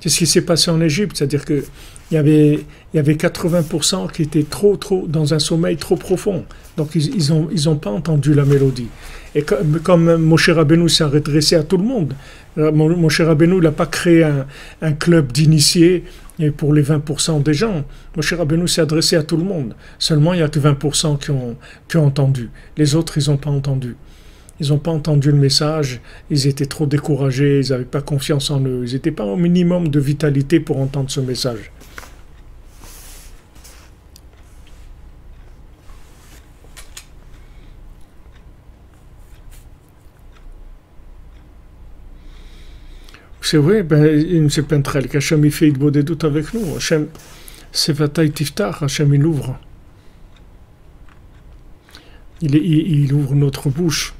C'est 0.01 0.11
ce 0.11 0.19
qui 0.19 0.27
s'est 0.27 0.43
passé 0.43 0.71
en 0.71 0.81
Égypte, 0.83 1.17
c'est-à-dire 1.17 1.45
que 1.47 1.65
il 2.15 2.17
y 2.17 2.21
avait, 2.21 2.55
il 2.93 2.97
y 2.97 2.99
avait 3.01 3.15
80% 3.15 4.13
qui 4.13 4.23
étaient 4.23 4.45
trop, 4.45 4.77
trop, 4.77 5.05
dans 5.09 5.35
un 5.35 5.41
sommeil 5.41 5.77
trop 5.77 5.97
profond. 5.97 6.45
Donc, 6.77 6.95
ils 6.95 7.31
n'ont 7.31 7.49
ils 7.51 7.69
ont 7.69 7.75
pas 7.75 7.91
entendu 7.91 8.35
la 8.35 8.45
mélodie. 8.45 8.87
Et 9.35 9.43
comme, 9.43 9.81
comme 9.81 10.17
Moshe 10.17 10.49
Rabbeinu 10.49 10.89
s'est 10.89 11.03
redressé 11.03 11.57
à 11.57 11.65
tout 11.65 11.77
le 11.77 11.83
monde, 11.83 12.15
euh, 12.57 12.71
Moshe 12.71 13.21
Rabbeinu 13.21 13.59
n'a 13.61 13.73
pas 13.73 13.87
créé 13.87 14.25
un, 14.81 14.93
club 14.93 15.33
d'initiés 15.33 16.05
pour 16.57 16.73
les 16.73 16.85
20% 16.85 17.43
des 17.43 17.53
gens. 17.53 17.85
Moshe 18.15 18.33
Rabbeinu 18.33 18.69
s'est 18.69 18.83
adressé 18.83 19.17
à 19.17 19.25
tout 19.25 19.37
le 19.37 19.45
monde. 19.45 19.75
Seulement, 19.99 20.33
il 20.33 20.37
n'y 20.37 20.43
a 20.45 20.49
que 20.49 20.61
20% 20.61 21.19
qui 21.19 21.33
ont, 21.33 21.57
qui 21.89 21.97
ont 21.97 22.07
entendu. 22.07 22.51
Les 22.77 22.95
autres, 22.95 23.19
ils 23.19 23.29
n'ont 23.29 23.39
pas 23.39 23.51
entendu. 23.51 23.97
Ils 24.61 24.69
n'ont 24.69 24.79
pas 24.79 24.93
entendu 24.93 25.33
le 25.33 25.39
message, 25.39 26.01
ils 26.31 26.47
étaient 26.47 26.67
trop 26.67 26.87
découragés, 26.87 27.61
ils 27.65 27.71
n'avaient 27.71 27.85
pas 27.85 28.03
confiance 28.03 28.53
en 28.53 28.61
eux, 28.61 28.85
ils 28.87 28.93
n'étaient 28.93 29.11
pas 29.11 29.25
au 29.25 29.35
minimum 29.35 29.89
de 29.89 29.99
vitalité 29.99 30.61
pour 30.61 30.79
entendre 30.79 31.11
ce 31.11 31.19
message. 31.19 31.73
C'est 43.45 43.59
vrai, 43.59 43.83
ben, 43.83 44.49
c'est 44.49 44.67
Pentrel 44.67 45.09
qu'Hachem 45.09 45.45
il 45.45 45.53
fait 45.53 45.71
doutes 45.71 46.25
avec 46.25 46.55
nous. 46.55 46.77
Hachem, 46.77 47.09
c'est 47.73 47.93
Vataï 47.93 48.31
Tiftar, 48.31 48.83
Hachem 48.83 49.15
il 49.15 49.27
ouvre. 49.27 49.59
Il, 52.41 52.55
il, 52.55 53.05
il 53.05 53.13
ouvre 53.13 53.35
notre 53.35 53.69
bouche. 53.69 54.15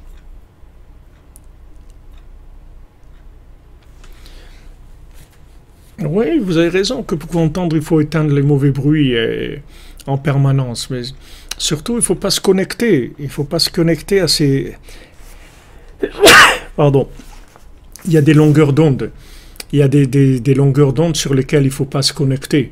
Oui, 5.99 6.37
vous 6.39 6.57
avez 6.57 6.69
raison 6.69 7.01
que 7.01 7.15
pour 7.15 7.37
entendre, 7.37 7.75
il 7.75 7.81
faut 7.81 8.01
éteindre 8.01 8.33
les 8.33 8.43
mauvais 8.43 8.71
bruits 8.71 9.15
en 10.05 10.17
permanence. 10.19 10.89
Mais 10.91 11.01
surtout, 11.57 11.93
il 11.93 11.97
ne 11.97 12.01
faut 12.01 12.15
pas 12.15 12.29
se 12.29 12.41
connecter. 12.41 13.13
Il 13.17 13.25
ne 13.25 13.29
faut 13.29 13.43
pas 13.43 13.59
se 13.59 13.69
connecter 13.71 14.19
à 14.19 14.27
ces. 14.27 14.75
Pardon. 16.75 17.09
Il 18.07 18.13
y 18.13 18.17
a 18.17 18.21
des 18.21 18.33
longueurs 18.33 18.73
d'onde. 18.73 19.11
Il 19.71 19.79
y 19.79 19.81
a 19.81 19.87
des, 19.87 20.05
des, 20.05 20.53
longueurs 20.53 20.93
d'onde 20.93 21.15
sur 21.15 21.33
lesquelles 21.33 21.63
il 21.63 21.67
ne 21.67 21.71
faut 21.71 21.85
pas 21.85 22.01
se 22.01 22.13
connecter. 22.13 22.71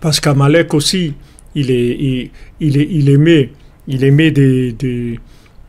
Parce 0.00 0.20
qu'Amalek 0.20 0.74
aussi, 0.74 1.14
il, 1.54 1.70
est, 1.70 2.30
il, 2.60 2.76
est, 2.76 2.88
il 2.90 3.08
émet, 3.08 3.50
il 3.86 4.04
émet 4.04 4.30
des, 4.30 4.72
des, 4.72 5.18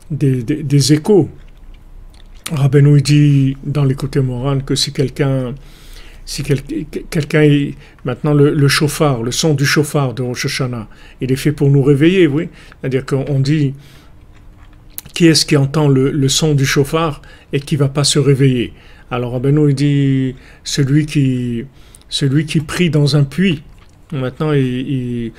des, 0.09 0.93
échos. 0.93 1.29
Rabbeinu 2.51 3.01
dit 3.01 3.57
dans 3.63 3.83
l'écouté 3.83 4.19
Moran 4.19 4.59
que 4.59 4.75
si 4.75 4.91
quelqu'un 4.91 5.55
si 6.25 6.43
quelqu'un 6.43 7.41
est 7.43 7.75
maintenant 8.03 8.33
le, 8.33 8.67
chauffard, 8.67 9.21
le 9.21 9.31
son 9.31 9.53
du 9.53 9.65
chauffard 9.65 10.15
de 10.15 10.23
Rosh 10.23 10.45
Hashanah, 10.45 10.87
il 11.21 11.31
est 11.31 11.35
fait 11.35 11.51
pour 11.51 11.69
nous 11.69 11.83
réveiller, 11.83 12.25
oui. 12.25 12.49
C'est-à-dire 12.81 13.05
qu'on 13.05 13.39
dit 13.39 13.75
qui 15.15 15.25
est-ce 15.27 15.45
qui 15.47 15.57
entend 15.57 15.87
le, 15.87 16.29
son 16.29 16.53
du 16.53 16.65
chauffard 16.65 17.23
et 17.53 17.59
qui 17.59 17.77
va 17.77 17.87
pas 17.87 18.03
se 18.03 18.19
réveiller. 18.19 18.73
Alors 19.09 19.33
Abeno 19.33 19.67
il 19.69 19.73
dit 19.73 20.35
celui 20.63 21.07
qui 21.07 21.65
celui 22.09 22.45
qui 22.45 22.59
prie 22.59 22.91
dans 22.91 23.15
un 23.15 23.23
puits. 23.23 23.63
Maintenant 24.11 24.51
il, 24.51 25.31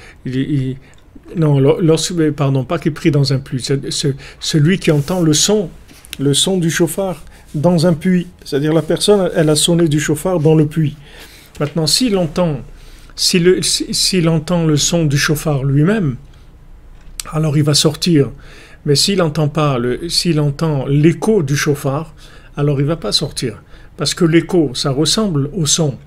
non 1.36 1.60
lorsque, 1.60 2.30
pardon 2.30 2.64
pas 2.64 2.78
qui 2.78 2.90
prie 2.90 3.10
dans 3.10 3.32
un 3.32 3.38
puits, 3.38 3.62
c'est 3.62 4.16
celui 4.40 4.78
qui 4.78 4.90
entend 4.90 5.20
le 5.20 5.32
son 5.32 5.70
le 6.18 6.32
son 6.32 6.56
du 6.56 6.70
chauffard 6.70 7.22
dans 7.54 7.86
un 7.86 7.92
puits. 7.92 8.26
C'est-à-dire 8.44 8.72
la 8.72 8.82
personne, 8.82 9.30
elle 9.34 9.50
a 9.50 9.56
sonné 9.56 9.88
du 9.88 10.00
chauffard 10.00 10.40
dans 10.40 10.54
le 10.54 10.66
puits. 10.66 10.96
Maintenant, 11.60 11.86
s'il 11.86 12.16
entend, 12.16 12.60
s'il 13.14 14.28
entend 14.28 14.64
le 14.64 14.76
son 14.78 15.04
du 15.04 15.18
chauffard 15.18 15.64
lui-même, 15.64 16.16
alors 17.32 17.56
il 17.56 17.62
va 17.62 17.74
sortir. 17.74 18.30
Mais 18.86 18.94
s'il 18.94 19.18
pas, 19.52 19.78
entend 20.38 20.86
l'écho 20.86 21.42
du 21.42 21.56
chauffard, 21.56 22.14
alors 22.56 22.80
il 22.80 22.86
va 22.86 22.96
pas 22.96 23.12
sortir. 23.12 23.60
Parce 23.96 24.14
que 24.14 24.24
l'écho, 24.24 24.70
ça 24.74 24.92
ressemble 24.92 25.50
au 25.52 25.66
son. 25.66 25.98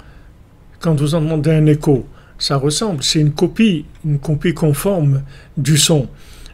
Quand 0.80 0.95
vous 0.95 1.13
entendez 1.13 1.51
un 1.51 1.65
écho, 1.65 2.07
ça 2.38 2.55
ressemble, 2.55 3.03
c'est 3.03 3.19
une 3.19 3.34
copie, 3.34 3.86
une 4.05 4.17
copie 4.17 4.53
conforme 4.53 5.23
du 5.57 5.77
son. 5.77 6.07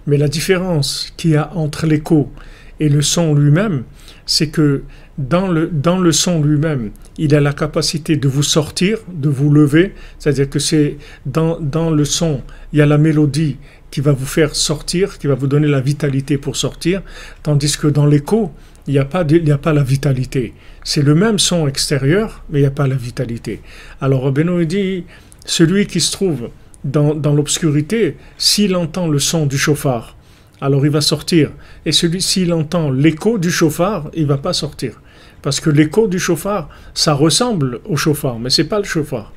Mais 0.07 0.17
la 0.17 0.28
différence 0.28 1.13
qu'il 1.15 1.32
y 1.32 1.36
a 1.36 1.51
entre 1.53 1.86
l'écho 1.86 2.32
et 2.80 2.89
le 2.89 3.03
son 3.03 3.36
lui-même, 3.36 3.84
c'est 4.26 4.47
que 4.47 4.84
dans 5.19 5.47
le, 5.47 5.67
dans 5.67 5.99
le 5.99 6.11
son 6.11 6.41
lui-même, 6.41 6.89
il 7.19 7.36
a 7.36 7.39
la 7.39 7.53
capacité 7.53 8.17
de 8.17 8.28
vous 8.28 8.43
sortir, 8.43 8.97
de 9.13 9.30
vous 9.30 9.51
lever, 9.51 9.93
c'est-à-dire 10.17 10.49
que 10.49 10.59
c'est 10.59 10.97
dans, 11.26 11.59
dans 11.59 11.91
le 11.91 12.03
son, 12.03 12.41
il 12.73 12.80
y 12.80 12.82
a 12.82 12.86
la 12.86 12.97
mélodie 12.97 13.57
qui 13.95 14.01
va 14.01 14.11
vous 14.11 14.25
faire 14.25 14.57
sortir, 14.57 15.17
qui 15.19 15.27
va 15.27 15.35
vous 15.35 15.47
donner 15.47 15.69
la 15.69 15.79
vitalité 15.79 16.37
pour 16.37 16.57
sortir, 16.57 17.01
tandis 17.43 17.77
que 17.77 17.87
dans 17.87 18.05
l'écho, 18.05 18.51
il 18.87 18.91
n'y 18.91 18.99
a, 18.99 19.05
pas 19.05 19.21
a 19.21 19.57
pas 19.57 19.71
la 19.71 19.83
vitalité. 19.83 20.53
C'est 20.83 21.01
le 21.01 21.15
même 21.15 21.39
son 21.39 21.65
extérieur, 21.65 22.43
mais 22.49 22.59
il 22.59 22.63
n'y 22.63 22.67
a 22.67 22.71
pas 22.71 22.87
la 22.87 22.97
vitalité. 22.97 23.61
Alors 24.01 24.29
Benoît 24.33 24.65
dit, 24.65 25.05
celui 25.45 25.87
qui 25.87 26.01
se 26.01 26.11
trouve 26.11 26.49
dans, 26.83 27.15
dans 27.15 27.33
l'obscurité, 27.33 28.17
s'il 28.37 28.75
entend 28.75 29.07
le 29.07 29.19
son 29.19 29.45
du 29.45 29.57
chauffard, 29.57 30.17
alors 30.59 30.85
il 30.85 30.91
va 30.91 30.99
sortir. 30.99 31.51
Et 31.85 31.93
celui, 31.93 32.21
s'il 32.21 32.51
entend 32.51 32.91
l'écho 32.91 33.37
du 33.37 33.49
chauffard, 33.49 34.11
il 34.13 34.25
va 34.25 34.37
pas 34.37 34.51
sortir. 34.51 34.99
Parce 35.41 35.61
que 35.61 35.69
l'écho 35.69 36.09
du 36.09 36.19
chauffard, 36.19 36.67
ça 36.93 37.13
ressemble 37.13 37.79
au 37.85 37.95
chauffard, 37.95 38.39
mais 38.39 38.49
c'est 38.49 38.65
pas 38.65 38.79
le 38.79 38.83
chauffard. 38.83 39.31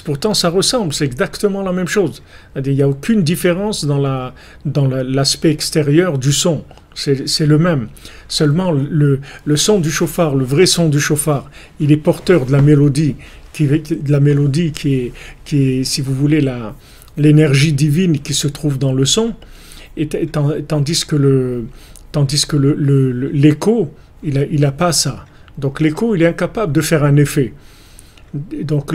Pourtant, 0.00 0.34
ça 0.34 0.48
ressemble, 0.48 0.94
c'est 0.94 1.04
exactement 1.04 1.62
la 1.62 1.72
même 1.72 1.88
chose. 1.88 2.22
Il 2.56 2.74
n'y 2.74 2.82
a 2.82 2.88
aucune 2.88 3.22
différence 3.22 3.84
dans, 3.84 3.98
la, 3.98 4.34
dans 4.64 4.86
l'aspect 4.86 5.50
extérieur 5.50 6.18
du 6.18 6.32
son. 6.32 6.64
C'est, 6.94 7.46
le 7.46 7.58
même. 7.58 7.88
Seulement, 8.28 8.70
le, 8.70 9.20
son 9.56 9.80
du 9.80 9.90
chauffard, 9.90 10.34
le 10.34 10.44
vrai 10.44 10.66
son 10.66 10.88
du 10.88 11.00
chauffard, 11.00 11.50
il 11.80 11.90
est 11.90 11.96
porteur 11.96 12.46
de 12.46 12.52
la 12.52 12.62
mélodie, 12.62 13.16
qui, 13.52 13.66
de 13.66 14.10
la 14.12 14.20
mélodie 14.20 14.72
qui 14.72 15.12
est, 15.52 15.84
si 15.84 16.00
vous 16.00 16.14
voulez, 16.14 16.46
l'énergie 17.16 17.72
divine 17.72 18.18
qui 18.20 18.34
se 18.34 18.48
trouve 18.48 18.78
dans 18.78 18.92
le 18.92 19.04
son 19.04 19.34
et, 19.96 20.08
tandis 20.66 21.04
que 21.06 21.16
le 21.16 21.64
l'écho, 23.32 23.92
il 24.22 24.60
n'a 24.60 24.72
pas 24.72 24.92
ça. 24.92 25.24
Donc 25.58 25.80
l'écho, 25.80 26.14
il 26.14 26.22
est 26.22 26.26
incapable 26.26 26.72
de 26.72 26.80
faire 26.80 27.04
un 27.04 27.16
effet. 27.16 27.52
Donc, 28.34 28.94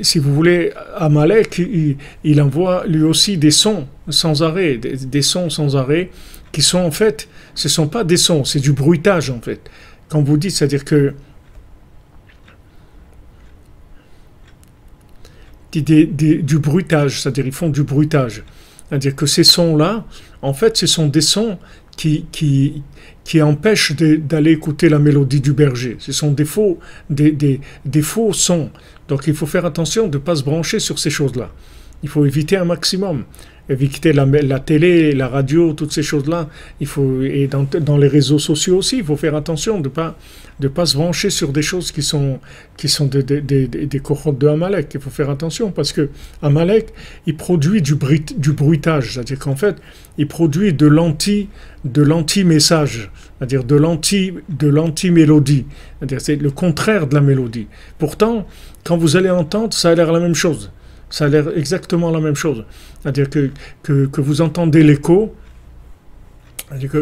si 0.00 0.18
vous 0.18 0.34
voulez, 0.34 0.72
Amalek, 0.96 1.58
il, 1.58 1.96
il, 2.24 2.40
envoie 2.40 2.86
lui 2.86 3.02
aussi 3.02 3.36
des 3.36 3.50
sons 3.50 3.86
sans 4.08 4.42
arrêt, 4.42 4.78
des, 4.78 5.22
sons 5.22 5.50
sans 5.50 5.76
arrêt, 5.76 6.10
qui 6.52 6.62
sont 6.62 6.78
en 6.78 6.90
fait, 6.90 7.28
ce 7.54 7.68
ne 7.68 7.70
sont 7.70 7.88
pas 7.88 8.02
des 8.02 8.16
sons, 8.16 8.44
c'est 8.44 8.60
du 8.60 8.72
bruitage 8.72 9.28
en 9.28 9.40
fait. 9.40 9.60
Quand 10.08 10.22
vous 10.22 10.38
dites, 10.38 10.52
c'est-à-dire 10.52 10.84
que 10.84 11.14
du 15.72 16.58
bruitage, 16.58 17.20
c'est-à-dire 17.20 17.46
ils 17.46 17.52
font 17.52 17.68
du 17.68 17.82
bruitage. 17.82 18.42
C'est-à-dire 18.88 19.16
que 19.16 19.26
ces 19.26 19.44
sons-là, 19.44 20.06
en 20.40 20.54
fait, 20.54 20.76
ce 20.76 20.86
sont 20.86 21.08
des 21.08 21.20
sons 21.20 21.58
qui, 21.96 22.26
qui, 22.30 22.82
qui 23.24 23.42
empêchent 23.42 23.94
d'aller 23.96 24.52
écouter 24.52 24.88
la 24.88 24.98
mélodie 24.98 25.40
du 25.40 25.52
berger. 25.52 25.96
Ce 25.98 26.12
sont 26.12 26.32
des 26.32 26.44
faux, 26.44 26.78
des, 27.10 27.32
des, 27.32 27.60
des 27.84 28.02
faux 28.02 28.32
sons. 28.32 28.70
Donc 29.08 29.24
il 29.26 29.34
faut 29.34 29.46
faire 29.46 29.64
attention 29.64 30.08
de 30.08 30.18
ne 30.18 30.22
pas 30.22 30.36
se 30.36 30.44
brancher 30.44 30.78
sur 30.78 30.98
ces 30.98 31.10
choses-là. 31.10 31.50
Il 32.02 32.08
faut 32.08 32.24
éviter 32.26 32.56
un 32.56 32.64
maximum 32.64 33.24
éviter 33.68 34.12
la, 34.12 34.24
la, 34.24 34.60
télé, 34.60 35.12
la 35.12 35.28
radio, 35.28 35.72
toutes 35.72 35.92
ces 35.92 36.02
choses-là. 36.02 36.48
Il 36.80 36.86
faut 36.86 37.22
et 37.22 37.48
dans, 37.48 37.96
les 37.96 38.08
réseaux 38.08 38.38
sociaux 38.38 38.76
aussi, 38.78 38.98
il 38.98 39.04
faut 39.04 39.16
faire 39.16 39.34
attention 39.34 39.80
de 39.80 39.88
pas 39.88 40.16
de 40.58 40.68
pas 40.68 40.86
se 40.86 40.96
brancher 40.96 41.28
sur 41.28 41.52
des 41.52 41.60
choses 41.60 41.92
qui 41.92 42.02
sont 42.02 42.40
qui 42.76 42.88
sont 42.88 43.06
des 43.06 43.22
des, 43.22 43.40
des, 43.42 43.66
des 43.66 43.98
cohortes 43.98 44.38
de 44.38 44.48
Amalek. 44.48 44.92
Il 44.94 45.00
faut 45.00 45.10
faire 45.10 45.30
attention 45.30 45.70
parce 45.70 45.92
que 45.92 46.08
Amalek, 46.42 46.92
il 47.26 47.36
produit 47.36 47.82
du, 47.82 47.94
bruit, 47.94 48.24
du 48.36 48.52
bruitage, 48.52 49.14
c'est-à-dire 49.14 49.38
qu'en 49.38 49.56
fait, 49.56 49.76
il 50.18 50.26
produit 50.26 50.72
de 50.72 50.86
l'anti 50.86 51.48
de 51.84 52.02
l'anti-message, 52.02 53.10
c'est-à-dire 53.38 53.64
de 53.64 53.76
l'anti 53.76 54.32
de 54.48 54.68
l'anti-mélodie, 54.68 55.66
c'est-à-dire 55.98 56.20
c'est 56.20 56.36
le 56.36 56.50
contraire 56.50 57.06
de 57.06 57.14
la 57.14 57.20
mélodie. 57.20 57.66
Pourtant, 57.98 58.46
quand 58.84 58.96
vous 58.96 59.16
allez 59.16 59.30
entendre, 59.30 59.74
ça 59.74 59.90
a 59.90 59.94
l'air 59.94 60.12
la 60.12 60.20
même 60.20 60.34
chose. 60.34 60.70
Ça 61.10 61.26
a 61.26 61.28
l'air 61.28 61.56
exactement 61.56 62.10
la 62.10 62.20
même 62.20 62.34
chose. 62.34 62.64
C'est-à-dire 63.00 63.30
que, 63.30 63.50
que, 63.82 64.20
vous 64.20 64.40
entendez 64.40 64.82
l'écho, 64.82 65.34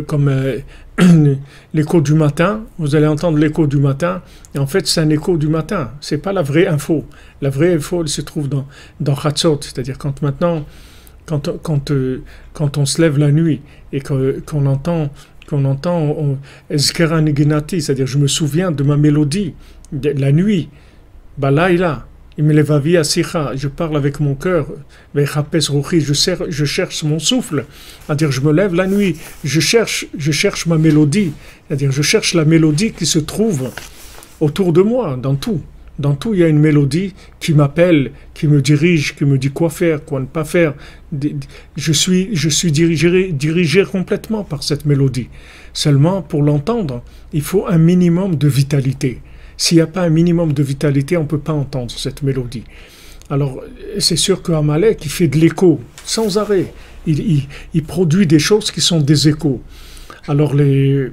comme 0.07 0.29
euh, 0.29 0.59
l'écho 1.75 2.01
du 2.01 2.15
matin, 2.15 2.65
vous 2.79 2.95
allez 2.95 3.07
entendre 3.07 3.39
l'écho 3.39 3.67
du 3.67 3.79
matin, 3.79 4.23
et 4.55 4.59
en 4.59 4.67
fait 4.67 4.87
c'est 4.87 5.01
un 5.01 5.11
écho 5.11 5.37
du 5.37 5.49
matin, 5.49 5.93
c'est 6.01 6.19
pas 6.19 6.33
la 6.33 6.43
vraie 6.43 6.67
info. 6.67 7.05
La 7.41 7.51
vraie 7.51 7.75
info 7.75 8.03
elle 8.03 8.09
se 8.09 8.21
trouve 8.21 8.49
dans, 8.49 8.67
dans 9.01 9.15
c'est-à-dire 9.63 9.97
quand 9.99 10.21
maintenant, 10.23 10.67
quand, 11.27 11.49
quand, 11.63 11.91
euh, 11.91 12.23
quand 12.53 12.77
on 12.77 12.85
se 12.85 13.01
lève 13.01 13.19
la 13.19 13.33
nuit 13.33 13.63
et 13.93 14.01
qu'on 14.01 14.67
entend 14.67 15.11
qu'on 15.49 15.65
entend 15.67 16.39
c'est-à-dire 16.71 18.07
je 18.07 18.19
me 18.19 18.27
souviens 18.27 18.71
de 18.71 18.83
ma 18.83 18.97
mélodie 18.97 19.55
de 19.93 20.11
la 20.11 20.33
nuit, 20.33 20.69
bah 21.39 21.51
là 21.51 21.71
il 21.71 21.83
a 21.83 22.07
je 22.37 23.69
parle 23.69 23.97
avec 23.97 24.21
mon 24.21 24.35
cœur, 24.35 24.67
je, 25.15 26.13
je 26.49 26.65
cherche 26.65 27.03
mon 27.05 27.19
souffle, 27.19 27.65
c'est-à-dire 28.07 28.33
je 28.33 28.41
me 28.41 28.53
lève 28.53 28.75
la 28.75 28.87
nuit, 28.87 29.17
je 29.45 29.61
cherche, 29.61 30.07
je 30.17 30.33
cherche 30.33 30.67
ma 30.67 30.79
mélodie, 30.79 31.33
c'est-à-dire 31.69 31.93
je 31.93 32.03
cherche 32.03 32.35
la 32.35 32.45
mélodie 32.45 32.93
qui 32.93 33.07
se 33.07 33.19
trouve 33.19 33.71
autour 34.41 34.73
de 34.73 34.83
moi, 34.83 35.17
dans 35.21 35.37
tout. 35.37 35.61
Dans 35.97 36.17
tout, 36.17 36.35
il 36.35 36.41
y 36.41 36.43
a 36.43 36.49
une 36.49 36.59
mélodie 36.59 37.15
qui 37.39 37.55
m'appelle, 37.55 38.11
qui 38.35 38.49
me 38.49 38.61
dirige, 38.61 39.15
qui 39.15 39.25
me 39.25 39.39
dit 39.39 39.51
quoi 39.51 39.71
faire, 39.71 40.05
quoi 40.05 40.19
ne 40.19 40.27
pas 40.27 40.45
faire. 40.45 40.75
Je 41.77 41.93
suis, 41.93 42.31
je 42.35 42.49
suis 42.49 42.73
dirigé, 42.73 43.31
dirigé 43.31 43.85
complètement 43.85 44.43
par 44.43 44.65
cette 44.65 44.87
mélodie. 44.87 45.29
Seulement, 45.73 46.21
pour 46.21 46.43
l'entendre, 46.43 47.05
il 47.33 47.43
faut 47.43 47.69
un 47.69 47.79
minimum 47.79 48.35
de 48.35 48.49
vitalité. 48.49 49.21
S'il 49.57 49.77
n'y 49.77 49.83
a 49.83 49.87
pas 49.87 50.03
un 50.03 50.11
minimum 50.11 50.53
de 50.53 50.63
vitalité, 50.63 51.17
on 51.17 51.23
ne 51.23 51.29
peut 51.29 51.39
pas 51.39 51.53
entendre 51.53 51.91
cette 51.91 52.23
mélodie. 52.23 52.65
Alors, 53.31 53.63
c'est 53.99 54.17
sûr 54.17 54.43
qu'Amalek, 54.43 55.05
il 55.05 55.11
fait 55.11 55.29
de 55.29 55.39
l'écho, 55.39 55.81
sans 56.05 56.37
arrêt. 56.39 56.73
Il, 57.07 57.47
produit 57.87 58.27
des 58.27 58.39
choses 58.39 58.71
qui 58.71 58.81
sont 58.81 59.01
des 59.01 59.29
échos. 59.29 59.63
Alors, 60.29 60.55
les, 60.55 61.11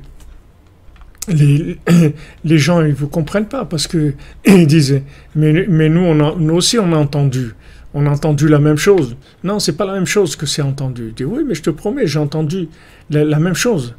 gens 2.46 2.82
ils 2.82 2.94
vous 2.94 3.08
comprennent 3.08 3.48
pas 3.48 3.66
parce 3.66 3.88
que 3.88 4.14
ils 4.46 4.68
disent 4.68 5.02
mais, 5.36 5.90
nous, 5.90 6.56
aussi 6.56 6.80
on 6.80 6.92
a 6.94 6.98
entendu 6.98 7.54
on 7.94 8.06
a 8.08 8.10
entendu 8.10 8.48
la 8.48 8.58
même 8.58 8.78
chose 8.78 9.16
non 9.44 9.60
c'est 9.60 9.78
pas 9.78 9.86
la 9.86 9.94
même 9.94 10.08
chose 10.08 10.36
que 10.36 10.48
c'est 10.48 10.64
entendu 10.64 11.10
il 11.10 11.14
dit 11.14 11.24
oui 11.24 11.44
mais 11.46 11.54
je 11.54 11.62
te 11.62 11.70
promets 11.70 12.08
j'ai 12.08 12.18
entendu 12.18 12.70
la, 13.12 13.38
même 13.38 13.54
chose 13.54 13.96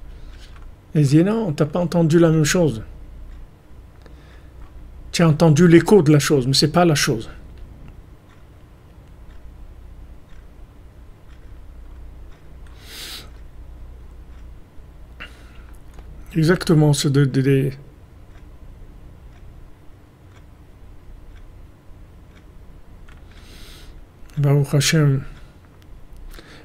il 0.97 1.07
dit 1.07 1.23
non 1.23 1.53
t'as 1.53 1.67
pas 1.67 1.79
entendu 1.79 2.19
la 2.19 2.31
même 2.31 2.45
chose 2.45 2.83
tu 5.13 5.23
as 5.23 5.29
entendu 5.29 5.69
l'écho 5.69 6.03
de 6.03 6.11
la 6.13 6.19
chose 6.19 6.47
mais 6.47 6.55
c'est 6.55 6.73
pas 6.73 6.85
la 6.85 6.95
chose. 6.95 7.31
Exactement, 16.35 16.95
ce 16.95 17.09
de, 17.09 17.27
de, 17.27 17.43
de 17.43 17.71
Baruch 24.39 24.73
Hashem, 24.73 25.25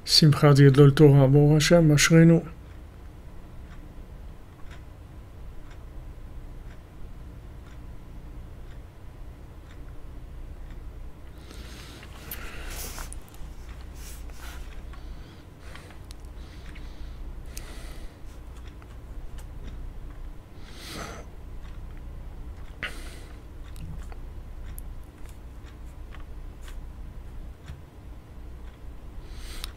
Simcha 0.06 0.54
Diedlol 0.54 0.94
Torah, 0.94 1.28
Baruch 1.28 1.58
Hashem, 1.58 1.92
Ashrenu. 1.92 2.42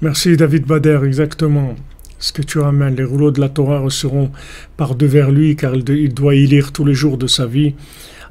Merci 0.03 0.35
David 0.35 0.65
Bader, 0.65 1.01
exactement. 1.05 1.77
Ce 2.19 2.33
que 2.33 2.41
tu 2.41 2.59
ramènes, 2.59 2.97
les 2.97 3.05
rouleaux 3.05 3.31
de 3.31 3.39
la 3.39 3.51
Torah 3.51 3.85
seront 3.91 4.31
par 4.79 4.95
devers 4.95 5.31
lui, 5.31 5.57
car 5.57 5.75
il 5.75 6.15
doit 6.15 6.35
y 6.35 6.47
lire 6.47 6.73
tous 6.73 6.87
les 6.87 6.95
jours 6.95 7.19
de 7.19 7.27
sa 7.27 7.45
vie, 7.45 7.75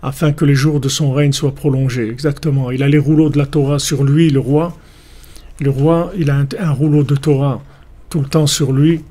afin 0.01 0.31
que 0.31 0.45
les 0.45 0.55
jours 0.55 0.79
de 0.79 0.89
son 0.89 1.11
règne 1.11 1.31
soient 1.31 1.53
prolongés. 1.53 2.09
Exactement. 2.09 2.71
Il 2.71 2.81
a 2.81 2.87
les 2.87 2.97
rouleaux 2.97 3.29
de 3.29 3.37
la 3.37 3.45
Torah 3.45 3.77
sur 3.77 4.03
lui, 4.03 4.31
le 4.31 4.39
roi. 4.39 4.75
Le 5.59 5.69
roi, 5.69 6.11
il 6.17 6.31
a 6.31 6.43
un, 6.59 6.71
rouleau 6.71 7.03
de 7.03 7.15
Torah 7.15 7.61
tout 8.09 8.21
le 8.21 8.27
temps 8.27 8.47
sur 8.47 8.73
lui. 8.73 9.03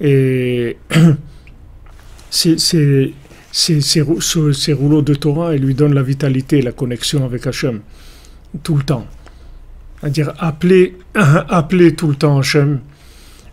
Et 0.00 0.76
ces, 2.30 2.56
ces, 2.56 3.92
rouleaux 4.72 5.02
de 5.02 5.14
Torah, 5.16 5.56
ils 5.56 5.62
lui 5.62 5.74
donnent 5.74 5.94
la 5.94 6.04
vitalité, 6.04 6.62
la 6.62 6.70
connexion 6.70 7.24
avec 7.24 7.48
Hachem, 7.48 7.80
tout 8.62 8.76
le 8.76 8.84
temps 8.84 9.08
c'est-à-dire 10.00 10.32
appeler, 10.38 10.96
appeler 11.14 11.94
tout 11.94 12.08
le 12.08 12.14
temps 12.14 12.38
Hachem 12.38 12.80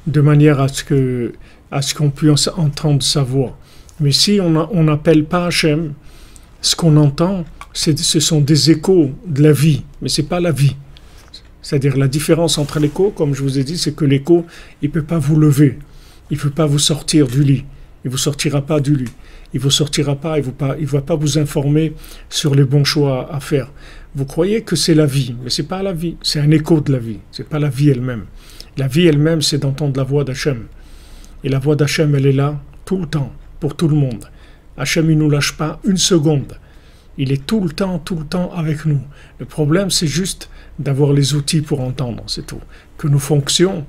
de 0.08 0.22
manière 0.22 0.60
à 0.60 0.68
ce 0.68 0.84
que 0.84 1.34
à 1.72 1.82
ce 1.82 1.96
qu'on 1.96 2.12
puisse 2.12 2.50
entendre 2.56 3.02
sa 3.02 3.24
voix. 3.24 3.58
Mais 4.00 4.12
si 4.12 4.40
on 4.40 4.84
n'appelle 4.84 5.26
pas 5.26 5.48
Hachem, 5.48 5.94
ce 6.62 6.76
qu'on 6.76 6.98
entend, 6.98 7.46
ce 7.74 8.20
sont 8.20 8.42
des 8.42 8.70
échos 8.72 9.12
de 9.26 9.42
la 9.42 9.52
vie, 9.52 9.84
mais 10.02 10.10
c'est 10.10 10.24
pas 10.24 10.40
la 10.40 10.52
vie. 10.52 10.76
C'est-à-dire 11.64 11.98
la 11.98 12.08
différence 12.08 12.58
entre 12.58 12.80
l'écho, 12.80 13.12
comme 13.12 13.34
je 13.34 13.42
vous 13.42 13.58
ai 13.58 13.64
dit, 13.64 13.78
c'est 13.78 13.96
que 13.96 14.06
l'écho, 14.06 14.46
il 14.82 14.92
peut 14.92 15.04
pas 15.04 15.18
vous 15.18 15.36
lever, 15.36 15.80
il 16.30 16.38
peut 16.38 16.50
pas 16.50 16.66
vous 16.66 16.80
sortir 16.80 17.28
du 17.28 17.44
lit, 17.44 17.66
il 18.06 18.12
vous 18.12 18.18
sortira 18.18 18.62
pas 18.62 18.80
du 18.80 18.96
lit, 18.96 19.12
il 19.54 19.60
vous 19.60 19.72
sortira 19.72 20.16
pas, 20.16 20.38
il 20.38 20.46
ne 20.46 20.86
va 20.86 21.02
pas 21.02 21.16
vous 21.16 21.38
informer 21.38 21.94
sur 22.30 22.54
les 22.54 22.66
bons 22.66 22.84
choix 22.84 23.34
à 23.34 23.40
faire. 23.40 23.72
Vous 24.16 24.26
croyez 24.26 24.62
que 24.62 24.76
c'est 24.76 24.94
la 24.94 25.08
vie, 25.08 25.36
mais 25.44 25.50
c'est 25.50 25.68
pas 25.68 25.82
la 25.82 25.92
vie, 25.92 26.18
c'est 26.22 26.40
un 26.40 26.52
écho 26.52 26.80
de 26.80 26.92
la 26.92 27.00
vie, 27.00 27.18
c'est 27.32 27.50
pas 27.50 27.58
la 27.58 27.70
vie 27.70 27.90
elle-même. 27.90 28.26
La 28.78 28.88
vie 28.88 29.08
elle-même, 29.08 29.42
c'est 29.42 29.58
d'entendre 29.58 29.98
la 29.98 30.04
voix 30.04 30.24
d'Hachem. 30.24 30.68
Et 31.44 31.50
la 31.50 31.58
voix 31.58 31.76
d'Hachem, 31.76 32.14
elle 32.14 32.28
est 32.28 32.32
là 32.32 32.62
tout 32.86 33.00
le 33.00 33.08
temps, 33.08 33.32
pour 33.60 33.76
tout 33.76 33.88
le 33.88 33.96
monde. 33.96 34.26
Hachem, 34.78 35.10
il 35.10 35.18
nous 35.18 35.32
lâche 35.32 35.58
pas 35.58 35.80
une 35.84 35.98
seconde. 35.98 36.60
Il 37.18 37.32
est 37.32 37.44
tout 37.44 37.60
le 37.62 37.72
temps, 37.72 37.98
tout 37.98 38.16
le 38.16 38.26
temps 38.26 38.52
avec 38.54 38.86
nous. 38.86 39.02
Le 39.40 39.46
problème, 39.48 39.90
c'est 39.90 40.08
juste 40.08 40.48
d'avoir 40.78 41.12
les 41.12 41.34
outils 41.34 41.62
pour 41.62 41.82
entendre, 41.82 42.24
c'est 42.28 42.46
tout. 42.46 42.62
Que 43.00 43.08
nos 43.08 43.18
fonctions, 43.18 43.84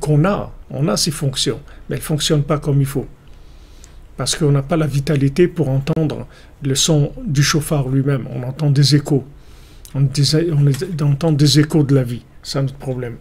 qu'on 0.00 0.24
a, 0.24 0.52
on 0.68 0.88
a 0.88 0.96
ces 0.96 1.12
fonctions, 1.12 1.60
mais 1.88 1.94
elles 1.94 2.02
ne 2.02 2.06
fonctionnent 2.06 2.42
pas 2.42 2.58
comme 2.58 2.80
il 2.80 2.86
faut. 2.86 3.06
Parce 4.16 4.34
qu'on 4.34 4.50
n'a 4.50 4.62
pas 4.62 4.76
la 4.76 4.88
vitalité 4.88 5.46
pour 5.46 5.68
entendre 5.68 6.26
le 6.60 6.74
son 6.74 7.12
du 7.24 7.44
chauffard 7.44 7.88
lui-même. 7.88 8.26
On 8.32 8.42
entend 8.42 8.70
des 8.70 8.96
échos 8.96 9.24
on, 9.94 10.08
entend 11.02 11.32
des 11.32 11.60
échos 11.60 11.84
de 11.84 11.94
la 11.94 12.02
vie. 12.02 12.24
C'est 12.42 12.60
notre 12.60 12.74
problème. 12.74 13.16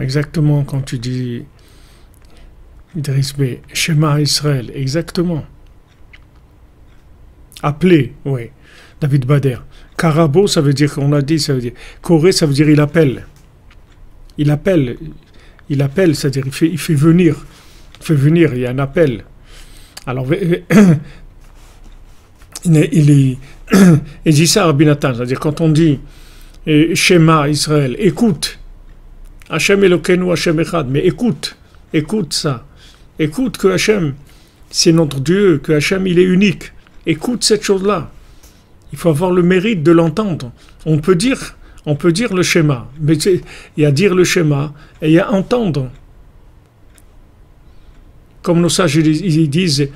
Exactement, 0.00 0.62
quand 0.62 0.82
tu 0.82 0.98
dis 0.98 1.44
Idriss 2.96 3.34
B, 3.36 3.58
schéma 3.72 4.20
Israël, 4.20 4.70
exactement. 4.72 5.44
Appelé, 7.62 8.14
oui. 8.24 8.50
David 9.00 9.26
Bader. 9.26 9.58
Karabo, 9.98 10.46
ça 10.46 10.60
veut 10.60 10.72
dire, 10.72 10.94
on 10.98 11.12
a 11.12 11.20
dit, 11.20 11.40
ça 11.40 11.52
veut 11.52 11.60
dire. 11.60 11.72
Corée, 12.00 12.32
ça 12.32 12.46
veut 12.46 12.54
dire 12.54 12.70
il 12.70 12.80
appelle. 12.80 13.26
Il 14.38 14.50
appelle. 14.50 14.96
Il 15.68 15.82
appelle, 15.82 16.16
c'est-à-dire 16.16 16.44
il 16.62 16.78
fait, 16.78 16.94
venir. 16.94 17.36
Il 18.00 18.06
fait 18.06 18.14
venir, 18.14 18.54
il 18.54 18.60
y 18.60 18.66
a 18.66 18.70
un 18.70 18.78
appel. 18.78 19.24
Alors, 20.06 20.26
il 22.64 23.36
dit 24.24 24.46
ça 24.46 24.62
à 24.62 24.66
Rabbi 24.66 24.86
c'est-à-dire 24.86 25.40
quand 25.40 25.60
on 25.60 25.68
dit 25.68 25.98
Shema 26.94 27.48
Israël, 27.48 27.96
écoute. 27.98 28.58
Hachem 29.50 29.82
Elokeinu 29.82 30.30
Hachem 30.30 30.60
Echad, 30.60 30.88
mais 30.88 31.00
écoute, 31.00 31.56
écoute 31.92 32.34
ça. 32.34 32.66
Écoute 33.18 33.56
que 33.56 33.68
Hachem, 33.68 34.14
c'est 34.70 34.92
notre 34.92 35.20
Dieu, 35.20 35.58
que 35.58 35.72
Hachem, 35.72 36.06
il 36.06 36.18
est 36.18 36.24
unique. 36.24 36.72
Écoute 37.06 37.42
cette 37.42 37.64
chose-là. 37.64 38.10
Il 38.92 38.98
faut 38.98 39.10
avoir 39.10 39.30
le 39.30 39.42
mérite 39.42 39.82
de 39.82 39.92
l'entendre. 39.92 40.50
On 40.86 40.98
peut 40.98 41.14
dire, 41.14 41.56
on 41.86 41.94
peut 41.94 42.12
dire 42.12 42.34
le 42.34 42.42
schéma, 42.42 42.88
mais 43.00 43.16
il 43.16 43.42
y 43.76 43.84
a 43.84 43.90
dire 43.90 44.14
le 44.14 44.24
schéma 44.24 44.72
et 45.02 45.08
il 45.08 45.14
y 45.14 45.18
a 45.18 45.30
entendre. 45.30 45.90
Comme 48.42 48.60
nos 48.60 48.68
sages 48.68 48.96
ils 48.96 49.50
disent, 49.50 49.88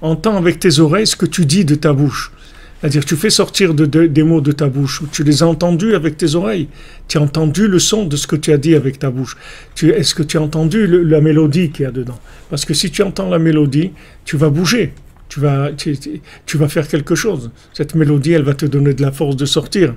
entends 0.00 0.36
avec 0.36 0.58
tes 0.58 0.78
oreilles 0.78 1.06
ce 1.06 1.16
que 1.16 1.26
tu 1.26 1.46
dis 1.46 1.64
de 1.64 1.74
ta 1.74 1.92
bouche. 1.92 2.32
C'est-à-dire, 2.80 3.04
tu 3.04 3.16
fais 3.16 3.30
sortir 3.30 3.74
des 3.74 4.22
mots 4.22 4.40
de 4.40 4.52
ta 4.52 4.68
bouche, 4.68 5.02
tu 5.10 5.24
les 5.24 5.42
as 5.42 5.46
entendus 5.46 5.94
avec 5.94 6.16
tes 6.16 6.36
oreilles, 6.36 6.68
tu 7.08 7.18
as 7.18 7.20
entendu 7.20 7.66
le 7.66 7.78
son 7.80 8.04
de 8.04 8.16
ce 8.16 8.26
que 8.26 8.36
tu 8.36 8.52
as 8.52 8.56
dit 8.56 8.76
avec 8.76 9.00
ta 9.00 9.10
bouche. 9.10 9.36
Est-ce 9.82 10.14
que 10.14 10.22
tu 10.22 10.36
as 10.36 10.42
entendu 10.42 10.86
la 10.86 11.20
mélodie 11.20 11.70
qu'il 11.70 11.84
y 11.84 11.86
a 11.86 11.90
dedans? 11.90 12.18
Parce 12.50 12.64
que 12.64 12.74
si 12.74 12.90
tu 12.90 13.02
entends 13.02 13.28
la 13.28 13.40
mélodie, 13.40 13.90
tu 14.24 14.36
vas 14.36 14.48
bouger, 14.48 14.92
tu 15.28 15.40
vas, 15.40 15.70
tu 15.72 16.56
vas 16.56 16.68
faire 16.68 16.86
quelque 16.86 17.16
chose. 17.16 17.50
Cette 17.72 17.96
mélodie, 17.96 18.32
elle 18.32 18.42
va 18.42 18.54
te 18.54 18.66
donner 18.66 18.94
de 18.94 19.02
la 19.02 19.10
force 19.10 19.34
de 19.34 19.44
sortir. 19.44 19.94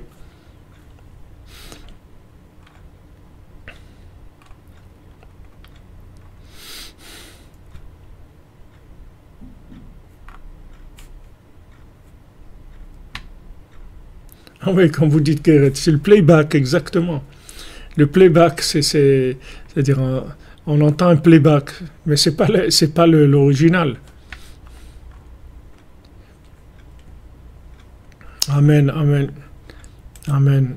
Ah 14.64 14.70
oui, 14.70 14.90
quand 14.90 15.08
vous 15.08 15.20
dites 15.20 15.42
que 15.42 15.72
c'est 15.74 15.90
le 15.90 15.98
playback, 15.98 16.54
exactement. 16.54 17.24
Le 17.96 18.06
playback, 18.06 18.62
c'est, 18.62 18.82
c'est-à-dire, 18.82 19.98
on 20.66 20.80
entend 20.80 21.08
un 21.08 21.16
playback, 21.16 21.70
mais 22.06 22.16
c'est 22.16 22.36
pas, 22.36 22.46
c'est 22.70 22.94
pas 22.94 23.08
l'original. 23.08 23.96
Amen, 28.48 28.88
amen, 28.90 29.32
amen. 30.28 30.76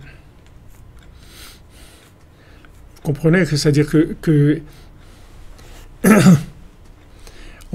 Vous 2.96 3.02
comprenez 3.04 3.46
que 3.46 3.56
c'est-à-dire 3.56 3.88
que, 4.22 4.62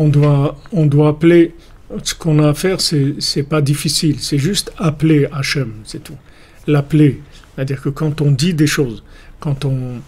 doit, 0.09 0.59
on 0.73 0.87
doit 0.87 1.09
appeler 1.11 1.55
ce 2.03 2.15
qu'on 2.15 2.39
a 2.43 2.49
à 2.49 2.55
faire, 2.55 2.81
c'est 2.81 3.43
pas 3.43 3.61
difficile, 3.61 4.17
c'est 4.21 4.39
juste 4.39 4.73
appeler 4.79 5.27
Hachem, 5.33 5.73
c'est 5.85 6.03
tout. 6.03 6.17
L'appeler, 6.67 7.21
c'est-à-dire 7.55 7.83
que 7.83 7.89
quand 7.89 8.21
on 8.21 8.31
dit 8.31 8.55
des 8.55 8.67
choses, 8.67 9.03
quand 9.41 9.65
on, 9.65 10.01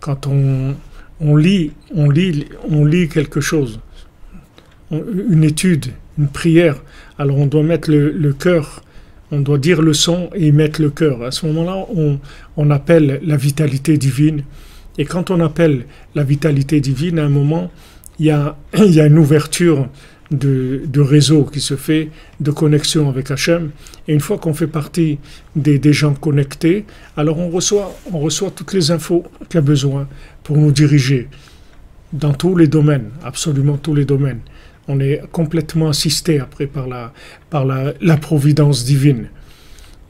quand 0.00 0.26
on, 0.26 0.74
on 1.20 1.36
lit, 1.36 1.72
on 1.94 2.10
lit, 2.10 2.46
on 2.68 2.84
lit 2.84 3.08
quelque 3.08 3.40
chose, 3.40 3.80
une 4.90 5.44
étude, 5.44 5.86
une 6.18 6.28
prière. 6.28 6.76
Alors 7.18 7.38
on 7.38 7.46
doit 7.46 7.62
mettre 7.62 7.90
le, 7.90 8.32
cœur, 8.32 8.82
on 9.30 9.40
doit 9.40 9.58
dire 9.58 9.82
le 9.82 9.92
son 9.92 10.30
et 10.34 10.50
mettre 10.52 10.80
le 10.80 10.90
cœur. 10.90 11.22
À 11.22 11.30
ce 11.30 11.46
moment-là, 11.46 11.86
on, 11.94 12.18
on 12.56 12.70
appelle 12.70 13.20
la 13.22 13.36
vitalité 13.36 13.96
divine. 13.96 14.44
Et 14.96 15.04
quand 15.04 15.30
on 15.30 15.40
appelle 15.40 15.86
la 16.14 16.24
vitalité 16.24 16.80
divine, 16.80 17.18
à 17.18 17.24
un 17.24 17.28
moment, 17.28 17.70
il 18.18 18.26
y 18.26 18.30
a, 18.30 18.56
il 18.76 18.94
y 18.94 19.00
a 19.00 19.06
une 19.06 19.18
ouverture 19.18 19.88
de, 20.30 21.00
réseau 21.00 21.44
qui 21.44 21.60
se 21.60 21.76
fait, 21.76 22.10
de 22.40 22.50
connexion 22.50 23.08
avec 23.08 23.30
Hachem. 23.30 23.70
Et 24.06 24.14
une 24.14 24.20
fois 24.20 24.38
qu'on 24.38 24.54
fait 24.54 24.66
partie 24.66 25.18
des, 25.56 25.78
des, 25.78 25.92
gens 25.92 26.14
connectés, 26.14 26.84
alors 27.16 27.38
on 27.38 27.48
reçoit, 27.50 27.94
on 28.12 28.18
reçoit 28.18 28.50
toutes 28.50 28.72
les 28.72 28.90
infos 28.90 29.24
qu'il 29.48 29.58
a 29.58 29.62
besoin 29.62 30.08
pour 30.42 30.56
nous 30.56 30.72
diriger 30.72 31.28
dans 32.12 32.32
tous 32.32 32.56
les 32.56 32.68
domaines, 32.68 33.10
absolument 33.22 33.76
tous 33.76 33.94
les 33.94 34.04
domaines. 34.04 34.40
On 34.86 35.00
est 35.00 35.22
complètement 35.32 35.90
assisté 35.90 36.40
après 36.40 36.66
par 36.66 36.88
la, 36.88 37.12
par 37.50 37.66
la, 37.66 37.92
la 38.00 38.16
providence 38.16 38.84
divine. 38.84 39.28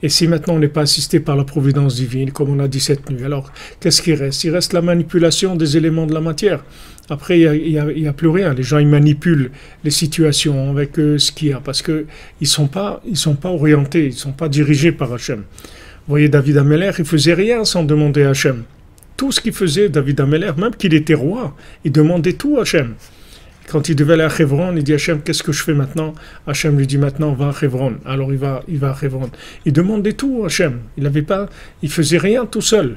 Et 0.03 0.09
si 0.09 0.28
maintenant 0.28 0.55
on 0.55 0.59
n'est 0.59 0.68
pas 0.68 0.82
assisté 0.82 1.18
par 1.18 1.36
la 1.36 1.44
providence 1.44 1.96
divine, 1.96 2.30
comme 2.30 2.51
on 2.51 2.61
a 2.61 2.68
dit 2.68 2.80
cette 2.80 3.11
nuit, 3.11 3.24
alors 3.24 3.53
qu'est-ce 3.80 4.01
qui 4.01 4.14
reste? 4.14 4.44
Il 4.44 4.51
reste 4.51 4.72
la 4.72 4.82
manipulation 4.82 5.57
des 5.57 5.76
éléments 5.76 6.07
de 6.07 6.14
la 6.14 6.20
matière. 6.20 6.64
Après, 7.11 7.40
il 7.40 7.96
n'y 7.96 8.07
a, 8.07 8.12
plus 8.12 8.28
rien. 8.28 8.53
Les 8.53 8.62
gens, 8.62 8.78
ils 8.78 8.86
manipulent 8.86 9.51
les 9.82 9.90
situations 9.90 10.70
avec 10.70 10.99
euh, 10.99 11.18
ce 11.18 11.32
qu'il 11.32 11.49
y 11.49 11.53
a, 11.53 11.61
parce 11.61 11.80
qu'ils 11.80 12.05
ne 12.40 12.46
sont, 12.46 12.66
pas, 12.66 13.03
sont 13.14 13.34
pas 13.34 13.49
orientés, 13.49 14.05
ils 14.05 14.11
ne 14.11 14.12
sont 14.12 14.32
pas 14.32 14.49
dirigés 14.49 14.92
par 14.92 15.12
Hachem. 15.14 15.38
Vous 15.38 16.12
voyez, 16.12 16.28
David 16.28 16.59
Ameller, 16.59 16.90
il 16.99 17.05
faisait 17.05 17.34
rien 17.34 17.64
sans 17.64 17.82
demander 17.82 18.24
à 18.24 18.30
Hachem. 18.30 18.64
Tout 19.16 19.32
ce 19.32 19.40
qu'il 19.40 19.55
faisait, 19.55 19.88
David 19.88 20.20
Ameller, 20.20 20.53
même 20.59 20.74
qu'il 20.74 20.92
était 20.92 21.14
roi, 21.14 21.57
il 21.84 21.92
demandait 21.92 22.34
tout 22.34 22.59
à 22.59 22.62
Hachem. 22.62 22.94
Quand 23.70 23.88
il 23.88 23.96
devait 23.96 24.14
aller 24.14 24.22
à 24.22 24.30
Hebron, 24.36 24.74
il 24.76 24.82
dit 24.82 24.94
Hachem, 24.94 25.20
qu'est-ce 25.20 25.42
que 25.42 25.52
je 25.52 25.62
fais 25.62 25.74
maintenant? 25.74 26.14
Hachem 26.46 26.78
lui 26.78 26.86
dit 26.86 26.98
maintenant, 26.98 27.34
va 27.34 27.48
à 27.48 27.64
Hebron. 27.64 27.96
Alors 28.06 28.32
il 28.32 28.38
va, 28.38 28.62
il 28.66 28.78
va 28.78 28.90
à 28.90 29.04
Hebron. 29.04 29.30
Il 29.66 29.72
demandait 29.72 30.14
tout 30.14 30.40
à 30.42 30.46
Hachem. 30.46 30.80
Il 30.96 31.04
n'avait 31.04 31.22
pas, 31.22 31.48
il 31.82 31.90
faisait 31.90 32.18
rien 32.18 32.46
tout 32.46 32.62
seul. 32.62 32.96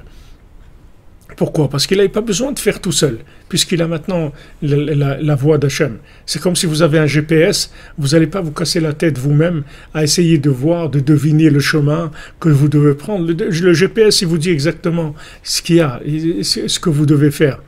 Pourquoi? 1.37 1.69
Parce 1.69 1.87
qu'il 1.87 1.97
n'avait 1.97 2.09
pas 2.09 2.21
besoin 2.21 2.51
de 2.51 2.59
faire 2.59 2.81
tout 2.81 2.91
seul, 2.91 3.19
puisqu'il 3.47 3.81
a 3.81 3.87
maintenant 3.87 4.31
la, 4.61 5.35
voix 5.35 5.57
d'Hachem. 5.57 5.97
C'est 6.25 6.41
comme 6.41 6.55
si 6.55 6.65
vous 6.65 6.81
avez 6.81 6.99
un 6.99 7.05
GPS, 7.05 7.71
vous 7.97 8.09
n'allez 8.09 8.27
pas 8.27 8.41
vous 8.41 8.51
casser 8.51 8.79
la 8.79 8.93
tête 8.93 9.17
vous-même 9.17 9.63
à 9.93 10.03
essayer 10.03 10.37
de 10.37 10.49
voir, 10.49 10.89
de 10.89 10.99
deviner 10.99 11.49
le 11.49 11.59
chemin 11.59 12.11
que 12.39 12.49
vous 12.49 12.67
devez 12.67 12.95
prendre. 12.95 13.25
Le, 13.25 13.73
GPS, 13.73 14.21
il 14.21 14.27
vous 14.27 14.37
dit 14.37 14.51
exactement 14.51 15.15
ce 15.43 15.61
qu'il 15.61 15.77
y 15.77 15.81
a, 15.81 16.01
ce 16.43 16.79
que 16.79 16.89
vous 16.89 17.05
devez 17.05 17.31
faire. 17.31 17.59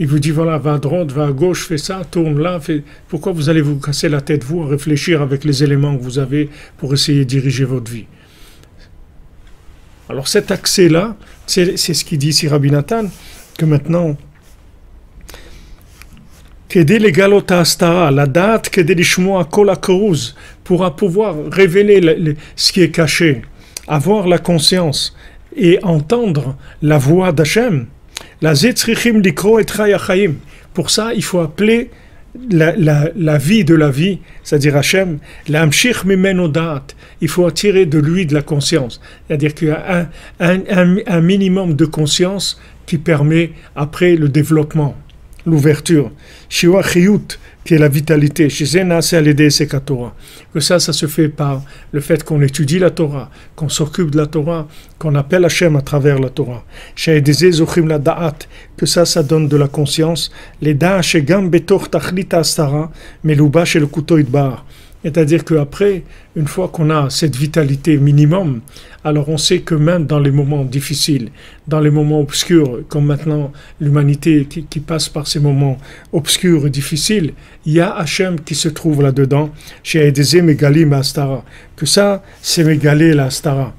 Il 0.00 0.08
vous 0.08 0.18
dit 0.18 0.30
voilà, 0.30 0.56
va 0.56 0.74
à 0.74 0.78
droite, 0.78 1.12
va 1.12 1.26
à 1.26 1.32
gauche, 1.32 1.66
fais 1.66 1.76
ça, 1.76 2.02
tourne 2.10 2.40
là. 2.40 2.58
Fais... 2.58 2.82
Pourquoi 3.06 3.32
vous 3.32 3.50
allez 3.50 3.60
vous 3.60 3.78
casser 3.78 4.08
la 4.08 4.22
tête, 4.22 4.42
vous, 4.42 4.62
à 4.62 4.66
réfléchir 4.66 5.20
avec 5.20 5.44
les 5.44 5.62
éléments 5.62 5.94
que 5.94 6.02
vous 6.02 6.18
avez 6.18 6.48
pour 6.78 6.94
essayer 6.94 7.20
de 7.20 7.24
diriger 7.24 7.66
votre 7.66 7.92
vie? 7.92 8.06
Alors 10.08 10.26
cet 10.26 10.50
accès-là, 10.50 11.16
c'est 11.46 11.76
ce 11.76 12.04
qu'il 12.04 12.16
dit 12.16 12.30
ici 12.30 12.48
Rabbi 12.48 12.70
Nathan, 12.70 13.04
que 13.58 13.66
maintenant, 13.66 14.16
la 16.74 18.26
date 18.26 18.70
pourra 20.64 20.96
pouvoir 20.96 21.36
révéler 21.52 22.36
ce 22.56 22.72
qui 22.72 22.80
est 22.80 22.90
caché, 22.90 23.42
avoir 23.86 24.26
la 24.26 24.38
conscience 24.38 25.14
et 25.54 25.78
entendre 25.82 26.56
la 26.80 26.96
voix 26.96 27.32
d'Hachem. 27.32 27.86
La 28.42 28.52
et 28.54 30.30
Pour 30.74 30.90
ça, 30.90 31.14
il 31.14 31.22
faut 31.24 31.40
appeler 31.40 31.90
la, 32.50 32.76
la, 32.76 33.10
la, 33.16 33.38
vie 33.38 33.64
de 33.64 33.74
la 33.74 33.90
vie, 33.90 34.20
c'est-à-dire 34.42 34.76
Hachem, 34.76 35.18
l'amshich 35.48 36.04
mimenodat, 36.04 36.84
il 37.20 37.28
faut 37.28 37.46
attirer 37.46 37.86
de 37.86 37.98
lui 37.98 38.26
de 38.26 38.34
la 38.34 38.42
conscience. 38.42 39.00
C'est-à-dire 39.26 39.54
qu'il 39.54 39.68
y 39.68 39.70
a 39.72 40.08
un, 40.38 40.60
un, 40.70 40.96
un, 41.06 41.20
minimum 41.20 41.74
de 41.74 41.84
conscience 41.84 42.60
qui 42.86 42.98
permet 42.98 43.52
après 43.74 44.16
le 44.16 44.28
développement, 44.28 44.96
l'ouverture. 45.44 46.12
Qui 47.64 47.74
est 47.74 47.78
la 47.78 47.88
vitalité. 47.88 48.48
Chez 48.48 48.64
Torah. 49.84 50.14
Que 50.52 50.60
ça, 50.60 50.80
ça 50.80 50.92
se 50.92 51.06
fait 51.06 51.28
par 51.28 51.62
le 51.92 52.00
fait 52.00 52.24
qu'on 52.24 52.40
étudie 52.42 52.78
la 52.78 52.90
Torah, 52.90 53.30
qu'on 53.54 53.68
s'occupe 53.68 54.10
de 54.10 54.16
la 54.16 54.26
Torah, 54.26 54.66
qu'on 54.98 55.14
appelle 55.14 55.44
Hachem 55.44 55.76
à 55.76 55.82
travers 55.82 56.18
la 56.18 56.30
Torah. 56.30 56.64
Chez 56.94 57.20
la 57.20 57.98
Da'at, 57.98 58.38
que 58.76 58.86
ça, 58.86 59.04
ça 59.04 59.22
donne 59.22 59.48
de 59.48 59.56
la 59.56 59.68
conscience. 59.68 60.30
Les 60.60 60.74
Da'a 60.74 61.02
Shegam 61.02 61.48
Betor 61.48 61.88
Tachlita 61.88 62.38
Astara, 62.38 62.90
Meluba 63.24 63.64
chez 63.64 63.80
le 63.80 63.86
couteau 63.86 64.18
c'est-à-dire 65.02 65.44
qu'après, 65.44 66.02
une 66.36 66.46
fois 66.46 66.68
qu'on 66.68 66.90
a 66.90 67.08
cette 67.08 67.34
vitalité 67.34 67.96
minimum, 67.96 68.60
alors 69.02 69.28
on 69.30 69.38
sait 69.38 69.60
que 69.60 69.74
même 69.74 70.06
dans 70.06 70.18
les 70.18 70.30
moments 70.30 70.64
difficiles, 70.64 71.30
dans 71.66 71.80
les 71.80 71.90
moments 71.90 72.20
obscurs, 72.20 72.80
comme 72.88 73.06
maintenant 73.06 73.50
l'humanité 73.80 74.46
qui, 74.46 74.80
passe 74.80 75.08
par 75.08 75.26
ces 75.26 75.40
moments 75.40 75.78
obscurs 76.12 76.66
et 76.66 76.70
difficiles, 76.70 77.32
il 77.64 77.74
y 77.74 77.80
a 77.80 77.96
Hachem 77.96 78.40
qui 78.40 78.54
se 78.54 78.68
trouve 78.68 79.02
là-dedans, 79.02 79.50
chez 79.82 80.06
Edeze 80.06 80.36
Megali 80.36 80.84
Astara. 80.92 81.44
Que 81.76 81.86
ça, 81.86 82.22
c'est 82.42 82.64
Megali 82.64 83.14
la 83.14 83.26
Astara 83.26 83.74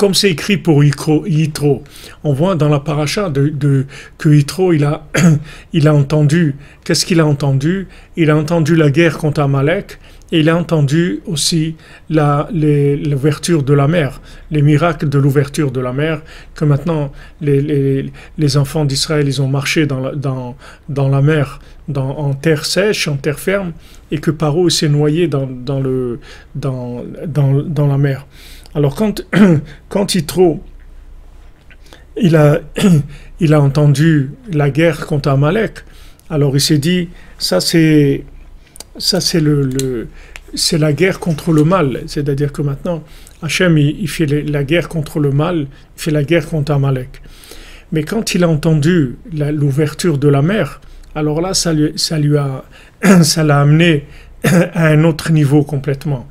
comme 0.00 0.14
c'est 0.14 0.30
écrit 0.30 0.56
pour 0.56 0.82
Yitro, 0.82 1.84
on 2.24 2.32
voit 2.32 2.54
dans 2.54 2.70
la 2.70 2.80
paracha 2.80 3.28
de, 3.28 3.84
que 4.16 4.30
Yitro, 4.30 4.72
il 4.72 4.84
a, 4.84 5.04
il 5.74 5.86
a 5.88 5.94
entendu, 5.94 6.56
qu'est-ce 6.84 7.04
qu'il 7.04 7.20
a 7.20 7.26
entendu? 7.26 7.86
Il 8.16 8.30
a 8.30 8.36
entendu 8.38 8.76
la 8.76 8.90
guerre 8.90 9.18
contre 9.18 9.42
Amalek, 9.42 9.98
et 10.32 10.40
il 10.40 10.48
a 10.48 10.56
entendu 10.56 11.20
aussi 11.26 11.76
l'ouverture 12.08 13.62
de 13.62 13.74
la 13.74 13.88
mer, 13.88 14.22
les 14.50 14.62
miracles 14.62 15.10
de 15.10 15.18
l'ouverture 15.18 15.70
de 15.70 15.80
la 15.80 15.92
mer, 15.92 16.22
que 16.54 16.64
maintenant 16.64 17.12
les, 17.42 18.10
les, 18.38 18.56
enfants 18.56 18.86
d'Israël, 18.86 19.28
ils 19.28 19.42
ont 19.42 19.48
marché 19.48 19.84
dans 19.84 20.00
la, 20.00 20.14
dans, 20.14 20.56
dans 20.88 21.10
la 21.10 21.20
mer, 21.20 21.60
dans, 21.88 22.08
en 22.16 22.32
terre 22.32 22.64
sèche, 22.64 23.06
en 23.06 23.16
terre 23.16 23.38
ferme, 23.38 23.72
et 24.10 24.18
que 24.18 24.30
Paro 24.30 24.70
s'est 24.70 24.88
noyé 24.88 25.28
dans, 25.28 25.46
dans, 25.46 25.78
le, 25.78 26.20
dans, 26.54 27.04
dans 27.26 27.86
la 27.86 27.98
mer. 27.98 28.26
Alors 28.74 28.94
quand, 28.94 29.22
quand 29.88 30.14
il 32.16 32.36
a, 32.36 32.60
il 33.40 33.54
a 33.54 33.60
entendu 33.60 34.30
la 34.52 34.70
guerre 34.70 35.06
contre 35.06 35.28
Amalek, 35.28 35.84
alors 36.28 36.54
il 36.54 36.60
s'est 36.60 36.78
dit, 36.78 37.08
ça 37.38 37.60
c'est, 37.60 38.24
ça 38.98 39.20
c'est 39.20 39.40
le, 39.40 40.08
c'est 40.54 40.78
la 40.78 40.92
guerre 40.92 41.18
contre 41.18 41.52
le 41.52 41.64
mal. 41.64 42.02
C'est-à-dire 42.06 42.52
que 42.52 42.62
maintenant, 42.62 43.02
Hachem, 43.42 43.76
il, 43.78 44.08
fait 44.08 44.26
la 44.26 44.64
guerre 44.64 44.88
contre 44.88 45.18
le 45.18 45.30
mal, 45.30 45.66
il 45.96 46.02
fait 46.02 46.10
la 46.10 46.22
guerre 46.22 46.46
contre 46.46 46.72
Amalek. 46.72 47.20
Mais 47.92 48.04
quand 48.04 48.34
il 48.34 48.44
a 48.44 48.48
entendu 48.48 49.16
l'ouverture 49.32 50.18
de 50.18 50.28
la 50.28 50.42
mer, 50.42 50.80
alors 51.16 51.40
là, 51.40 51.54
ça 51.54 51.72
lui, 51.72 51.92
ça 51.96 52.16
ça 53.22 53.42
l'a 53.42 53.60
amené 53.60 54.04
à 54.44 54.86
un 54.86 55.02
autre 55.04 55.32
niveau 55.32 55.64
complètement 55.64 56.28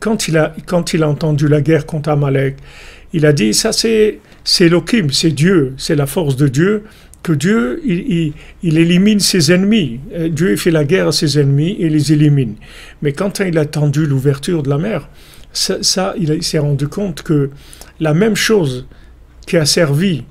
quand 0.00 0.28
il 0.28 0.36
a, 0.38 0.54
quand 0.66 0.94
il 0.94 1.02
a 1.02 1.08
entendu 1.08 1.46
la 1.46 1.60
guerre 1.60 1.86
contre 1.86 2.08
Amalek, 2.08 2.56
il 3.12 3.26
a 3.26 3.32
dit, 3.32 3.54
ça 3.54 3.72
c'est, 3.72 4.18
c'est 4.44 4.66
Elohim, 4.66 5.10
c'est 5.12 5.30
Dieu, 5.30 5.74
c'est 5.76 5.94
la 5.94 6.06
force 6.06 6.36
de 6.36 6.48
Dieu, 6.48 6.84
que 7.22 7.32
Dieu, 7.32 7.82
il, 7.84 8.32
il, 8.62 8.78
élimine 8.78 9.20
ses 9.20 9.52
ennemis. 9.52 10.00
Euh, 10.14 10.30
Dieu 10.30 10.56
fait 10.56 10.70
la 10.70 10.84
guerre 10.84 11.08
à 11.08 11.12
ses 11.12 11.38
ennemis 11.38 11.76
et 11.78 11.90
les 11.90 12.12
élimine. 12.12 12.54
Mais 13.02 13.12
quand 13.12 13.40
il 13.40 13.58
a 13.58 13.62
entendu 13.62 14.06
l'ouverture 14.06 14.62
de 14.62 14.70
la 14.70 14.78
mer, 14.78 15.08
ça, 15.52 16.14
il, 16.18 16.42
s'est 16.42 16.58
rendu 16.58 16.88
compte 16.88 17.22
que 17.22 17.50
la 17.98 18.14
même 18.14 18.36
chose 18.36 18.86
qui 19.46 19.58
a 19.58 19.66
servi 19.66 20.24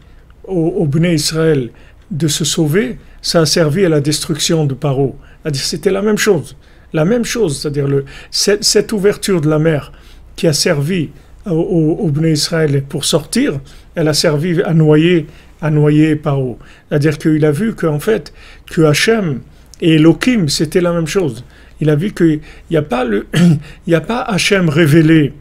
au, 0.45 0.89
au 0.91 1.03
Israël 1.03 1.69
de 2.09 2.27
se 2.27 2.43
sauver, 2.43 2.97
ça 3.21 3.41
a 3.41 3.45
servi 3.45 3.85
à 3.85 3.89
la 3.89 4.01
destruction 4.01 4.65
de 4.65 4.73
Paro. 4.73 5.15
C'était 5.53 5.91
la 5.91 6.01
même 6.01 6.17
chose. 6.17 6.55
La 6.93 7.05
même 7.05 7.25
chose, 7.25 7.59
c'est-à-dire 7.59 7.87
cette, 8.31 8.91
ouverture 8.91 9.41
de 9.41 9.49
la 9.49 9.59
mer 9.59 9.91
qui 10.35 10.47
a 10.47 10.53
servi 10.53 11.09
au, 11.45 11.51
au, 11.51 12.25
Israël 12.25 12.83
pour 12.87 13.05
sortir, 13.05 13.59
elle 13.95 14.07
a 14.07 14.13
servi 14.13 14.61
à 14.63 14.73
noyer, 14.73 15.27
à 15.61 15.69
noyer 15.69 16.15
Paro. 16.15 16.57
C'est-à-dire 16.87 17.17
qu'il 17.17 17.43
a 17.45 17.51
vu 17.51 17.73
qu'en 17.75 17.99
fait, 17.99 18.33
que 18.67 18.81
Hachem 18.81 19.41
et 19.81 19.95
Elohim, 19.95 20.47
c'était 20.47 20.81
la 20.81 20.93
même 20.93 21.07
chose. 21.07 21.43
Il 21.81 21.89
a 21.89 21.95
vu 21.95 22.11
qu'il 22.11 22.41
n'y 22.71 22.77
a 22.77 22.81
pas 22.81 24.21
Hachem 24.21 24.69
révélé 24.69 25.33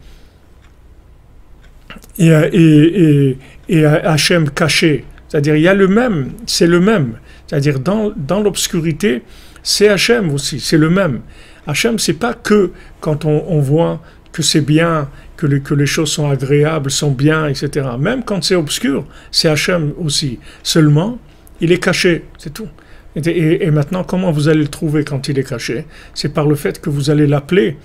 et, 2.18 3.36
et, 3.68 3.84
Hachem 3.84 4.50
caché. 4.50 5.04
C'est-à-dire, 5.28 5.56
il 5.56 5.62
y 5.62 5.68
a 5.68 5.74
le 5.74 5.88
même, 5.88 6.30
c'est 6.46 6.66
le 6.66 6.80
même. 6.80 7.14
C'est-à-dire, 7.46 7.78
dans 7.80 8.40
l'obscurité, 8.42 9.22
c'est 9.62 9.88
Hachem 9.88 10.30
aussi, 10.30 10.60
c'est 10.60 10.78
le 10.78 10.90
même. 10.90 11.20
Hachem, 11.66 11.98
c'est 11.98 12.14
pas 12.14 12.34
que 12.34 12.72
quand 13.00 13.26
on, 13.26 13.60
voit 13.60 14.00
que 14.32 14.42
c'est 14.42 14.62
bien, 14.62 15.08
que, 15.36 15.46
les 15.46 15.86
choses 15.86 16.10
sont 16.10 16.30
agréables, 16.30 16.90
sont 16.90 17.10
bien, 17.10 17.46
etc. 17.46 17.86
Même 17.98 18.24
quand 18.24 18.42
c'est 18.42 18.54
obscur, 18.54 19.06
c'est 19.30 19.48
Hachem 19.48 19.92
aussi. 19.98 20.38
Seulement, 20.62 21.18
il 21.60 21.70
est 21.72 21.82
caché, 21.82 22.24
c'est 22.38 22.54
tout. 22.54 22.68
Et, 23.16 23.70
maintenant, 23.70 24.04
comment 24.04 24.30
vous 24.30 24.48
allez 24.48 24.60
le 24.60 24.68
trouver 24.68 25.04
quand 25.04 25.28
il 25.28 25.38
est 25.38 25.48
caché? 25.48 25.86
C'est 26.14 26.32
par 26.32 26.46
le 26.46 26.54
fait 26.54 26.80
que 26.80 26.88
vous 26.88 27.10
allez 27.10 27.26
l'appeler. 27.26 27.76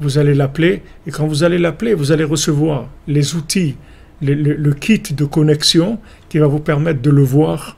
Vous 0.00 0.16
allez 0.16 0.34
l'appeler, 0.34 0.82
et 1.06 1.10
quand 1.10 1.26
vous 1.26 1.44
allez 1.44 1.58
l'appeler, 1.58 1.92
vous 1.92 2.10
allez 2.10 2.24
recevoir 2.24 2.88
les 3.06 3.34
outils, 3.34 3.76
le, 4.22 4.72
kit 4.72 5.02
de 5.10 5.24
connexion 5.26 5.98
qui 6.30 6.38
va 6.38 6.46
vous 6.46 6.58
permettre 6.58 7.02
de 7.02 7.10
le 7.10 7.22
voir 7.22 7.76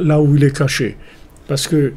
là 0.00 0.20
où 0.20 0.36
il 0.36 0.44
est 0.44 0.56
caché. 0.56 0.96
Parce 1.48 1.66
que, 1.66 1.94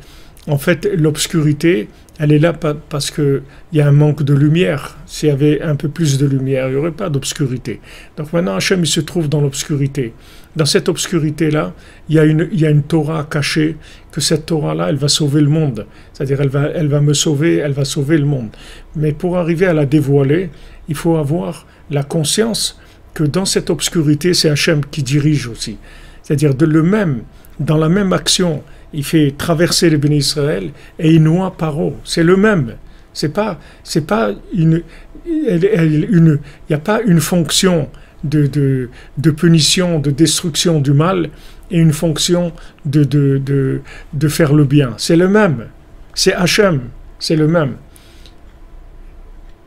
en 0.47 0.57
fait, 0.57 0.89
l'obscurité, 0.95 1.89
elle 2.19 2.31
est 2.31 2.39
là 2.39 2.53
parce 2.53 3.11
qu'il 3.11 3.41
y 3.73 3.81
a 3.81 3.87
un 3.87 3.91
manque 3.91 4.23
de 4.23 4.33
lumière. 4.33 4.97
S'il 5.05 5.29
y 5.29 5.31
avait 5.31 5.61
un 5.61 5.75
peu 5.75 5.89
plus 5.89 6.17
de 6.17 6.25
lumière, 6.25 6.67
il 6.67 6.71
n'y 6.71 6.77
aurait 6.77 6.91
pas 6.91 7.09
d'obscurité. 7.09 7.81
Donc 8.15 8.31
maintenant, 8.31 8.55
Hachem, 8.55 8.81
il 8.81 8.87
se 8.87 9.01
trouve 9.01 9.27
dans 9.27 9.41
l'obscurité. 9.41 10.13
Dans 10.55 10.65
cette 10.65 10.87
obscurité-là, 10.89 11.73
il, 12.09 12.15
y 12.15 12.19
a 12.19 12.23
une, 12.23 12.47
y 12.53 12.65
a 12.65 12.69
une 12.69 12.83
Torah 12.83 13.27
cachée, 13.29 13.75
que 14.11 14.21
cette 14.21 14.45
Torah-là, 14.45 14.87
elle 14.89 14.95
va 14.95 15.09
sauver 15.09 15.41
le 15.41 15.49
monde. 15.49 15.85
C'est-à-dire, 16.13 16.41
elle 16.41 16.49
va, 16.49 16.69
elle 16.73 16.87
va 16.87 17.01
me 17.01 17.13
sauver, 17.13 17.57
elle 17.57 17.73
va 17.73 17.85
sauver 17.85 18.17
le 18.17 18.25
monde. 18.25 18.49
Mais 18.95 19.11
pour 19.11 19.37
arriver 19.37 19.67
à 19.67 19.73
la 19.73 19.85
dévoiler, 19.85 20.49
il 20.87 20.95
faut 20.95 21.17
avoir 21.17 21.67
la 21.91 22.03
conscience 22.03 22.79
que 23.13 23.23
dans 23.23 23.45
cette 23.45 23.69
obscurité, 23.69 24.33
c'est 24.33 24.49
Hachem 24.49 24.81
qui 24.85 25.03
dirige 25.03 25.47
aussi. 25.47 25.77
C'est-à-dire, 26.23 26.55
de 26.55 26.65
le 26.65 26.83
même, 26.83 27.23
dans 27.59 27.77
la 27.77 27.89
même 27.89 28.13
action, 28.13 28.63
il 28.93 29.03
fait 29.03 29.33
traverser 29.37 29.89
les 29.89 29.97
bénis 29.97 30.17
Israël 30.17 30.71
et 30.99 31.11
il 31.11 31.23
noie 31.23 31.55
Paro. 31.57 31.95
C'est 32.03 32.23
le 32.23 32.37
même. 32.37 32.75
C'est 33.13 33.33
pas, 33.33 33.59
c'est 33.83 34.05
pas 34.05 34.31
une, 34.53 34.83
il 35.25 36.39
n'y 36.69 36.75
a 36.75 36.79
pas 36.79 37.01
une 37.01 37.19
fonction 37.19 37.89
de, 38.23 38.47
de, 38.47 38.89
de, 39.17 39.31
punition, 39.31 39.99
de 39.99 40.11
destruction 40.11 40.79
du 40.79 40.93
mal 40.93 41.29
et 41.69 41.77
une 41.77 41.93
fonction 41.93 42.53
de, 42.85 43.03
de, 43.03 43.81
de, 44.13 44.27
faire 44.27 44.53
le 44.53 44.63
bien. 44.63 44.93
C'est 44.97 45.15
le 45.15 45.27
même. 45.27 45.67
C'est 46.13 46.33
Hachem. 46.33 46.81
C'est 47.19 47.35
le 47.35 47.47
même. 47.47 47.75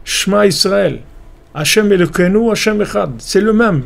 Shema 0.05 0.47
Israël. 0.47 1.01
Hachem 1.55 1.89
le 1.89 2.07
Kenu, 2.07 2.51
Hachem 2.51 2.81
Echad. 2.81 3.13
C'est 3.19 3.41
le 3.41 3.53
même. 3.53 3.83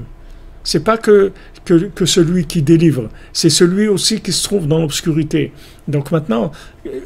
C'est 0.62 0.84
pas 0.84 0.96
que 0.96 1.32
que, 1.64 2.04
celui 2.04 2.44
qui 2.44 2.62
délivre. 2.62 3.08
C'est 3.32 3.50
celui 3.50 3.88
aussi 3.88 4.20
qui 4.20 4.32
se 4.32 4.44
trouve 4.44 4.66
dans 4.66 4.78
l'obscurité. 4.78 5.52
Donc 5.88 6.10
maintenant, 6.12 6.52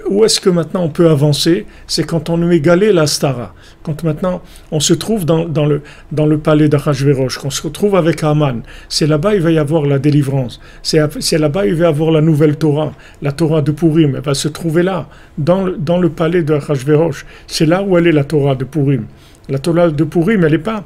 où 0.08 0.24
est-ce 0.24 0.40
que 0.40 0.50
maintenant 0.50 0.82
on 0.82 0.88
peut 0.88 1.08
avancer? 1.08 1.66
C'est 1.86 2.04
quand 2.04 2.28
on 2.30 2.48
a 2.48 2.52
égalé 2.52 2.92
la 2.92 3.06
stara. 3.06 3.54
Quand 3.82 4.02
maintenant 4.04 4.42
on 4.70 4.80
se 4.80 4.94
trouve 4.94 5.24
dans, 5.24 5.44
le, 5.44 5.82
dans 6.12 6.26
le 6.26 6.38
palais 6.38 6.68
d'Achashverosh, 6.68 7.38
qu'on 7.38 7.50
se 7.50 7.62
retrouve 7.62 7.96
avec 7.96 8.22
Haman. 8.22 8.62
C'est 8.88 9.06
là-bas 9.06 9.34
il 9.34 9.42
va 9.42 9.50
y 9.52 9.58
avoir 9.58 9.86
la 9.86 9.98
délivrance. 9.98 10.60
C'est 10.82 11.38
là-bas 11.38 11.66
il 11.66 11.74
va 11.74 11.84
y 11.84 11.88
avoir 11.88 12.10
la 12.10 12.20
nouvelle 12.20 12.56
Torah. 12.56 12.92
La 13.22 13.32
Torah 13.32 13.62
de 13.62 13.72
Purim, 13.72 14.16
elle 14.16 14.22
va 14.22 14.34
se 14.34 14.48
trouver 14.48 14.82
là, 14.82 15.08
dans 15.38 15.64
le, 15.64 15.76
dans 15.76 15.98
le 15.98 16.08
palais 16.08 16.42
d'Achashverosh. 16.42 17.24
C'est 17.46 17.66
là 17.66 17.82
où 17.82 17.96
elle 17.96 18.06
est 18.06 18.12
la 18.12 18.24
Torah 18.24 18.54
de 18.54 18.64
Purim. 18.64 19.06
La 19.48 19.58
Torah 19.58 19.88
de 19.88 20.04
Purim, 20.04 20.44
elle 20.44 20.52
n'est 20.52 20.58
pas 20.58 20.84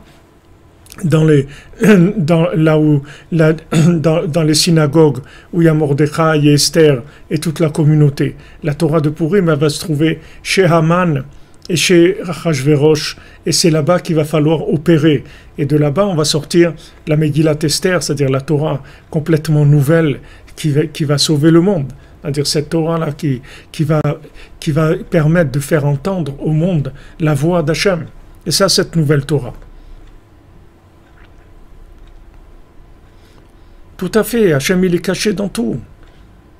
dans 1.04 1.24
les, 1.24 1.46
dans, 2.16 2.48
là 2.54 2.78
où, 2.78 3.02
dans, 3.32 3.56
dans, 4.26 4.42
les 4.42 4.54
synagogues 4.54 5.18
où 5.52 5.62
il 5.62 5.64
y 5.64 5.68
a 5.68 5.74
Mordechai 5.74 6.40
et 6.44 6.52
Esther 6.54 7.02
et 7.30 7.38
toute 7.38 7.60
la 7.60 7.70
communauté. 7.70 8.36
La 8.62 8.74
Torah 8.74 9.00
de 9.00 9.08
Purim 9.08 9.50
va 9.52 9.68
se 9.68 9.80
trouver 9.80 10.20
chez 10.42 10.64
Haman 10.64 11.24
et 11.68 11.76
chez 11.76 12.18
Rachverosh 12.22 13.16
et 13.46 13.52
c'est 13.52 13.70
là-bas 13.70 14.00
qu'il 14.00 14.16
va 14.16 14.24
falloir 14.24 14.68
opérer. 14.68 15.24
Et 15.58 15.64
de 15.64 15.76
là-bas, 15.76 16.06
on 16.06 16.14
va 16.14 16.24
sortir 16.24 16.74
la 17.06 17.16
Megillat 17.16 17.56
Esther, 17.62 18.02
c'est-à-dire 18.02 18.30
la 18.30 18.40
Torah 18.40 18.82
complètement 19.10 19.64
nouvelle 19.64 20.20
qui 20.56 20.70
va, 20.70 20.86
qui 20.86 21.04
va 21.04 21.18
sauver 21.18 21.50
le 21.50 21.60
monde. 21.60 21.92
C'est-à-dire 22.20 22.46
cette 22.46 22.68
Torah-là 22.70 23.12
qui, 23.12 23.42
qui, 23.72 23.84
va, 23.84 24.00
qui 24.60 24.70
va 24.70 24.94
permettre 25.10 25.50
de 25.50 25.60
faire 25.60 25.84
entendre 25.84 26.34
au 26.40 26.52
monde 26.52 26.92
la 27.18 27.34
voix 27.34 27.62
d'Hachem. 27.62 28.06
Et 28.46 28.50
ça, 28.50 28.68
cette 28.68 28.94
nouvelle 28.94 29.24
Torah. 29.24 29.54
Tout 34.02 34.10
à 34.16 34.24
fait, 34.24 34.52
Hachem 34.52 34.82
il 34.82 34.96
est 34.96 34.98
caché 34.98 35.32
dans 35.32 35.48
tout. 35.48 35.78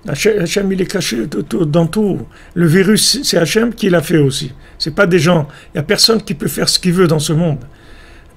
Hachem 0.07 0.71
il 0.71 0.81
est 0.81 0.87
caché 0.87 1.27
dans 1.27 1.89
tout. 1.89 2.21
Le 2.55 2.67
virus, 2.69 3.21
c'est 3.25 3.37
Hachem 3.37 3.75
qui 3.75 3.91
l'a 3.91 4.01
fait 4.01 4.19
aussi. 4.19 4.53
C'est 4.79 4.95
pas 4.95 5.09
des 5.09 5.19
gens. 5.19 5.49
Il 5.67 5.79
n'y 5.79 5.81
a 5.81 5.83
personne 5.83 6.23
qui 6.23 6.35
peut 6.35 6.47
faire 6.47 6.69
ce 6.69 6.79
qu'il 6.79 6.93
veut 6.93 7.09
dans 7.09 7.19
ce 7.19 7.33
monde. 7.33 7.59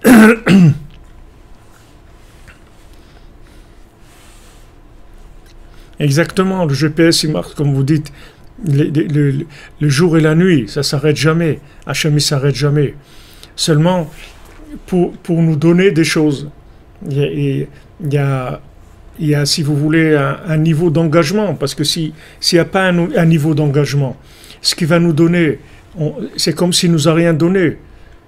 Exactement, 6.00 6.66
le 6.66 6.74
GPS 6.74 7.22
il 7.22 7.32
marque, 7.32 7.54
comme 7.54 7.76
vous 7.76 7.84
dites, 7.84 8.12
le, 8.66 9.46
jour 9.82 10.18
et 10.18 10.22
la 10.22 10.34
nuit, 10.34 10.68
ça 10.68 10.82
s'arrête 10.82 11.18
jamais. 11.18 11.60
Hachem 11.86 12.16
il 12.16 12.22
s'arrête 12.22 12.56
jamais. 12.56 12.96
Seulement 13.56 14.10
pour, 14.88 15.14
nous 15.30 15.58
donner 15.58 15.92
des 15.92 16.06
choses. 16.06 16.50
il 17.08 17.68
y 18.10 18.18
a, 18.18 18.62
si 19.46 19.64
vous 19.64 19.76
voulez, 19.76 20.16
un, 20.16 20.58
niveau 20.58 20.90
d'engagement, 20.90 21.56
parce 21.56 21.76
que 21.76 21.84
s'il 21.84 22.14
n'y 22.54 22.60
a 22.60 22.66
pas 22.66 22.90
un, 22.90 23.26
niveau 23.26 23.54
d'engagement, 23.54 24.18
ce 24.62 24.76
qui 24.76 24.86
va 24.86 25.00
nous 25.00 25.14
donner, 25.14 25.60
c'est 26.36 26.54
comme 26.54 26.74
s'il 26.74 26.92
nous 26.92 27.08
a 27.08 27.14
rien 27.14 27.34
donné. 27.34 27.78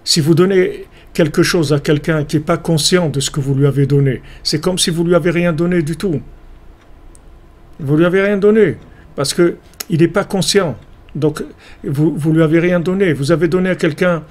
Si 0.04 0.22
vous 0.22 0.34
donnez 0.34 0.86
quelque 1.14 1.44
chose 1.44 1.74
à 1.74 1.80
quelqu'un 1.80 2.24
qui 2.24 2.38
n'est 2.38 2.44
pas 2.44 2.58
conscient 2.58 3.10
de 3.10 3.20
ce 3.20 3.30
que 3.30 3.40
vous 3.40 3.56
lui 3.56 3.66
avez 3.66 3.86
donné, 3.86 4.22
c'est 4.44 4.62
comme 4.62 4.78
si 4.78 4.90
vous 4.90 5.04
lui 5.04 5.16
avez 5.16 5.32
rien 5.32 5.52
donné 5.52 5.82
du 5.82 5.98
tout. 5.98 6.22
Vous 7.80 7.98
lui 7.98 8.06
avez 8.06 8.22
rien 8.22 8.38
donné, 8.38 8.78
parce 9.16 9.34
que 9.34 9.58
il 9.90 10.00
n'est 10.00 10.08
pas 10.08 10.24
conscient. 10.24 10.78
Donc, 11.16 11.44
vous, 11.84 12.14
vous 12.16 12.34
lui 12.34 12.44
avez 12.44 12.60
rien 12.60 12.80
donné. 12.80 13.14
Vous 13.14 13.32
avez 13.32 13.48
donné 13.48 13.70
à 13.70 13.76
quelqu'un 13.76 14.24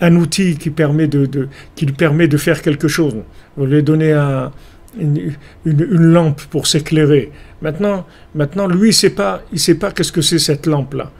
un 0.00 0.16
outil 0.16 0.56
qui, 0.56 0.70
permet 0.70 1.06
de, 1.06 1.48
qui 1.74 1.86
lui 1.86 1.92
permet 1.92 2.28
de 2.28 2.36
faire 2.36 2.62
quelque 2.62 2.88
chose. 2.88 3.16
Vous 3.56 3.66
lui 3.66 3.74
avez 3.74 3.82
donné 3.82 4.12
un, 4.12 4.50
une, 4.98 5.32
lampe 5.64 6.42
pour 6.50 6.66
s'éclairer. 6.66 7.30
Maintenant, 7.62 8.06
maintenant, 8.34 8.66
lui, 8.66 8.90
il 8.90 8.94
sait 8.94 9.10
pas, 9.10 9.42
il 9.52 9.58
sait 9.58 9.76
pas 9.76 9.92
qu'est-ce 9.92 10.12
que 10.12 10.22
c'est 10.22 10.38
cette 10.38 10.66
lampe-là. 10.66 11.10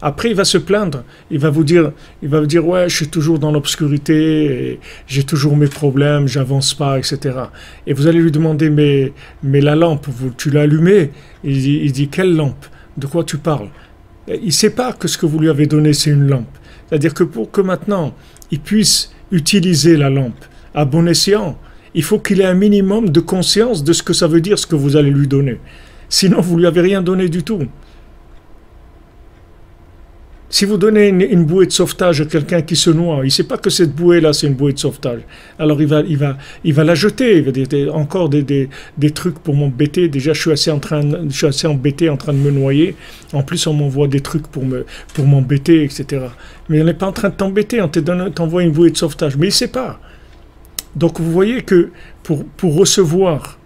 Après, 0.00 0.30
il 0.30 0.36
va 0.36 0.44
se 0.44 0.58
plaindre. 0.58 1.02
Il 1.30 1.40
va 1.40 1.50
vous 1.50 1.64
dire, 1.64 1.92
il 2.22 2.28
va 2.28 2.40
vous 2.40 2.46
dire, 2.46 2.66
ouais, 2.66 2.88
je 2.88 2.94
suis 2.94 3.08
toujours 3.08 3.38
dans 3.38 3.50
l'obscurité, 3.50 4.78
j'ai 5.06 5.24
toujours 5.24 5.56
mes 5.56 5.66
problèmes, 5.66 6.28
j'avance 6.28 6.72
pas, 6.72 6.98
etc. 6.98 7.36
Et 7.86 7.92
vous 7.92 8.06
allez 8.06 8.20
lui 8.20 8.30
demander, 8.30 8.70
mais, 8.70 9.12
mais 9.42 9.60
la 9.60 9.74
lampe, 9.74 10.06
tu 10.36 10.50
l'as 10.50 10.62
allumée? 10.62 11.10
Il 11.42 11.66
il 11.66 11.92
dit, 11.92 12.08
quelle 12.08 12.34
lampe? 12.34 12.66
De 12.96 13.06
quoi 13.06 13.24
tu 13.24 13.38
parles? 13.38 13.68
Il 14.28 14.46
ne 14.46 14.50
sait 14.50 14.70
pas 14.70 14.92
que 14.92 15.08
ce 15.08 15.18
que 15.18 15.26
vous 15.26 15.38
lui 15.38 15.48
avez 15.48 15.66
donné, 15.66 15.92
c'est 15.92 16.10
une 16.10 16.28
lampe. 16.28 16.46
C'est-à-dire 16.88 17.14
que 17.14 17.24
pour 17.24 17.50
que 17.50 17.60
maintenant, 17.60 18.14
il 18.50 18.60
puisse 18.60 19.12
utiliser 19.30 19.96
la 19.96 20.10
lampe 20.10 20.44
à 20.74 20.84
bon 20.84 21.06
escient, 21.06 21.58
il 21.94 22.02
faut 22.02 22.18
qu'il 22.18 22.40
ait 22.40 22.46
un 22.46 22.54
minimum 22.54 23.10
de 23.10 23.20
conscience 23.20 23.84
de 23.84 23.92
ce 23.92 24.02
que 24.02 24.12
ça 24.12 24.26
veut 24.26 24.40
dire, 24.40 24.58
ce 24.58 24.66
que 24.66 24.76
vous 24.76 24.96
allez 24.96 25.10
lui 25.10 25.26
donner. 25.26 25.58
Sinon, 26.08 26.40
vous 26.40 26.56
lui 26.56 26.66
avez 26.66 26.80
rien 26.80 27.02
donné 27.02 27.28
du 27.28 27.42
tout. 27.42 27.62
Si 30.50 30.64
vous 30.64 30.78
donnez 30.78 31.08
une, 31.08 31.44
bouée 31.44 31.66
de 31.66 31.72
sauvetage 31.72 32.22
à 32.22 32.24
quelqu'un 32.24 32.62
qui 32.62 32.74
se 32.74 32.88
noie, 32.88 33.18
il 33.20 33.26
ne 33.26 33.28
sait 33.28 33.44
pas 33.44 33.58
que 33.58 33.68
cette 33.68 33.94
bouée-là, 33.94 34.32
c'est 34.32 34.46
une 34.46 34.54
bouée 34.54 34.72
de 34.72 34.78
sauvetage. 34.78 35.20
Alors 35.58 35.82
il 35.82 35.86
va, 35.86 36.00
il 36.00 36.16
va, 36.16 36.38
il 36.64 36.72
va 36.72 36.84
la 36.84 36.94
jeter. 36.94 37.36
Il 37.36 37.42
va 37.42 37.52
dire 37.52 37.94
encore 37.94 38.30
des, 38.30 38.42
des, 38.42 39.10
trucs 39.10 39.38
pour 39.40 39.54
m'embêter. 39.54 40.08
Déjà, 40.08 40.32
je 40.32 40.40
suis 40.40 40.50
assez 40.50 40.70
en 40.70 40.78
train, 40.78 41.02
je 41.28 41.36
suis 41.36 41.46
assez 41.46 41.66
embêté, 41.66 42.08
en 42.08 42.16
train 42.16 42.32
de 42.32 42.38
me 42.38 42.50
noyer. 42.50 42.96
En 43.34 43.42
plus, 43.42 43.66
on 43.66 43.74
m'envoie 43.74 44.08
des 44.08 44.20
trucs 44.20 44.46
pour 44.46 44.64
me, 44.64 44.86
pour 45.12 45.26
m'embêter, 45.26 45.84
etc. 45.84 46.22
Mais 46.70 46.80
on 46.80 46.84
n'est 46.84 46.94
pas 46.94 47.06
en 47.06 47.12
train 47.12 47.28
de 47.28 47.34
t'embêter. 47.34 47.82
On 47.82 47.88
t'envoie 47.88 48.62
une 48.62 48.72
bouée 48.72 48.90
de 48.90 48.96
sauvetage. 48.96 49.36
Mais 49.36 49.46
il 49.46 49.50
ne 49.50 49.54
sait 49.54 49.68
pas. 49.68 50.00
Donc 50.96 51.20
vous 51.20 51.30
voyez 51.30 51.62
que 51.62 51.90
pour, 52.22 52.44
pour, 52.44 52.76
recevoir, 52.76 53.58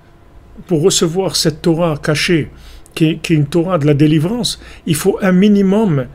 pour 0.67 0.83
recevoir 0.83 1.37
cette 1.37 1.63
Torah 1.63 1.99
cachée, 2.03 2.51
qui 2.95 3.07
est, 3.07 3.17
qui 3.17 3.33
est, 3.33 3.37
une 3.37 3.47
Torah 3.47 3.79
de 3.79 3.87
la 3.87 3.95
délivrance, 3.95 4.61
il 4.87 4.95
faut 4.95 5.19
un 5.23 5.33
minimum 5.33 6.07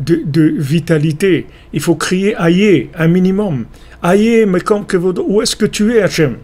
de, 0.00 0.22
de 0.24 0.42
vitalité. 0.56 1.46
Il 1.72 1.80
faut 1.80 1.94
crier 1.94 2.34
Aïe, 2.36 2.88
un 2.96 3.06
minimum. 3.06 3.66
Aïe, 4.02 4.44
mais 4.46 4.60
comme 4.60 4.86
que 4.86 4.96
où 4.96 5.42
est-ce 5.42 5.54
que 5.54 5.66
tu 5.66 5.94
es, 5.94 6.02
Hachem? 6.02 6.38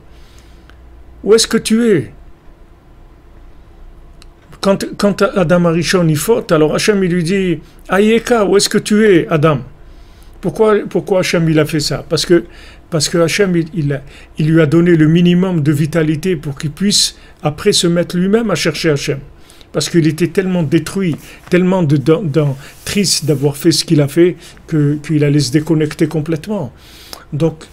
Où 1.24 1.34
est-ce 1.34 1.48
que 1.48 1.56
tu 1.56 1.90
es? 1.90 2.12
Quand, 4.60 4.84
quand 4.96 5.22
Adam 5.22 5.64
Arishon 5.66 6.06
y 6.08 6.16
faute, 6.16 6.52
alors 6.52 6.74
Hachem 6.74 7.02
il 7.04 7.12
lui 7.12 7.22
dit 7.22 7.60
Aïeka, 7.88 8.44
où 8.44 8.56
est-ce 8.56 8.68
que 8.68 8.78
tu 8.78 9.06
es, 9.06 9.26
Adam? 9.28 9.60
Pourquoi, 10.40 10.76
pourquoi 10.88 11.20
Hachem 11.20 11.48
il 11.48 11.58
a 11.58 11.64
fait 11.64 11.80
ça? 11.80 12.04
Parce 12.08 12.26
que 12.26 12.44
parce 12.90 13.08
que 13.08 13.18
Hachem, 13.18 13.54
il, 13.74 14.00
lui 14.38 14.60
a 14.60 14.66
donné 14.66 14.94
le 14.94 15.08
minimum 15.08 15.62
de 15.62 15.72
vitalité 15.72 16.36
pour 16.36 16.58
qu'il 16.58 16.70
puisse 16.70 17.18
après 17.42 17.72
se 17.72 17.86
mettre 17.86 18.16
lui-même 18.16 18.50
à 18.50 18.54
chercher 18.54 18.90
Hachem. 18.90 19.18
parce 19.72 19.90
qu'il 19.90 20.06
était 20.06 20.28
tellement 20.28 20.62
détruit, 20.62 21.16
tellement 21.50 21.86
triste 22.84 23.24
d'avoir 23.24 23.56
fait 23.56 23.72
ce 23.72 23.84
qu'il 23.84 24.00
a 24.00 24.08
fait, 24.08 24.36
qu'il 24.68 25.24
allait 25.24 25.40
se 25.40 25.52
déconnecter 25.52 26.06
complètement. 26.06 26.72
Donc, 27.32 27.64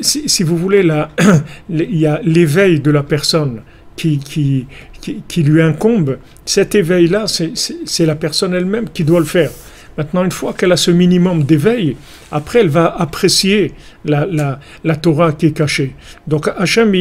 si, 0.00 0.42
vous 0.42 0.56
voulez, 0.56 0.82
là, 0.82 1.10
il 1.68 1.96
y 1.96 2.06
a 2.06 2.20
l'éveil 2.24 2.80
de 2.80 2.90
la 2.90 3.02
personne 3.02 3.62
qui, 3.96 4.18
qui, 4.18 4.66
qui 5.00 5.42
lui 5.42 5.62
incombe. 5.62 6.18
Cet 6.46 6.74
éveil-là, 6.74 7.26
c'est 7.26 8.06
la 8.06 8.14
personne 8.16 8.54
elle-même 8.54 8.88
qui 8.88 9.04
doit 9.04 9.20
le 9.20 9.26
faire. 9.26 9.50
Maintenant, 9.96 10.24
une 10.24 10.32
fois 10.32 10.52
qu'elle 10.52 10.72
a 10.72 10.76
ce 10.76 10.90
minimum 10.90 11.44
d'éveil, 11.44 11.96
après, 12.32 12.60
elle 12.60 12.68
va 12.68 12.94
apprécier 12.96 13.72
la, 14.04 14.26
la, 14.26 14.58
la, 14.82 14.96
Torah 14.96 15.32
qui 15.32 15.46
est 15.46 15.56
cachée. 15.56 15.94
Donc, 16.26 16.48
Hachem, 16.56 16.94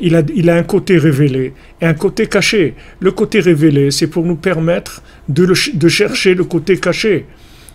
il 0.00 0.16
a, 0.16 0.22
il 0.34 0.50
a 0.50 0.56
un 0.56 0.62
côté 0.62 0.98
révélé 0.98 1.54
et 1.80 1.86
un 1.86 1.94
côté 1.94 2.26
caché. 2.26 2.74
Le 2.98 3.12
côté 3.12 3.40
révélé, 3.40 3.90
c'est 3.90 4.08
pour 4.08 4.24
nous 4.24 4.36
permettre 4.36 5.02
de, 5.28 5.46
de 5.46 5.88
chercher 5.88 6.34
le 6.34 6.44
côté 6.44 6.78
caché. 6.78 7.26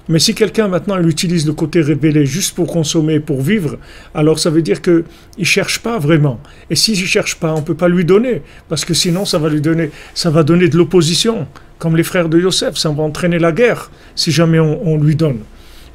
Mais 0.08 0.20
si 0.20 0.36
quelqu'un 0.36 0.68
maintenant 0.68 1.00
il 1.00 1.08
utilise 1.10 1.48
le 1.48 1.54
côté 1.54 1.82
révélé 1.82 2.26
juste 2.26 2.56
pour 2.56 2.68
consommer, 2.68 3.20
pour 3.20 3.42
vivre, 3.42 3.78
alors 4.14 4.38
ça 4.38 4.52
veut 4.52 4.62
dire 4.62 4.82
qu'il 4.82 5.04
ne 5.40 5.44
cherche 5.44 5.80
pas 5.80 5.98
vraiment. 5.98 6.40
Et 6.70 6.76
s'il 6.76 7.00
ne 7.00 7.06
cherche 7.06 7.36
pas, 7.36 7.54
on 7.54 7.62
ne 7.62 7.66
peut 7.66 7.76
pas 7.76 7.88
lui 7.88 8.06
donner, 8.06 8.44
parce 8.70 8.86
que 8.86 8.94
sinon 8.94 9.26
ça 9.26 9.40
va 9.40 9.50
lui 9.50 9.62
donner, 9.62 9.90
ça 10.14 10.30
va 10.30 10.44
donner 10.44 10.68
de 10.68 10.78
l'opposition, 10.78 11.48
comme 11.86 11.98
les 11.98 12.04
frères 12.04 12.30
de 12.30 12.40
Yosef, 12.40 12.78
ça 12.78 12.90
va 12.90 13.04
entraîner 13.04 13.38
la 13.38 13.52
guerre 13.52 13.92
si 14.16 14.32
jamais 14.32 14.58
on, 14.58 14.98
lui 14.98 15.16
donne. 15.16 15.42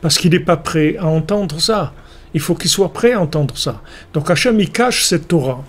Parce 0.01 0.18
qu'il 0.18 0.30
n'est 0.30 0.38
pas 0.38 0.57
prêt 0.57 0.95
à 1.01 1.07
entendre 1.07 1.61
ça. 1.61 1.93
Il 2.32 2.38
faut 2.38 2.55
qu'il 2.55 2.70
soit 2.70 2.93
prêt 2.93 3.11
à 3.11 3.20
entendre 3.20 3.59
ça. 3.59 3.82
Donc 4.14 4.30
Hachem, 4.30 4.61
il 4.61 4.70
cache 4.70 5.03
cette 5.03 5.26
Torah. 5.26 5.64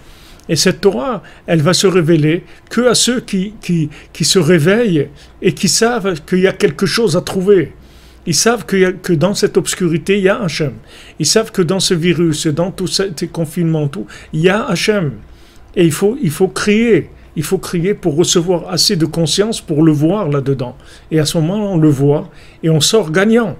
Et 0.47 0.55
cette 0.55 0.79
Torah, 0.79 1.23
elle 1.47 1.63
va 1.63 1.73
se 1.73 1.87
révéler 1.87 2.43
que 2.69 2.81
à 2.81 2.93
ceux 2.93 3.19
qui, 3.19 3.55
qui, 3.63 3.89
qui 4.13 4.23
se 4.23 4.37
réveillent 4.37 5.07
et 5.41 5.53
qui 5.53 5.67
savent 5.67 6.21
qu'il 6.27 6.41
y 6.41 6.47
a 6.47 6.53
quelque 6.53 6.85
chose 6.85 7.17
à 7.17 7.21
trouver. 7.21 7.73
Ils 8.27 8.35
savent 8.35 8.67
que, 8.67 8.91
que 8.91 9.13
dans 9.13 9.33
cette 9.33 9.57
obscurité, 9.57 10.19
il 10.19 10.25
y 10.25 10.29
a 10.29 10.39
Hachem. 10.39 10.73
Ils 11.17 11.25
savent 11.25 11.51
que 11.51 11.63
dans 11.63 11.79
ce 11.79 11.95
virus, 11.95 12.45
dans 12.45 12.69
tous 12.69 13.01
ces 13.17 13.27
confinements, 13.27 13.87
tout, 13.87 14.05
il 14.33 14.41
y 14.41 14.49
a 14.49 14.67
Hachem. 14.67 15.13
Et 15.75 15.83
il 15.83 15.91
faut, 15.91 16.15
il 16.21 16.29
faut 16.29 16.49
crier. 16.49 17.09
Il 17.35 17.43
faut 17.43 17.57
crier 17.57 17.93
pour 17.93 18.15
recevoir 18.15 18.69
assez 18.69 18.95
de 18.95 19.05
conscience 19.05 19.61
pour 19.61 19.83
le 19.83 19.91
voir 19.91 20.29
là-dedans. 20.29 20.75
Et 21.11 21.19
à 21.19 21.25
ce 21.25 21.37
moment, 21.37 21.73
on 21.73 21.77
le 21.77 21.89
voit 21.89 22.29
et 22.63 22.69
on 22.69 22.81
sort 22.81 23.11
gagnant. 23.11 23.55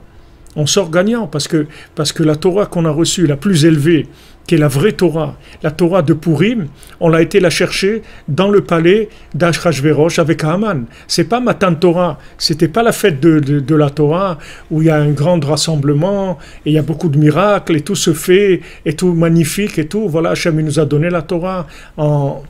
On 0.56 0.66
sort 0.66 0.92
gagnant 0.92 1.28
parce 1.28 1.48
que, 1.48 1.68
parce 1.96 2.12
que 2.12 2.24
la 2.24 2.36
Torah 2.36 2.66
qu'on 2.66 2.84
a 2.84 2.92
reçue, 2.92 3.26
la 3.26 3.38
plus 3.38 3.64
élevée, 3.64 4.08
qui 4.48 4.56
est 4.56 4.58
la 4.58 4.68
vraie 4.68 4.92
Torah, 4.92 5.38
la 5.64 5.72
Torah 5.72 6.02
de 6.02 6.14
Purim, 6.14 6.68
on 7.00 7.08
l'a 7.08 7.22
été 7.22 7.40
la 7.40 7.50
chercher 7.50 8.02
dans 8.28 8.50
le 8.50 8.62
palais 8.62 9.08
d'Ashrashverosh 9.34 10.20
avec 10.20 10.44
Haman. 10.44 10.86
C'est 11.08 11.24
pas 11.24 11.40
Matan 11.40 11.76
Torah, 11.76 12.20
c'était 12.38 12.68
pas 12.68 12.84
la 12.84 12.92
fête 12.92 13.22
de, 13.22 13.40
de, 13.40 13.76
la 13.76 13.90
Torah 13.90 14.40
où 14.70 14.82
il 14.82 14.88
y 14.88 14.90
a 14.90 14.98
un 14.98 15.12
grand 15.12 15.42
rassemblement 15.44 16.38
et 16.66 16.72
il 16.72 16.74
y 16.74 16.78
a 16.78 16.82
beaucoup 16.82 17.08
de 17.08 17.18
miracles 17.18 17.78
et 17.78 17.82
tout 17.82 17.96
se 17.96 18.14
fait 18.14 18.62
et 18.86 18.94
tout 18.94 19.14
magnifique 19.14 19.80
et 19.80 19.88
tout. 19.88 20.10
Voilà, 20.10 20.32
Hachem 20.32 20.60
nous 20.60 20.80
a 20.80 20.86
donné 20.86 21.10
la 21.10 21.22
Torah 21.22 21.68
en 21.96 22.44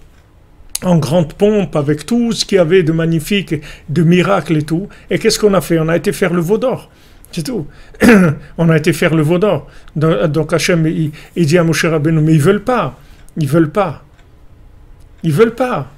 en 0.84 0.98
grande 0.98 1.34
pompe 1.34 1.76
avec 1.76 2.06
tout 2.06 2.32
ce 2.32 2.46
qu'il 2.46 2.58
y 2.58 2.60
avait 2.60 2.84
de 2.84 2.92
magnifique, 2.92 3.56
de 3.90 4.04
miracles 4.04 4.58
et 4.58 4.64
tout. 4.64 4.88
Et 5.10 5.20
qu'est-ce 5.20 5.40
qu'on 5.40 5.54
a 5.54 5.62
fait? 5.62 5.80
On 5.80 5.88
a 5.88 5.96
été 5.96 6.12
faire 6.12 6.34
le 6.34 6.42
veau 6.42 6.58
d'or. 6.58 6.90
C'est 7.32 7.44
tout. 7.44 7.66
on 8.58 8.70
a 8.70 8.78
été 8.78 8.92
faire 8.92 9.16
le 9.16 9.22
vaudor. 9.22 9.68
Donc 9.96 10.54
Hachem, 10.54 10.86
il, 10.86 11.12
dit 11.46 11.58
à 11.58 11.64
Moshe 11.64 11.86
Rabbeinu, 11.86 12.20
mais 12.22 12.34
ils 12.34 12.42
veulent 12.42 12.64
pas. 12.64 13.00
Ils 13.38 13.48
veulent 13.48 13.72
pas. 13.72 14.04
Ils 15.24 15.32
veulent 15.32 15.56
pas. 15.56 15.92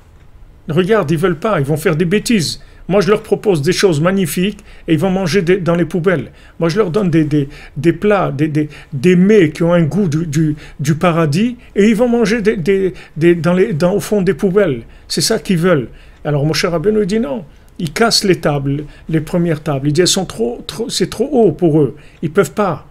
Regarde, 0.70 1.10
ils 1.12 1.18
veulent 1.18 1.40
pas. 1.40 1.60
Ils 1.60 1.66
vont 1.66 1.78
faire 1.78 1.96
des 1.96 2.06
bêtises. 2.06 2.62
Moi, 2.90 3.02
je 3.02 3.10
leur 3.10 3.24
propose 3.24 3.62
des 3.62 3.72
choses 3.72 4.02
magnifiques 4.02 4.60
et 4.88 4.94
ils 4.94 5.00
vont 5.00 5.10
manger 5.10 5.42
dans 5.42 5.76
les 5.76 5.86
poubelles. 5.86 6.32
Moi, 6.60 6.70
je 6.70 6.78
leur 6.78 6.92
donne 6.92 7.10
des, 7.10 7.24
des, 7.24 7.48
des 7.78 7.94
plats, 7.94 8.32
des, 8.32 8.48
des, 8.48 8.70
des, 8.92 9.16
mets 9.16 9.52
qui 9.52 9.64
ont 9.64 9.74
un 9.74 9.84
goût 9.84 10.08
du, 10.08 10.26
du, 10.26 10.56
du 10.80 10.96
paradis 10.96 11.58
et 11.76 11.88
ils 11.88 11.96
vont 11.96 12.10
manger 12.10 12.42
dans 12.42 13.54
les, 13.54 13.74
dans, 13.74 13.94
au 13.94 14.00
fond 14.00 14.22
des 14.22 14.34
poubelles. 14.34 14.82
C'est 15.08 15.22
ça 15.22 15.40
qu'ils 15.40 15.58
veulent. 15.58 15.88
Alors, 16.26 16.46
Moshe 16.46 16.66
Rabbeinu 16.66 17.06
dit 17.06 17.20
non 17.20 17.46
ils 17.80 17.92
cassent 17.92 18.24
les 18.24 18.40
tables, 18.40 18.86
les 19.10 19.20
premières 19.20 19.64
tables. 19.64 19.92
Trop, 20.28 20.64
trop 20.68 20.90
c'est 20.90 21.10
trop 21.10 21.28
haut 21.32 21.52
pour 21.52 21.82
eux. 21.82 21.96
Ils 22.22 22.32
peuvent 22.32 22.54
pas. 22.54 22.88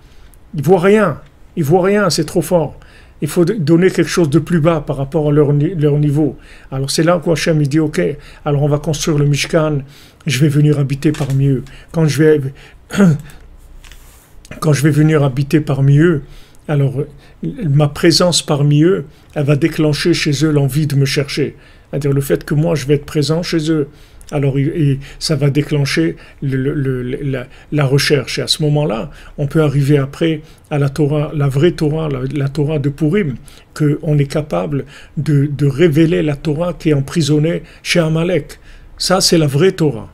Ils 0.55 0.63
voient 0.63 0.81
rien. 0.81 1.21
Ils 1.57 1.65
voient 1.65 1.85
rien, 1.85 2.11
c'est 2.11 2.25
trop 2.25 2.43
fort. 2.43 2.77
Il 3.23 3.29
faut 3.29 3.45
donner 3.45 3.91
quelque 3.91 4.11
chose 4.11 4.29
de 4.29 4.41
plus 4.41 4.61
bas 4.61 4.81
par 4.81 4.97
rapport 4.97 5.29
à 5.29 5.33
leur, 5.33 5.53
leur 5.53 5.99
niveau. 5.99 6.37
Alors 6.71 6.91
c'est 6.91 7.05
là 7.05 7.23
où 7.25 7.31
Hachem 7.33 7.63
il 7.63 7.69
dit 7.69 7.79
ok, 7.79 8.03
alors 8.45 8.63
on 8.63 8.69
va 8.69 8.79
construire 8.79 9.17
le 9.17 9.27
Mishkan, 9.27 9.79
je 10.27 10.39
vais 10.41 10.49
venir 10.49 10.79
habiter 10.79 11.13
parmi 11.13 11.47
eux. 11.47 11.65
Quand 11.93 12.07
je 12.07 12.23
vais, 12.23 12.41
quand 14.61 14.73
je 14.73 14.83
vais 14.83 14.91
venir 14.91 15.23
habiter 15.23 15.61
parmi 15.61 15.99
eux, 15.99 16.23
alors 16.67 16.95
ma 17.43 17.89
présence 17.89 18.43
parmi 18.43 18.83
eux, 18.83 19.07
elle 19.35 19.45
va 19.45 19.57
déclencher 19.57 20.15
chez 20.15 20.45
eux 20.45 20.51
l'envie 20.51 20.87
de 20.87 20.97
me 20.97 21.05
chercher. 21.05 21.57
C'est-à-dire 21.91 22.13
le 22.13 22.21
fait 22.21 22.45
que 22.45 22.55
moi 22.55 22.75
je 22.75 22.87
vais 22.87 22.95
être 22.95 23.07
présent 23.07 23.43
chez 23.43 23.71
eux 23.71 23.89
alors 24.33 24.57
ça 25.19 25.37
va 25.37 25.51
déclencher 25.51 26.17
la, 26.43 27.85
recherche. 27.85 28.39
Et 28.39 28.43
à 28.43 28.49
ce 28.49 28.63
moment-là, 28.63 29.11
on 29.39 29.47
peut 29.47 29.63
arriver 29.63 29.99
après 29.99 30.41
à 30.71 30.79
la 30.79 30.89
Torah, 30.89 31.31
la 31.35 31.49
vraie 31.49 31.73
Torah, 31.73 32.09
la, 32.09 32.49
Torah 32.49 32.79
de 32.79 32.89
Purim, 32.89 33.37
qu'on 33.75 34.19
est 34.19 34.31
capable 34.31 34.85
de, 35.17 35.47
de 35.47 35.67
révéler 35.67 36.23
la 36.23 36.37
Torah 36.37 36.73
qui 36.73 36.91
est 36.91 36.95
emprisonnée 36.95 37.63
chez 37.83 38.01
Amalek. 38.01 38.59
Ça, 38.99 39.21
c'est 39.21 39.39
la 39.39 39.47
vraie 39.47 39.73
Torah 39.73 40.13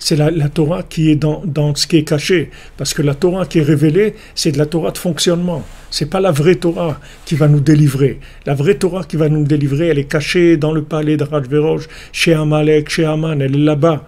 c'est 0.00 0.16
la, 0.16 0.48
Torah 0.48 0.82
qui 0.82 1.10
est 1.10 1.14
dans, 1.14 1.42
dans, 1.44 1.74
ce 1.74 1.86
qui 1.86 1.98
est 1.98 2.04
caché. 2.04 2.50
Parce 2.78 2.94
que 2.94 3.02
la 3.02 3.14
Torah 3.14 3.44
qui 3.44 3.58
est 3.58 3.62
révélée, 3.62 4.14
c'est 4.34 4.50
de 4.50 4.58
la 4.58 4.66
Torah 4.66 4.90
de 4.90 4.98
fonctionnement. 4.98 5.62
C'est 5.90 6.06
pas 6.06 6.20
la 6.20 6.32
vraie 6.32 6.54
Torah 6.54 6.98
qui 7.26 7.34
va 7.34 7.48
nous 7.48 7.60
délivrer. 7.60 8.18
La 8.46 8.54
vraie 8.54 8.74
Torah 8.74 9.04
qui 9.04 9.16
va 9.16 9.28
nous 9.28 9.44
délivrer, 9.44 9.88
elle 9.88 9.98
est 9.98 10.04
cachée 10.04 10.56
dans 10.56 10.72
le 10.72 10.82
palais 10.82 11.18
de 11.18 11.24
Rajverosh, 11.24 11.84
chez 12.12 12.32
Amalek, 12.32 12.88
chez 12.88 13.04
Aman, 13.04 13.40
elle 13.42 13.54
est 13.54 13.58
là-bas. 13.58 14.06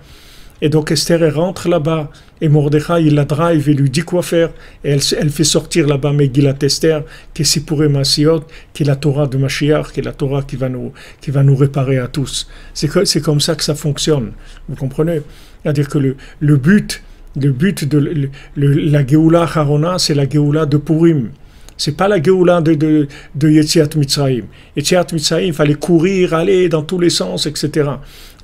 Et 0.63 0.69
donc 0.69 0.93
Esther, 0.93 1.23
elle 1.23 1.35
rentre 1.35 1.69
là-bas. 1.69 2.09
Et 2.41 2.49
Mordechai, 2.49 3.03
il 3.05 3.15
la 3.15 3.25
drive 3.25 3.69
et 3.69 3.75
lui 3.75 3.91
dit 3.91 4.01
quoi 4.01 4.23
faire. 4.23 4.51
Et 4.83 4.91
elle, 4.91 5.01
elle 5.19 5.31
fait 5.31 5.45
sortir 5.45 5.87
là-bas 5.87 6.13
Megillat 6.13 6.55
Esther, 6.63 7.03
qui 7.35 7.43
est 7.43 7.45
Sipuré 7.45 7.89
Masiot, 7.89 8.45
qui 8.73 8.85
est 8.85 8.87
la 8.87 8.97
Torah 8.97 9.27
de 9.27 9.37
Mashiach, 9.37 9.93
qui 9.93 10.01
est 10.01 10.05
la 10.05 10.13
Torah 10.13 10.43
qui 10.43 10.57
va 10.57 10.69
nous, 10.69 10.93
qui 11.21 11.33
va 11.33 11.43
nous 11.43 11.57
réparer 11.57 11.99
à 11.99 12.07
tous. 12.07 12.49
C'est 12.73 13.21
comme 13.21 13.41
ça 13.41 13.57
que 13.57 13.65
ça 13.65 13.75
fonctionne. 13.75 14.33
Vous 14.69 14.77
comprenez? 14.77 15.21
C'est-à-dire 15.63 15.89
que 15.89 15.99
le, 15.99 16.17
le, 16.41 16.57
but, 16.57 17.03
le 17.37 17.51
but 17.51 17.85
de 17.89 18.29
la 18.57 19.07
Geoula 19.07 19.43
Harona, 19.55 19.99
c'est 19.99 20.15
la 20.15 20.29
Geoula 20.29 20.67
de 20.67 20.77
Purim. 20.77 21.31
C'est 21.77 21.97
pas 21.97 22.07
la 22.07 22.23
Geoula 22.23 22.61
de, 22.61 22.75
de, 22.75 23.09
de 23.35 23.51
Yetziat 23.51 23.89
Mitzrayim. 23.97 24.45
Yetziat 24.77 25.07
Mitzrayim, 25.13 25.49
il 25.49 25.53
fallait 25.53 25.75
courir, 25.75 26.35
aller 26.35 26.69
dans 26.69 26.83
tous 26.83 26.99
les 26.99 27.11
sens, 27.11 27.47
etc. 27.47 27.91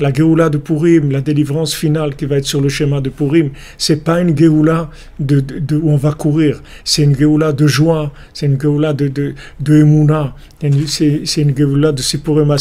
La 0.01 0.13
Geoula 0.13 0.49
de 0.49 0.59
Purim, 0.59 1.11
la 1.13 1.21
délivrance 1.21 1.75
finale 1.75 2.17
qui 2.17 2.25
va 2.25 2.39
être 2.39 2.47
sur 2.47 2.61
le 2.61 2.69
schéma 2.69 3.01
de 3.01 3.11
Purim, 3.11 3.51
c'est 3.77 4.03
pas 4.03 4.21
une 4.21 4.37
Geoula 4.37 4.91
de, 5.21 5.41
de, 5.41 5.77
où 5.77 5.91
on 5.91 5.97
va 5.97 6.13
courir. 6.13 6.63
C'est 6.85 7.03
une 7.03 7.17
Geoula 7.17 7.53
de 7.53 7.67
joie, 7.67 8.13
c'est 8.33 8.47
une 8.47 8.61
Geoula 8.61 8.93
de, 8.93 9.09
de, 9.09 9.75
Emouna, 9.77 10.35
c'est 10.61 11.43
une 11.43 11.57
Geoula 11.57 11.93
de 11.93 12.03
Sipurim 12.03 12.57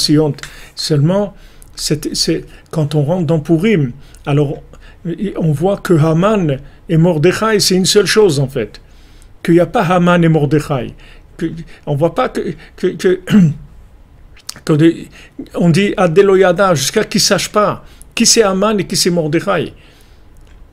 Seulement, 0.75 1.33
c'est 1.78 2.45
quand 2.71 2.95
on 2.95 3.03
rentre 3.03 3.25
dans 3.25 3.39
Purim, 3.39 3.91
alors 4.25 4.61
on 5.38 5.51
voit 5.51 5.78
que 5.78 5.93
Haman 5.93 6.59
et 6.89 6.97
Mordechai, 6.97 7.59
c'est 7.59 7.75
une 7.75 7.86
seule 7.86 8.05
chose 8.05 8.39
en 8.39 8.47
fait. 8.47 8.82
Qu'il 9.43 9.53
n'y 9.53 9.59
a 9.59 9.65
pas 9.65 9.84
Haman 9.84 10.23
et 10.23 10.30
Mordechai. 10.30 10.93
on 11.86 11.93
ne 11.93 11.97
voit 11.97 12.15
pas 12.15 12.30
que, 12.30 12.55
que, 12.75 13.19
on 15.55 15.69
dit 15.69 15.93
Adeloyada 15.95 16.75
jusqu'à 16.75 17.03
qu'ils 17.03 17.19
ne 17.19 17.23
sachent 17.23 17.51
pas 17.51 17.86
qui 18.17 18.25
c'est 18.25 18.41
Haman 18.41 18.80
et 18.80 18.88
qui 18.88 18.97
c'est 18.97 19.11
Mordechai. 19.11 19.73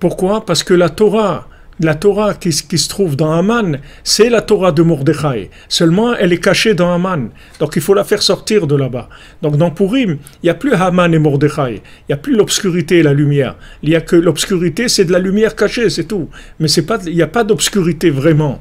Pourquoi? 0.00 0.46
Parce 0.46 0.64
que 0.64 0.72
la 0.72 0.88
Torah, 0.88 1.46
la 1.80 1.94
Torah 1.94 2.34
qui, 2.34 2.52
se 2.52 2.88
trouve 2.88 3.16
dans 3.16 3.32
Haman, 3.32 3.78
c'est 4.04 4.28
la 4.28 4.42
Torah 4.42 4.72
de 4.72 4.82
Mordechai. 4.82 5.50
Seulement, 5.68 6.14
elle 6.14 6.32
est 6.32 6.38
cachée 6.38 6.74
dans 6.74 6.92
Haman. 6.92 7.30
Donc, 7.58 7.72
il 7.76 7.82
faut 7.82 7.94
la 7.94 8.04
faire 8.04 8.22
sortir 8.22 8.66
de 8.66 8.76
là-bas. 8.76 9.08
Donc, 9.42 9.56
dans 9.56 9.70
Purim, 9.70 10.18
il 10.42 10.46
n'y 10.46 10.50
a 10.50 10.54
plus 10.54 10.72
Haman 10.72 11.12
et 11.12 11.18
Mordechai. 11.18 11.82
Il 11.84 12.10
n'y 12.10 12.14
a 12.14 12.18
plus 12.18 12.36
l'obscurité 12.36 12.98
et 12.98 13.02
la 13.02 13.12
lumière. 13.12 13.56
Il 13.82 13.88
n'y 13.88 13.96
a 13.96 14.00
que 14.00 14.16
l'obscurité, 14.16 14.88
c'est 14.88 15.04
de 15.04 15.12
la 15.12 15.18
lumière 15.18 15.56
cachée, 15.56 15.90
c'est 15.90 16.04
tout. 16.04 16.28
Mais 16.60 16.70
il 16.70 17.14
n'y 17.14 17.22
a 17.22 17.26
pas 17.26 17.44
d'obscurité 17.44 18.10
vraiment. 18.10 18.60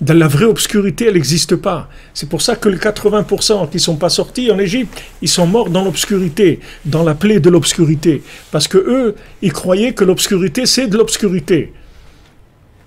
Dans 0.00 0.18
la 0.18 0.26
vraie 0.26 0.46
obscurité, 0.46 1.06
elle 1.06 1.14
n'existe 1.14 1.56
pas. 1.56 1.88
C'est 2.14 2.28
pour 2.28 2.42
ça 2.42 2.56
que 2.56 2.68
les 2.68 2.78
80% 2.78 3.68
qui 3.70 3.76
ne 3.76 3.80
sont 3.80 3.96
pas 3.96 4.08
sortis 4.08 4.50
en 4.50 4.58
Égypte, 4.58 5.00
ils 5.22 5.28
sont 5.28 5.46
morts 5.46 5.70
dans 5.70 5.84
l'obscurité, 5.84 6.60
dans 6.84 7.04
la 7.04 7.14
plaie 7.14 7.38
de 7.38 7.48
l'obscurité. 7.48 8.22
Parce 8.50 8.66
que 8.66 8.78
eux, 8.78 9.14
ils 9.40 9.52
croyaient 9.52 9.92
que 9.92 10.04
l'obscurité, 10.04 10.66
c'est 10.66 10.88
de 10.88 10.96
l'obscurité. 10.96 11.72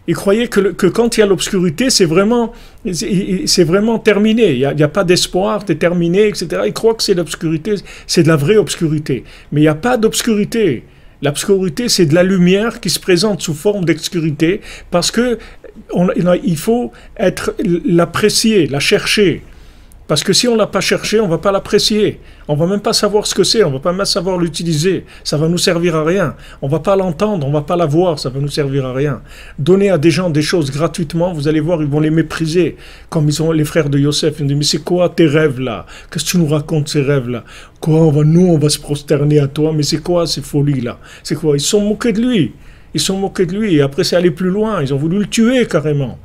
Ils 0.07 0.15
croyaient 0.15 0.47
que, 0.47 0.61
que 0.71 0.87
quand 0.87 1.17
il 1.17 1.19
y 1.19 1.23
a 1.23 1.25
l'obscurité, 1.25 1.89
c'est 1.89 2.05
vraiment, 2.05 2.53
c'est 2.93 3.63
vraiment 3.65 3.99
terminé. 3.99 4.53
Il 4.53 4.75
n'y 4.75 4.83
a, 4.83 4.87
pas 4.87 5.03
d'espoir, 5.03 5.63
c'est 5.67 5.75
terminé, 5.75 6.27
etc. 6.27 6.61
Ils 6.65 6.73
croient 6.73 6.95
que 6.95 7.03
c'est 7.03 7.13
l'obscurité, 7.13 7.75
c'est 8.07 8.23
de 8.23 8.29
la 8.29 8.37
vraie 8.37 8.57
obscurité. 8.57 9.25
Mais 9.51 9.59
il 9.61 9.63
n'y 9.63 9.69
a 9.69 9.75
pas 9.75 9.97
d'obscurité. 9.97 10.83
L'obscurité, 11.21 11.89
c'est 11.89 12.05
de 12.05 12.15
la 12.15 12.23
lumière 12.23 12.79
qui 12.79 12.89
se 12.89 12.99
présente 12.99 13.41
sous 13.41 13.53
forme 13.53 13.83
d'obscurité 13.85 14.61
parce 14.91 15.11
que 15.11 15.39
on, 15.91 16.07
il 16.43 16.57
faut 16.57 16.91
être 17.17 17.55
l'apprécier, 17.85 18.67
la 18.67 18.79
chercher. 18.79 19.41
Parce 20.07 20.23
que 20.23 20.31
si 20.31 20.47
on 20.47 20.53
ne 20.53 20.57
l'a 20.57 20.67
pas 20.67 20.79
cherché, 20.79 21.19
on 21.19 21.25
ne 21.25 21.29
va 21.29 21.37
pas 21.37 21.51
l'apprécier. 21.51 22.21
On 22.47 22.55
ne 22.55 22.59
va 22.59 22.65
même 22.65 22.79
pas 22.79 22.93
savoir 22.93 23.27
ce 23.27 23.35
que 23.35 23.43
c'est, 23.43 23.63
on 23.63 23.69
ne 23.69 23.73
va 23.73 23.79
pas 23.79 23.91
même 23.91 24.05
savoir 24.05 24.37
l'utiliser. 24.37 25.05
Ça 25.25 25.35
va 25.37 25.49
nous 25.49 25.57
servir 25.57 25.97
à 25.97 26.05
rien. 26.05 26.35
On 26.61 26.67
ne 26.67 26.71
va 26.71 26.79
pas 26.79 26.95
l'entendre, 26.95 27.45
on 27.45 27.49
ne 27.49 27.53
va 27.53 27.61
pas 27.61 27.75
la 27.75 27.85
voir, 27.85 28.17
ça 28.17 28.29
va 28.29 28.39
nous 28.39 28.47
servir 28.47 28.85
à 28.85 28.93
rien. 28.93 29.21
Donner 29.59 29.89
à 29.89 29.97
des 29.97 30.09
gens 30.09 30.29
des 30.29 30.41
choses 30.41 30.71
gratuitement, 30.71 31.33
vous 31.33 31.49
allez 31.49 31.59
voir, 31.59 31.81
ils 31.81 31.89
vont 31.89 31.99
les 31.99 32.09
mépriser. 32.09 32.77
Comme 33.09 33.27
ils 33.27 33.43
ont 33.43 33.51
les 33.51 33.65
frères 33.65 33.89
de 33.89 33.99
Yosef, 33.99 34.35
ils 34.39 34.47
disent, 34.47 34.57
mais 34.57 34.63
c'est 34.63 34.83
quoi 34.83 35.09
tes 35.09 35.27
rêves 35.27 35.59
là? 35.59 35.85
Qu'est-ce 36.09 36.23
que 36.23 36.29
tu 36.31 36.37
nous 36.37 36.47
racontes 36.47 36.87
ces 36.87 37.01
rêves 37.01 37.27
là? 37.27 37.43
Quoi, 37.81 37.99
on 37.99 38.11
va, 38.11 38.23
nous, 38.23 38.47
on 38.47 38.57
va 38.57 38.69
se 38.69 38.79
prosterner 38.79 39.39
à 39.39 39.47
toi, 39.47 39.73
mais 39.75 39.83
c'est 39.83 40.01
quoi 40.01 40.25
ces 40.25 40.41
folies 40.41 40.81
là? 40.81 40.99
C'est 41.21 41.35
quoi? 41.35 41.57
Ils 41.57 41.59
sont 41.59 41.81
moqués 41.81 42.13
de 42.13 42.21
lui. 42.21 42.53
Ils 42.93 43.01
sont 43.01 43.17
moqués 43.17 43.45
de 43.45 43.57
lui. 43.57 43.75
Et 43.75 43.81
après, 43.81 44.05
c'est 44.05 44.15
aller 44.15 44.31
plus 44.31 44.49
loin. 44.49 44.81
Ils 44.81 44.93
ont 44.93 44.97
voulu 44.97 45.19
le 45.19 45.27
tuer 45.27 45.65
carrément. 45.65 46.17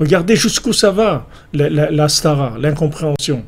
Regardez 0.00 0.34
jusqu'où 0.34 0.72
ça 0.72 0.90
va, 0.90 1.26
la, 1.52 2.08
stara, 2.08 2.56
l'incompréhension. 2.58 3.44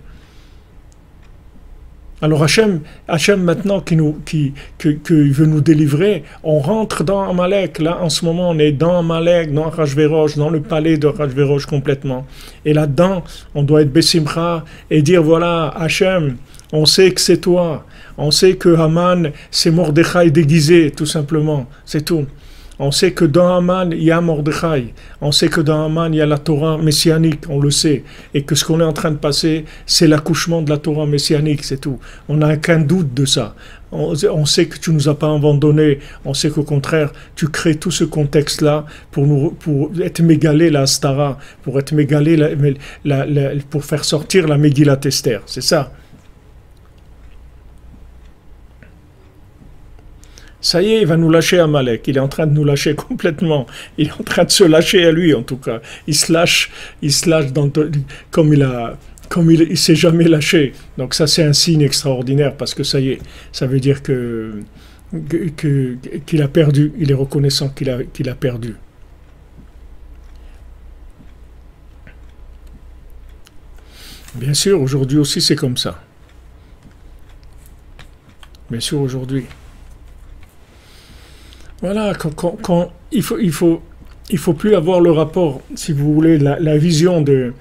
Alors 2.20 2.44
Hachem, 2.44 2.82
Hachem 3.08 3.42
maintenant 3.42 3.80
qui, 3.80 3.96
nous, 3.96 4.20
qui, 4.26 4.52
veut 4.78 5.46
nous 5.46 5.62
délivrer, 5.62 6.24
on 6.44 6.60
rentre 6.60 7.04
dans 7.04 7.28
Amalek. 7.28 7.78
Là, 7.80 7.98
en 8.00 8.10
ce 8.10 8.24
moment, 8.26 8.50
on 8.50 8.58
est 8.58 8.70
dans 8.70 8.98
Amalek, 8.98 9.52
dans 9.52 9.70
Rajverosh, 9.70 10.36
dans 10.36 10.50
le 10.50 10.60
palais 10.60 10.98
de 10.98 11.06
Rajverosh 11.06 11.64
complètement. 11.64 12.26
Et 12.66 12.74
là-dedans, 12.74 13.24
on 13.54 13.62
doit 13.62 13.80
être 13.80 13.92
Bessimcha 13.92 14.64
et 14.90 15.00
dire 15.00 15.22
voilà, 15.22 15.68
Hachem, 15.68 16.36
on 16.72 16.84
sait 16.84 17.10
que 17.12 17.20
c'est 17.20 17.38
toi. 17.38 17.86
On 18.18 18.30
sait 18.30 18.56
que 18.56 18.74
Haman, 18.76 19.32
c'est 19.50 19.70
Mordechai 19.70 20.30
déguisé, 20.30 20.90
tout 20.90 21.06
simplement. 21.06 21.66
C'est 21.86 22.04
tout. 22.04 22.26
On 22.84 22.90
sait 22.90 23.12
que 23.12 23.24
dans 23.24 23.54
Haman, 23.54 23.92
il 23.92 24.02
y 24.02 24.10
a 24.10 24.20
Mordechai. 24.20 24.92
On 25.20 25.30
sait 25.30 25.48
que 25.48 25.60
dans 25.60 25.86
Haman, 25.86 26.12
il 26.12 26.16
y 26.16 26.20
a 26.20 26.26
la 26.26 26.38
Torah 26.38 26.78
messianique, 26.78 27.44
on 27.48 27.60
le 27.60 27.70
sait. 27.70 28.02
Et 28.34 28.42
que 28.42 28.56
ce 28.56 28.64
qu'on 28.64 28.80
est 28.80 28.84
en 28.84 28.92
train 28.92 29.12
de 29.12 29.18
passer, 29.18 29.66
c'est 29.86 30.08
l'accouchement 30.08 30.62
de 30.62 30.70
la 30.70 30.78
Torah 30.78 31.06
messianique, 31.06 31.62
c'est 31.62 31.80
tout. 31.80 32.00
On 32.28 32.38
n'a 32.38 32.54
aucun 32.54 32.80
doute 32.80 33.14
de 33.14 33.24
ça. 33.24 33.54
On, 33.92 34.44
sait 34.46 34.66
que 34.66 34.78
tu 34.78 34.90
nous 34.90 35.08
as 35.08 35.16
pas 35.16 35.32
abandonnés. 35.32 36.00
On 36.24 36.34
sait 36.34 36.50
qu'au 36.50 36.64
contraire, 36.64 37.12
tu 37.36 37.46
crées 37.46 37.76
tout 37.76 37.92
ce 37.92 38.02
contexte-là 38.02 38.84
pour, 39.12 39.52
être 40.02 40.20
mégalé 40.20 40.68
la 40.68 40.86
Stara, 40.86 41.38
pour 41.62 41.78
être 41.78 41.92
mégalé 41.92 42.36
pour 43.70 43.84
faire 43.84 44.04
sortir 44.04 44.48
la 44.48 44.58
Megillat 44.58 44.98
Esther. 45.04 45.42
C'est 45.46 45.62
ça. 45.62 45.92
Ça 50.62 50.80
y 50.80 50.92
est, 50.92 51.00
il 51.00 51.06
va 51.08 51.16
nous 51.16 51.28
lâcher 51.28 51.58
Amalek. 51.58 52.06
Il 52.06 52.16
est 52.16 52.20
en 52.20 52.28
train 52.28 52.46
de 52.46 52.52
nous 52.52 52.64
lâcher 52.64 52.94
complètement. 53.08 53.66
Il 53.98 54.06
est 54.06 54.12
en 54.12 54.22
train 54.22 54.44
de 54.44 54.50
se 54.50 54.62
lâcher 54.62 55.04
à 55.04 55.10
lui, 55.10 55.34
en 55.34 55.42
tout 55.42 55.56
cas. 55.56 55.80
Il 56.06 56.14
se 56.14 56.32
lâche, 56.32 56.70
il 57.02 57.12
se 57.12 57.28
lâche 57.28 57.46
comme 58.30 58.54
il 58.54 58.62
a, 58.62 58.96
comme 59.28 59.50
il 59.50 59.76
s'est 59.76 59.96
jamais 59.96 60.24
lâché. 60.24 60.72
Donc 60.96 61.14
ça, 61.14 61.26
c'est 61.26 61.42
un 61.42 61.52
signe 61.52 61.82
extraordinaire 61.82 62.56
parce 62.56 62.74
que 62.74 62.84
ça 62.84 63.00
y 63.00 63.10
est, 63.10 63.18
ça 63.50 63.66
veut 63.66 63.80
dire 63.80 64.02
que 64.02 64.60
qu'il 65.66 66.42
a 66.42 66.48
perdu. 66.48 66.92
Il 66.96 67.10
est 67.10 67.14
reconnaissant 67.14 67.68
qu'il 67.68 67.90
a, 67.90 68.02
qu'il 68.04 68.28
a 68.28 68.34
perdu. 68.34 68.76
Bien 74.34 74.54
sûr, 74.54 74.80
aujourd'hui 74.80 75.18
aussi, 75.18 75.40
c'est 75.42 75.56
comme 75.56 75.76
ça. 75.76 76.02
Bien 78.70 78.80
sûr, 78.80 79.00
aujourd'hui. 79.00 79.44
Voilà, 81.82 82.12
quand, 82.14 82.92
il 83.10 83.22
faut, 83.22 83.38
il 83.40 83.50
faut, 83.50 83.82
il 84.30 84.38
faut 84.38 84.52
plus 84.52 84.76
avoir 84.76 85.00
le 85.00 85.10
rapport, 85.10 85.60
si 85.74 85.92
vous 85.92 86.14
voulez, 86.14 86.38
la, 86.38 86.78
vision 86.78 87.20
de, 87.20 87.54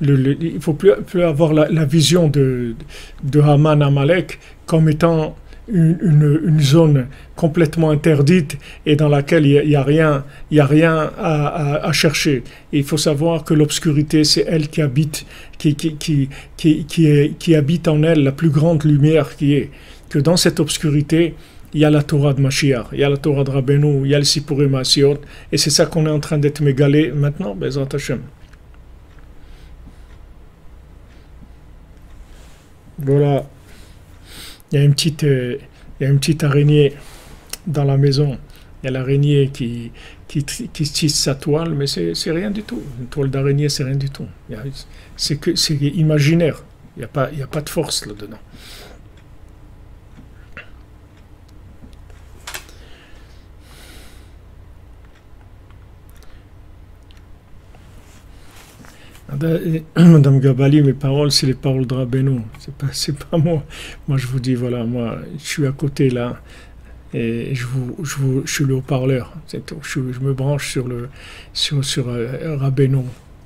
le, 0.00 0.36
il 0.42 0.60
faut 0.60 0.72
plus, 0.72 0.90
plus 1.06 1.22
avoir 1.22 1.52
la, 1.52 1.84
vision 1.84 2.26
de, 2.26 2.74
de 3.22 3.40
Haman 3.40 3.80
Amalek 3.80 4.40
comme 4.66 4.88
étant 4.88 5.36
une, 5.72 6.40
une, 6.44 6.60
zone 6.60 7.06
complètement 7.36 7.90
interdite 7.90 8.58
et 8.86 8.96
dans 8.96 9.08
laquelle 9.08 9.46
il 9.46 9.68
n'y 9.68 9.76
a, 9.76 9.84
rien, 9.84 10.24
il 10.50 10.56
y 10.56 10.60
a 10.60 10.66
rien 10.66 11.12
à, 11.16 11.86
à, 11.86 11.92
chercher. 11.92 12.42
il 12.72 12.82
faut 12.82 12.96
savoir 12.96 13.44
que 13.44 13.54
l'obscurité, 13.54 14.24
c'est 14.24 14.44
elle 14.48 14.68
qui 14.68 14.82
habite, 14.82 15.26
qui, 15.58 15.76
qui, 15.76 15.96
qui, 15.96 16.28
qui, 16.56 17.34
qui 17.38 17.54
habite 17.54 17.86
en 17.86 18.02
elle 18.02 18.24
la 18.24 18.32
plus 18.32 18.50
grande 18.50 18.82
lumière 18.84 19.36
qui 19.36 19.54
est. 19.54 19.70
Que 20.08 20.18
dans 20.18 20.36
cette 20.36 20.58
obscurité, 20.58 21.36
il 21.72 21.80
y 21.80 21.84
a 21.84 21.90
la 21.90 22.02
Torah 22.02 22.34
de 22.34 22.40
Mashiach, 22.40 22.86
il 22.92 22.98
y 23.00 23.04
a 23.04 23.08
la 23.08 23.16
Torah 23.16 23.44
de 23.44 23.50
Rabbeinu, 23.50 24.04
il 24.04 24.10
y 24.10 24.14
a 24.14 24.18
le 24.18 24.24
Sipurim 24.24 24.74
Asiot, 24.74 25.20
et 25.52 25.56
c'est 25.56 25.70
ça 25.70 25.86
qu'on 25.86 26.06
est 26.06 26.10
en 26.10 26.20
train 26.20 26.38
d'être 26.38 26.60
mégalé 26.60 27.12
maintenant, 27.12 27.54
Bezrat 27.54 27.88
Hashem. 27.92 28.20
Voilà, 32.98 33.46
il 34.72 34.78
y 34.78 34.82
a 34.82 34.84
une 34.84 34.92
petite, 34.92 35.24
euh, 35.24 35.56
il 35.98 36.04
y 36.04 36.06
a 36.06 36.10
une 36.10 36.18
petite 36.18 36.44
araignée 36.44 36.94
dans 37.66 37.84
la 37.84 37.96
maison. 37.96 38.38
Il 38.82 38.86
y 38.86 38.88
a 38.88 38.92
l'araignée 38.92 39.50
qui, 39.52 39.92
qui, 40.26 40.42
tisse 40.44 41.16
sa 41.16 41.34
toile, 41.34 41.74
mais 41.74 41.86
c'est 41.86 42.30
rien 42.30 42.50
du 42.50 42.62
tout. 42.62 42.80
Une 42.98 43.06
toile 43.06 43.30
d'araignée, 43.30 43.68
c'est 43.68 43.84
rien 43.84 43.96
du 43.96 44.08
tout. 44.10 44.26
C'est 45.16 45.74
imaginaire. 45.74 46.62
Il 46.96 47.00
n'y 47.00 47.04
a, 47.04 47.44
a 47.44 47.46
pas 47.46 47.60
de 47.60 47.68
force 47.68 48.06
là-dedans. 48.06 48.38
Madame 59.96 60.40
Gabali, 60.40 60.82
mes 60.82 60.92
paroles, 60.92 61.30
c'est 61.30 61.46
les 61.46 61.54
paroles 61.54 61.86
de 61.86 61.94
Rabbeinu. 61.94 62.40
C'est 62.58 62.74
pas, 62.74 62.86
c'est 62.92 63.16
pas 63.16 63.38
moi. 63.38 63.64
Moi, 64.08 64.18
je 64.18 64.26
vous 64.26 64.40
dis, 64.40 64.54
voilà, 64.54 64.84
moi, 64.84 65.18
je 65.38 65.44
suis 65.44 65.66
à 65.66 65.72
côté 65.72 66.10
là, 66.10 66.40
et 67.12 67.54
je, 67.54 67.66
vous, 67.66 67.96
je, 68.04 68.16
vous, 68.16 68.42
je 68.44 68.52
suis 68.52 68.64
le 68.64 68.74
haut-parleur. 68.74 69.32
Je, 69.52 69.58
je, 69.82 70.20
me 70.20 70.32
branche 70.32 70.70
sur 70.70 70.86
le, 70.86 71.08
sur, 71.52 71.84
sur 71.84 72.08
euh, 72.08 72.56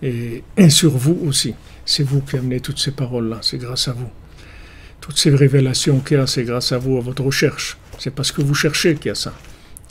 et, 0.03 0.43
sur 0.69 0.91
vous 0.91 1.19
aussi. 1.27 1.55
C'est 1.87 2.03
vous 2.03 2.21
qui 2.21 2.37
amenez 2.37 2.61
toutes 2.61 2.79
ces 2.79 2.91
paroles-là. 2.91 3.39
C'est 3.43 3.59
grâce 3.59 3.89
à 3.89 3.93
vous. 3.93 4.11
Toutes 5.01 5.17
ces 5.17 5.35
révélations 5.35 6.01
qu'il 6.01 6.19
y 6.19 6.21
a, 6.21 6.27
c'est 6.27 6.45
grâce 6.45 6.73
à 6.73 6.79
vous, 6.79 6.99
à 6.99 7.01
votre 7.01 7.23
recherche. 7.23 7.79
C'est 7.99 8.11
parce 8.11 8.33
que 8.33 8.43
vous 8.43 8.55
cherchez 8.55 8.95
qu'il 8.97 9.07
y 9.07 9.11
a 9.11 9.15
ça. 9.15 9.33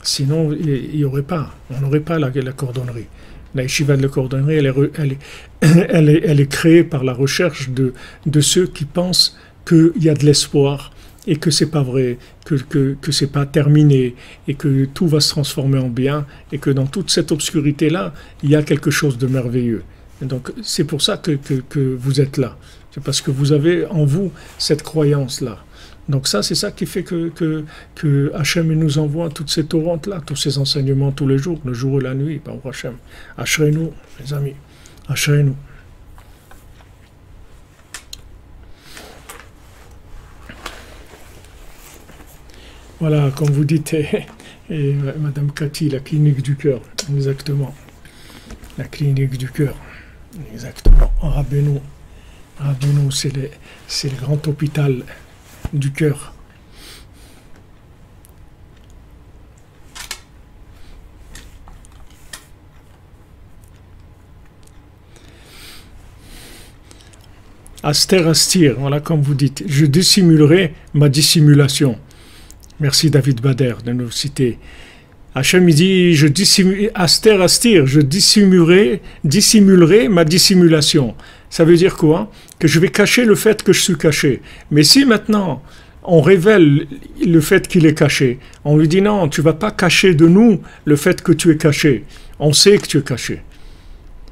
Sinon, 0.02 0.52
il 0.52 0.96
n'y 0.96 1.04
aurait 1.04 1.22
pas. 1.22 1.54
On 1.70 1.80
n'aurait 1.80 2.00
pas 2.00 2.18
la, 2.18 2.30
cordonnerie. 2.52 3.06
La 3.54 3.62
yeshiva 3.62 3.96
de 3.96 4.02
la 4.02 4.08
cordonnerie, 4.08 4.56
elle, 4.56 5.12
est, 5.12 5.18
elle, 5.88 6.08
est, 6.08 6.50
créée 6.50 6.84
par 6.84 7.04
la 7.04 7.12
recherche 7.12 7.70
de, 7.70 8.40
ceux 8.40 8.66
qui 8.66 8.84
pensent 8.84 9.36
qu'il 9.66 9.92
y 10.00 10.08
a 10.08 10.14
de 10.14 10.24
l'espoir 10.24 10.92
et 11.26 11.36
que 11.36 11.50
c'est 11.50 11.70
pas 11.70 11.82
vrai, 11.82 12.18
que, 12.44 12.56
que, 12.56 12.96
que 13.00 13.12
c'est 13.12 13.32
pas 13.32 13.46
terminé 13.46 14.14
et 14.46 14.54
que 14.54 14.84
tout 14.84 15.08
va 15.08 15.20
se 15.20 15.30
transformer 15.30 15.78
en 15.78 15.88
bien 15.88 16.26
et 16.52 16.58
que 16.58 16.70
dans 16.70 16.86
toute 16.86 17.10
cette 17.10 17.32
obscurité-là, 17.32 18.12
il 18.42 18.50
y 18.50 18.56
a 18.56 18.62
quelque 18.62 18.90
chose 18.90 19.16
de 19.16 19.26
merveilleux. 19.26 19.82
Et 20.22 20.26
donc 20.26 20.52
c'est 20.62 20.84
pour 20.84 21.00
ça 21.00 21.16
que, 21.16 21.38
vous 21.96 22.20
êtes 22.20 22.36
là. 22.36 22.56
C'est 22.92 23.02
parce 23.02 23.20
que 23.20 23.30
vous 23.30 23.52
avez 23.52 23.86
en 23.86 24.04
vous 24.04 24.32
cette 24.58 24.82
croyance-là. 24.82 25.58
Donc 26.08 26.28
ça, 26.28 26.42
c'est 26.42 26.54
ça 26.54 26.70
qui 26.70 26.84
fait 26.84 27.02
que, 27.02 27.32
que, 27.94 28.32
Hachem 28.34 28.70
nous 28.74 28.98
envoie 28.98 29.30
toutes 29.30 29.48
ces 29.48 29.64
torrentes-là, 29.64 30.20
tous 30.24 30.36
ces 30.36 30.58
enseignements 30.58 31.10
tous 31.10 31.26
les 31.26 31.38
jours, 31.38 31.58
le 31.64 31.72
jour 31.72 31.98
et 32.00 32.04
la 32.04 32.14
nuit, 32.14 32.38
par 32.38 32.56
Hachem. 32.62 32.96
Hachez-nous, 33.38 33.90
les 34.20 34.34
amis. 34.34 34.54
Hachez-nous. 35.08 35.56
Voilà, 43.00 43.30
comme 43.36 43.50
vous 43.50 43.64
dites, 43.64 43.92
et, 44.70 44.94
Madame 45.18 45.52
Cathy, 45.52 45.90
la 45.90 46.00
clinique 46.00 46.42
du 46.42 46.56
cœur, 46.56 46.80
exactement. 47.14 47.74
La 48.78 48.84
clinique 48.84 49.36
du 49.36 49.50
cœur, 49.50 49.76
exactement. 50.52 51.12
Rabbeinu, 51.20 51.80
Rabbeinu 52.58 53.10
c'est 53.10 54.10
le 54.10 54.16
grand 54.16 54.46
hôpital 54.48 55.04
du 55.72 55.92
cœur. 55.92 56.33
Aster 67.86 68.26
Astir, 68.26 68.76
voilà 68.78 69.00
comme 69.00 69.20
vous 69.20 69.34
dites. 69.34 69.62
Je 69.66 69.84
dissimulerai 69.84 70.72
ma 70.94 71.10
dissimulation. 71.10 71.98
Merci 72.80 73.10
David 73.10 73.42
Bader 73.42 73.74
de 73.84 73.92
nous 73.92 74.10
citer 74.10 74.58
Hachem 75.34 75.68
dit, 75.70 76.14
je 76.14 76.28
aster 76.94 77.42
astir, 77.42 77.86
je 77.86 78.00
dissimulerai, 78.00 79.02
dissimulerai 79.24 80.08
ma 80.08 80.24
dissimulation. 80.24 81.14
Ça 81.50 81.64
veut 81.64 81.76
dire 81.76 81.96
quoi? 81.96 82.30
Que 82.58 82.68
je 82.68 82.80
vais 82.80 82.88
cacher 82.88 83.26
le 83.26 83.34
fait 83.34 83.62
que 83.62 83.74
je 83.74 83.80
suis 83.80 83.98
caché. 83.98 84.40
Mais 84.70 84.82
si 84.82 85.04
maintenant 85.04 85.62
on 86.04 86.22
révèle 86.22 86.86
le 87.22 87.40
fait 87.40 87.68
qu'il 87.68 87.84
est 87.84 87.98
caché, 87.98 88.38
on 88.64 88.78
lui 88.78 88.88
dit 88.88 89.02
non, 89.02 89.28
tu 89.28 89.42
vas 89.42 89.52
pas 89.52 89.72
cacher 89.72 90.14
de 90.14 90.26
nous 90.26 90.62
le 90.86 90.96
fait 90.96 91.20
que 91.20 91.32
tu 91.32 91.50
es 91.50 91.58
caché. 91.58 92.04
On 92.38 92.54
sait 92.54 92.78
que 92.78 92.86
tu 92.86 92.96
es 92.96 93.02
caché. 93.02 93.42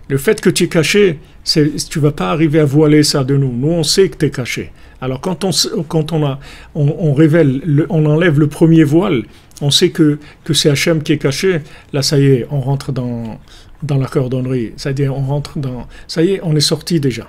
Le 0.09 0.19
fait 0.19 0.41
que 0.41 0.51
tu 0.51 0.65
es 0.65 0.69
caché, 0.69 1.19
tu 1.45 1.99
vas 1.99 2.13
pas 2.13 2.31
arriver 2.31 2.61
à 2.61 2.65
voiler 2.65 3.03
ça 3.03 3.25
de 3.25 3.37
nous. 3.37 3.53
Nous, 3.53 3.71
on 3.71 3.83
sait 3.83 4.09
que 4.09 4.17
tu 4.17 4.27
es 4.27 4.31
caché. 4.31 4.73
Alors 5.01 5.21
quand 5.21 5.45
on, 5.45 5.51
quand 5.89 6.13
on, 6.13 6.25
a, 6.25 6.39
on, 6.75 7.13
révèle, 7.13 7.87
on 7.89 8.07
enlève 8.07 8.39
le 8.39 8.47
premier 8.47 8.85
voile, 8.85 9.25
on 9.61 9.71
sait 9.71 9.91
que, 9.91 10.19
que 10.45 10.55
c'est 10.55 10.71
Hachem 10.71 11.03
qui 11.03 11.13
est 11.13 11.19
caché, 11.19 11.61
là 11.93 12.03
ça 12.03 12.19
y 12.19 12.27
est, 12.27 12.47
on 12.51 12.61
rentre 12.61 12.93
dans, 12.93 13.41
dans 13.83 13.97
la 13.97 14.07
cordonnerie. 14.07 14.73
C'est-à-dire, 14.77 15.17
on 15.17 15.23
rentre 15.23 15.59
dans. 15.59 15.87
Ça 16.07 16.23
y 16.23 16.35
est, 16.35 16.41
on 16.43 16.55
est 16.55 16.61
sorti 16.61 17.01
déjà. 17.01 17.29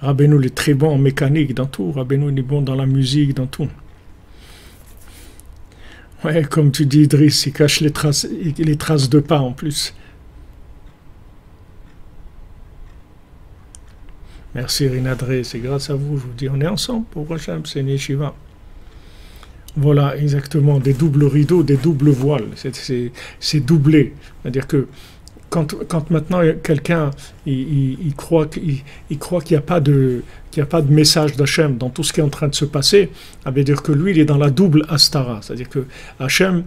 Rabbeinu 0.00 0.44
est 0.44 0.54
très 0.54 0.74
bon 0.74 0.90
en 0.90 0.98
mécanique, 0.98 1.54
dans 1.54 1.66
tout. 1.66 1.90
Rabbeinu 1.90 2.28
est 2.38 2.42
bon 2.42 2.62
dans 2.62 2.76
la 2.76 2.86
musique, 2.86 3.34
dans 3.34 3.46
tout. 3.46 3.68
Ouais, 6.24 6.42
comme 6.42 6.72
tu 6.72 6.84
dis, 6.84 7.02
Idriss, 7.02 7.46
il 7.46 7.52
cache 7.52 7.80
les 7.80 7.92
traces, 7.92 8.26
les 8.58 8.76
traces 8.76 9.08
de 9.08 9.20
pas 9.20 9.38
en 9.38 9.52
plus. 9.52 9.94
Merci 14.54 14.88
Rinadré, 14.88 15.44
c'est 15.44 15.60
grâce 15.60 15.90
à 15.90 15.94
vous, 15.94 16.16
je 16.16 16.22
vous 16.22 16.32
dis, 16.36 16.48
on 16.48 16.60
est 16.60 16.66
ensemble 16.66 17.04
pour 17.10 17.32
Hachem, 17.32 17.64
c'est 17.64 17.82
Yeshiva. 17.82 18.34
Voilà, 19.76 20.16
exactement, 20.16 20.80
des 20.80 20.94
doubles 20.94 21.24
rideaux, 21.24 21.62
des 21.62 21.76
doubles 21.76 22.10
voiles, 22.10 22.48
c'est 22.56 23.60
doublé. 23.60 24.14
C'est-à-dire 24.42 24.66
que 24.66 24.88
quand, 25.50 25.74
quand 25.86 26.10
maintenant 26.10 26.40
quelqu'un 26.62 27.10
il, 27.46 28.14
croit 28.16 28.46
qu'il 28.46 28.82
n'y 29.50 29.56
a 29.56 29.60
pas 29.60 29.80
de 29.80 30.22
qu'il 30.58 30.64
a 30.64 30.66
pas 30.66 30.82
de 30.82 30.92
message 30.92 31.36
d'Hachem 31.36 31.76
dans 31.76 31.88
tout 31.88 32.02
ce 32.02 32.12
qui 32.12 32.18
est 32.18 32.24
en 32.24 32.28
train 32.28 32.48
de 32.48 32.54
se 32.54 32.64
passer, 32.64 33.10
ça 33.44 33.50
veut 33.52 33.62
dire 33.62 33.80
que 33.82 33.92
lui 33.92 34.10
il 34.10 34.18
est 34.18 34.24
dans 34.24 34.38
la 34.38 34.50
double 34.50 34.84
astara, 34.88 35.38
c'est-à-dire 35.40 35.68
que 35.68 35.86
Hachem 36.18 36.64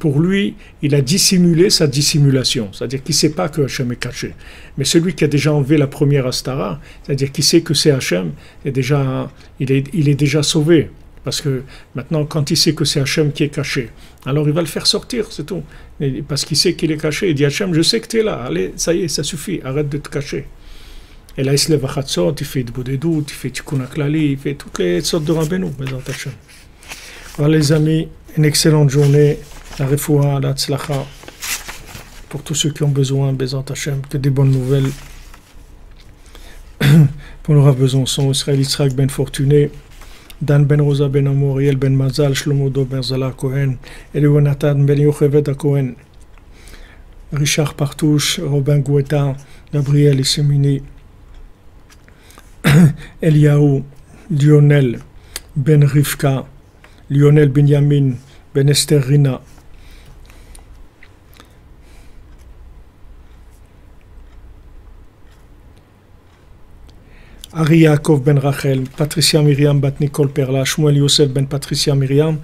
pour 0.00 0.20
lui, 0.20 0.56
il 0.82 0.96
a 0.96 1.00
dissimulé 1.00 1.70
sa 1.70 1.86
dissimulation, 1.86 2.70
c'est-à-dire 2.72 3.04
qu'il 3.04 3.14
ne 3.14 3.18
sait 3.18 3.30
pas 3.30 3.48
que 3.48 3.62
Hachem 3.62 3.92
est 3.92 3.96
caché. 3.96 4.34
Mais 4.76 4.84
celui 4.84 5.14
qui 5.14 5.22
a 5.22 5.28
déjà 5.28 5.52
enlevé 5.52 5.76
la 5.76 5.86
première 5.86 6.26
Astara, 6.26 6.80
c'est-à-dire 7.04 7.30
qu'il 7.30 7.44
sait 7.44 7.60
que 7.60 7.72
c'est 7.72 7.92
Hachem, 7.92 8.32
est 8.64 8.72
déjà, 8.72 9.30
il, 9.60 9.70
est, 9.70 9.84
il 9.92 10.08
est 10.08 10.16
déjà 10.16 10.42
sauvé. 10.42 10.90
Parce 11.22 11.40
que 11.40 11.62
maintenant, 11.94 12.24
quand 12.24 12.50
il 12.50 12.56
sait 12.56 12.74
que 12.74 12.84
c'est 12.84 13.00
Hachem 13.00 13.30
qui 13.30 13.44
est 13.44 13.48
caché, 13.48 13.90
alors 14.26 14.48
il 14.48 14.54
va 14.54 14.60
le 14.60 14.66
faire 14.66 14.88
sortir, 14.88 15.26
c'est 15.30 15.46
tout. 15.46 15.62
parce 16.26 16.44
qu'il 16.44 16.56
sait 16.56 16.74
qu'il 16.74 16.90
est 16.90 17.00
caché. 17.00 17.28
Il 17.28 17.34
dit 17.36 17.44
Hachem, 17.44 17.72
je 17.74 17.82
sais 17.82 18.00
que 18.00 18.08
tu 18.08 18.18
es 18.18 18.22
là, 18.24 18.42
allez, 18.42 18.72
ça 18.74 18.92
y 18.92 19.02
est, 19.02 19.08
ça 19.08 19.22
suffit, 19.22 19.60
arrête 19.62 19.88
de 19.88 19.98
te 19.98 20.08
cacher. 20.08 20.46
Et 21.38 21.44
là, 21.44 21.52
il 21.52 21.58
se 21.58 21.70
lève 21.70 21.86
il 22.40 22.44
fait 22.44 22.64
de 22.64 22.96
doutes, 22.96 23.30
il 23.30 23.34
fait 23.34 23.50
Tikkun 23.50 23.86
Klali, 23.86 24.32
il 24.32 24.38
fait 24.38 24.54
toutes 24.54 24.80
les 24.80 25.00
sortes 25.02 25.24
de 25.24 25.30
Rabbeinu, 25.30 25.68
Hachem. 26.08 26.32
Voilà 27.36 27.56
les 27.56 27.70
amis, 27.70 28.08
une 28.36 28.44
excellente 28.44 28.90
journée, 28.90 29.38
la 29.78 29.86
la 30.40 30.52
tzlacha, 30.52 31.06
pour 32.28 32.42
tous 32.42 32.56
ceux 32.56 32.70
qui 32.70 32.82
ont 32.82 32.88
besoin, 32.88 33.32
Bézant 33.32 33.64
Hachem, 33.70 34.00
que 34.10 34.16
des 34.16 34.30
bonnes 34.30 34.50
nouvelles. 34.50 34.90
pour 37.44 37.54
le 37.54 37.60
Rav 37.60 37.76
Besançon, 37.76 38.32
Israël 38.32 38.58
Israël 38.58 38.92
Ben 38.92 39.08
Fortuné, 39.08 39.70
Dan 40.42 40.64
Ben 40.64 40.80
Rosa 40.80 41.08
Ben 41.08 41.28
Amour, 41.28 41.60
Ben 41.76 41.94
Mazal, 41.94 42.34
Shlomo 42.34 42.68
Do 42.68 42.84
Ben 42.84 43.00
Zala 43.00 43.30
Cohen, 43.30 43.76
Eliwanatan 44.12 44.84
Ben 44.84 44.98
Yocheved 44.98 45.54
Cohen, 45.54 45.94
Richard 47.32 47.74
Partouche, 47.74 48.40
Robin 48.40 48.78
Gouetta, 48.78 49.36
Gabriel 49.72 50.18
Issemini, 50.18 50.82
Eliaou, 53.22 53.84
Lionel, 54.30 55.00
Ben 55.54 55.82
Rivka, 55.82 56.46
Lionel 57.08 57.48
Benjamin, 57.48 58.18
Ben 58.54 58.68
Esther 58.68 59.02
Ari 67.54 67.78
Yaakov 67.78 68.24
ben 68.24 68.36
Rachel, 68.36 68.84
Patricia 68.94 69.40
Miriam 69.40 69.80
bat 69.80 70.00
Nicole 70.00 70.28
Perla, 70.28 70.66
Shmuel 70.66 70.98
Yosef 70.98 71.30
ben 71.30 71.46
Patricia 71.46 71.94
Miriam, 71.94 72.36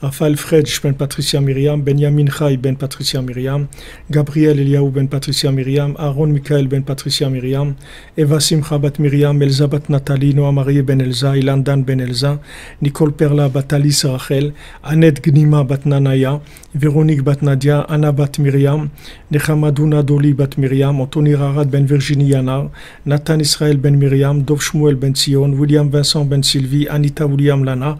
Raphaël 0.00 0.36
Fredj 0.36 0.80
ben 0.80 0.94
Patricia 0.94 1.40
Miriam, 1.40 1.82
Benjamin 1.82 2.26
Chai 2.26 2.56
ben 2.56 2.76
Patricia 2.76 3.20
Miriam, 3.20 3.66
Gabriel 4.08 4.60
Eliaou 4.60 4.88
ben 4.90 5.08
Patricia 5.08 5.50
Miriam, 5.50 5.96
Aaron 5.98 6.28
Michael 6.28 6.68
ben 6.68 6.82
Patricia 6.84 7.28
Miriam, 7.28 7.74
Eva 8.16 8.38
Simcha 8.38 8.78
bat 8.78 9.00
Miriam, 9.00 9.42
Elza 9.42 9.66
bat 9.66 9.88
Nathalie, 9.88 10.32
Noah 10.32 10.52
Marie 10.52 10.82
ben 10.82 11.00
Elza, 11.00 11.36
Ilan 11.36 11.64
Dan 11.64 11.82
ben 11.82 11.98
Elza, 11.98 12.38
Nicole 12.80 13.10
Perla 13.10 13.48
bat 13.48 13.72
Alice 13.72 14.04
Rachel, 14.04 14.52
Annette 14.84 15.24
Gnima 15.24 15.64
bat 15.64 15.84
Nanaya, 15.86 16.40
Véronique 16.72 17.22
bat 17.22 17.42
Nadia, 17.42 17.80
Anna 17.88 18.12
bat 18.12 18.38
Miriam, 18.38 18.90
Nechamadouna 19.32 20.04
Doli 20.04 20.34
bat 20.34 20.56
Miriam, 20.56 21.00
Anthony 21.00 21.34
Rarat 21.34 21.64
ben 21.68 21.84
Virginie 21.84 22.28
Yanar, 22.28 22.70
Nathan 23.06 23.40
Israël 23.40 23.76
ben 23.76 23.96
Miriam, 23.96 24.40
Shmuel 24.60 24.96
ben 24.96 25.14
Sion, 25.14 25.52
William 25.58 25.88
Vincent 25.88 26.24
ben 26.24 26.42
Sylvie, 26.42 26.88
Anita 26.88 27.26
William 27.26 27.64
Lana, 27.64 27.96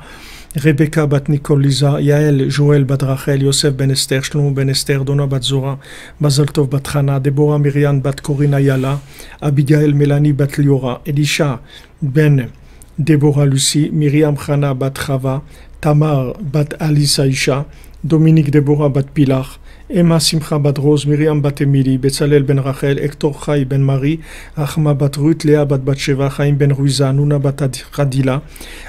Rebecca 0.55 1.07
bat 1.07 1.28
Nicole 1.28 1.62
Lisa, 1.62 1.98
Yael 2.00 2.50
Joël 2.50 2.84
bat 2.84 3.03
Rachel, 3.03 3.42
Yosef 3.42 3.74
ben 3.74 3.90
Esther, 3.90 4.22
Shlomo 4.22 4.50
ben 4.50 4.68
Esther, 4.68 5.03
Donna 5.05 5.26
bat 5.26 5.42
Zora, 5.42 5.78
Bazaltov 6.20 6.68
bat 6.68 6.86
Hana, 6.94 7.18
Deborah 7.20 7.59
Miriam 7.59 8.00
bat 8.00 8.20
Corina 8.20 8.61
Yala, 8.61 9.00
Abigail 9.40 9.94
Melanie 9.94 10.34
bat 10.34 10.59
Liora, 10.59 11.00
Elisha 11.07 11.61
ben 12.03 12.50
Deborah 12.98 13.46
Lucie, 13.46 13.90
Miriam 13.90 14.36
Hana 14.36 14.74
bat 14.74 14.92
Chava, 14.94 15.42
Tamar 15.80 16.34
bat 16.40 16.74
Alice 16.78 17.18
Aisha, 17.18 17.64
Dominique 18.05 18.50
Deborah 18.50 18.90
bat 18.90 19.11
Pilar, 19.14 19.59
Emma 19.95 20.18
Simcha 20.18 20.57
Rose, 20.57 21.07
Miriam 21.07 21.43
bat 21.43 21.61
Emily, 21.61 21.99
Betzalel 21.99 22.45
ben 22.45 22.59
Rachel, 22.59 22.99
Hector 22.99 23.34
Chai 23.45 23.64
ben 23.64 23.82
Marie, 23.82 24.20
Achma 24.57 24.95
bat 24.95 25.18
Léa 25.45 25.66
bat 25.66 25.84
Batsheva, 25.84 26.30
Chaim 26.30 26.57
ben 26.57 26.72
Ruiza, 26.72 27.12
Nuna 27.12 27.38
bat 27.38 27.61
Radila, 27.93 28.40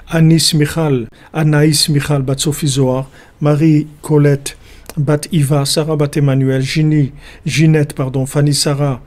Anis 0.09 0.53
Michal, 0.53 1.09
Anaïs 1.33 1.89
Michal 1.89 2.21
bat 2.21 2.39
Sophie 2.39 2.67
Zohar, 2.67 3.09
Marie 3.41 3.85
Colette 4.01 4.55
bat 4.95 5.27
Iva, 5.33 5.65
Sarah 5.65 5.97
bat 5.97 6.15
Emmanuel, 6.15 6.61
Ginette, 6.61 7.93
pardon, 7.93 8.25
Fanny 8.25 8.53
Sarah, 8.53 9.01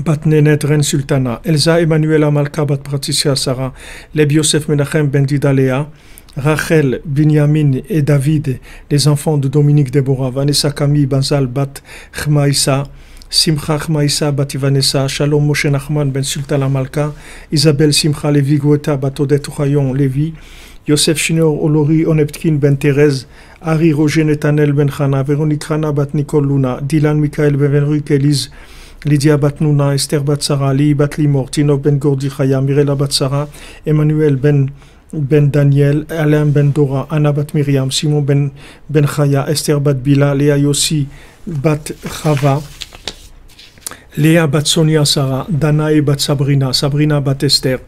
bat 0.00 0.26
Nenet 0.26 0.64
Ren 0.64 0.82
Sultana, 0.82 1.40
Elsa 1.44 1.80
Emmanuel 1.80 2.24
Amalka 2.24 2.64
bat 2.64 2.82
Patricia 2.82 3.36
Sarah, 3.36 3.72
Leb 4.16 4.32
Yosef 4.32 4.66
Menachem 4.66 5.08
ben 5.08 5.26
Didalea, 5.26 5.86
Rachel, 6.36 7.02
Binyamin 7.04 7.82
et 7.90 8.00
David, 8.00 8.58
les 8.90 9.06
enfants 9.06 9.36
de 9.36 9.48
Dominique 9.48 9.90
Deborah, 9.90 10.30
Vanessa 10.30 10.70
Camille, 10.70 11.04
Banzal, 11.04 11.46
Bat 11.46 11.82
Chmaïsa, 12.14 12.84
Simcha 13.28 13.76
Chmaïsa, 13.76 14.32
Bat 14.32 14.56
Vanessa, 14.56 15.06
Shalom 15.08 15.44
Moshe 15.44 15.66
Nachman, 15.66 16.06
Ben 16.06 16.22
Sultan 16.22 16.62
Amalka, 16.62 17.12
Isabelle 17.50 17.92
Simcha 17.92 18.30
Levi 18.30 18.56
Gweta, 18.56 18.96
Bat 18.96 19.20
Odette 19.20 19.48
Rayon 19.48 19.92
Levi, 19.92 20.32
Yosef 20.88 21.18
Shinor 21.18 21.62
Olori 21.62 22.06
Oneptkin 22.06 22.52
Ben 22.52 22.76
Thérèse, 22.76 23.26
Ari 23.60 23.92
Roger 23.92 24.24
Netanel 24.24 24.72
Ben 24.72 24.88
Chana, 24.88 25.22
Véronique 25.22 25.64
Rana 25.64 25.92
Bat 25.92 26.14
Nicole 26.14 26.46
Luna, 26.46 26.80
Dylan 26.80 27.16
Michael 27.16 27.56
Ben 27.58 28.02
Elise, 28.08 28.50
Lydia 29.04 29.36
Bat 29.36 29.60
Nuna, 29.60 29.94
Esther 29.94 30.22
Bat 30.22 30.42
Sarah, 30.42 30.72
Li 30.72 30.94
Bat 30.94 31.18
Limor, 31.18 31.50
Tinov 31.50 31.82
Ben 31.82 31.98
Gordi 31.98 32.30
Chaya, 32.30 32.62
Mirela 32.62 32.96
Bat 32.96 33.12
Sarah, 33.12 33.48
Emmanuel 33.84 34.36
Ben 34.36 34.70
ben 35.12 35.50
Daniel, 35.50 36.06
Alain 36.10 36.46
ben 36.46 36.72
Dora, 36.72 37.06
Anna 37.10 37.32
bat 37.32 37.54
Miriam, 37.54 37.90
Simon 37.90 38.22
ben, 38.22 38.50
ben 38.88 39.06
Chaya, 39.06 39.46
Esther 39.48 39.80
bat 39.80 40.02
Bila, 40.02 40.34
Léa 40.34 40.56
Yossi 40.56 41.06
bat 41.46 41.92
Chava, 42.04 42.62
Léa 44.16 44.46
bat 44.46 44.66
Sonia 44.66 45.04
Sarah, 45.04 45.46
Danae 45.48 46.00
bat 46.00 46.20
Sabrina, 46.20 46.72
Sabrina 46.72 47.20
bat 47.20 47.42
Esther, 47.42 47.80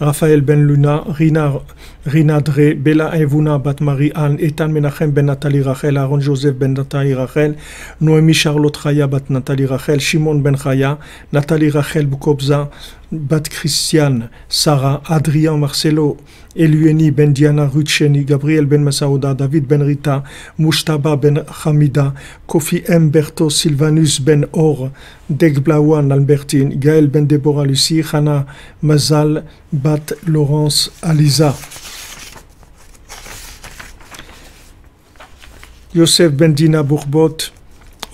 Raphaël 0.00 0.40
ben 0.42 0.66
Luna, 0.66 1.04
Rina, 1.18 1.60
Rina 2.04 2.40
Dre, 2.40 2.74
Bella 2.74 3.16
Evuna 3.16 3.58
bat 3.58 3.80
Marie-Anne, 3.80 4.36
Ethan 4.40 4.70
Menachem 4.72 5.12
ben 5.12 5.26
Nathalie 5.26 5.62
Rachel, 5.62 5.96
Aaron 5.96 6.20
Joseph 6.20 6.56
ben 6.56 6.72
Nathalie 6.72 7.14
Rachel, 7.14 7.54
Noémie 8.00 8.34
Charlotte 8.34 8.76
Chaya 8.82 9.06
bat 9.06 9.30
Nathalie 9.30 9.66
Rachel, 9.66 10.00
Shimon 10.00 10.40
ben 10.40 10.56
Chaya, 10.56 10.98
Nathalie 11.32 11.70
Rachel 11.70 12.08
Bukobza, 12.08 12.70
bat 13.12 13.48
Christiane, 13.48 14.30
Sarah, 14.48 15.00
Adrien 15.06 15.56
Marcelo, 15.56 16.16
Elueni 16.56 17.12
ben 17.12 17.32
Diana 17.32 17.66
Rutcheni, 17.66 18.24
Gabriel 18.24 18.66
ben 18.66 18.82
Masaouda, 18.82 19.34
David 19.34 19.68
ben 19.68 19.82
Rita, 19.82 20.24
Mushtaba 20.58 21.14
ben 21.16 21.44
Hamida, 21.62 22.14
Kofi 22.48 22.82
M. 22.88 23.10
Berto, 23.10 23.48
Sylvanus 23.48 24.18
ben 24.18 24.44
Or, 24.52 24.90
Degblawan 25.30 26.10
Albertine, 26.10 26.80
Gaël 26.80 27.06
ben 27.06 27.28
Deborah 27.28 27.64
Lucie, 27.64 28.02
Hana 28.02 28.44
Mazal, 28.82 29.44
Bat 29.72 30.14
Laurence 30.26 30.90
Aliza. 31.00 31.54
Yosef 35.94 36.32
ben 36.32 36.54
Dina 36.54 36.82
Bourbot, 36.82 37.52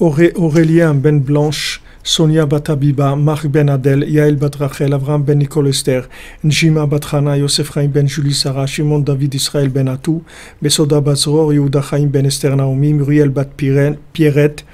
Aurélien 0.01 0.95
ben 0.95 1.21
Blanche, 1.21 1.81
Sonia 2.03 2.45
Batabiba, 2.45 3.15
Marc 3.15 3.47
ben 3.47 3.69
Adel, 3.69 4.03
Yael 4.03 4.35
bat 4.35 4.57
Rachel, 4.57 4.93
Avram 4.93 5.23
ben 5.23 5.39
Nicole 5.39 5.69
Esther, 5.69 6.09
Njima 6.43 6.87
bat 6.87 7.05
Hana, 7.13 7.37
Yosef 7.37 7.71
Chaim 7.73 7.87
ben 7.87 8.09
Julie 8.09 8.35
Sarah, 8.35 8.67
Shimon 8.67 8.99
David 8.99 9.33
Israël 9.35 9.69
ben 9.69 9.87
Atou, 9.87 10.25
Besoda 10.61 11.01
bat 11.01 11.15
Zror, 11.15 11.53
Yehuda 11.53 11.81
Chaim 11.81 12.09
ben 12.09 12.27
Esther 12.27 12.57
Naomi, 12.57 12.95
Muriel 12.95 13.29
bat 13.29 13.49
Pierrette, 13.57 14.65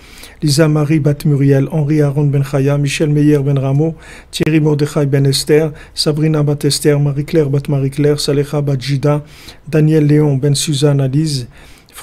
Lisa 0.42 0.66
Marie 0.66 0.98
bat 0.98 1.26
Muriel, 1.26 1.68
Henri 1.72 2.00
Aaron 2.00 2.28
ben 2.30 2.42
Chaya, 2.42 2.78
Michel 2.78 3.10
Meyer 3.10 3.40
ben 3.40 3.58
Rameau, 3.58 3.96
Thierry 4.30 4.60
Mordechai 4.60 5.04
ben 5.04 5.26
Esther, 5.26 5.72
Sabrina 5.92 6.42
bat 6.42 6.64
Esther, 6.64 6.98
Marie-Claire 6.98 7.50
bat 7.50 7.68
Marie-Claire, 7.68 8.18
Salecha 8.18 8.62
bat 8.62 8.80
Jida, 8.80 9.22
Daniel 9.68 10.06
Léon 10.06 10.38
ben 10.38 10.54
Suzanne 10.54 11.02
Alize, 11.02 11.48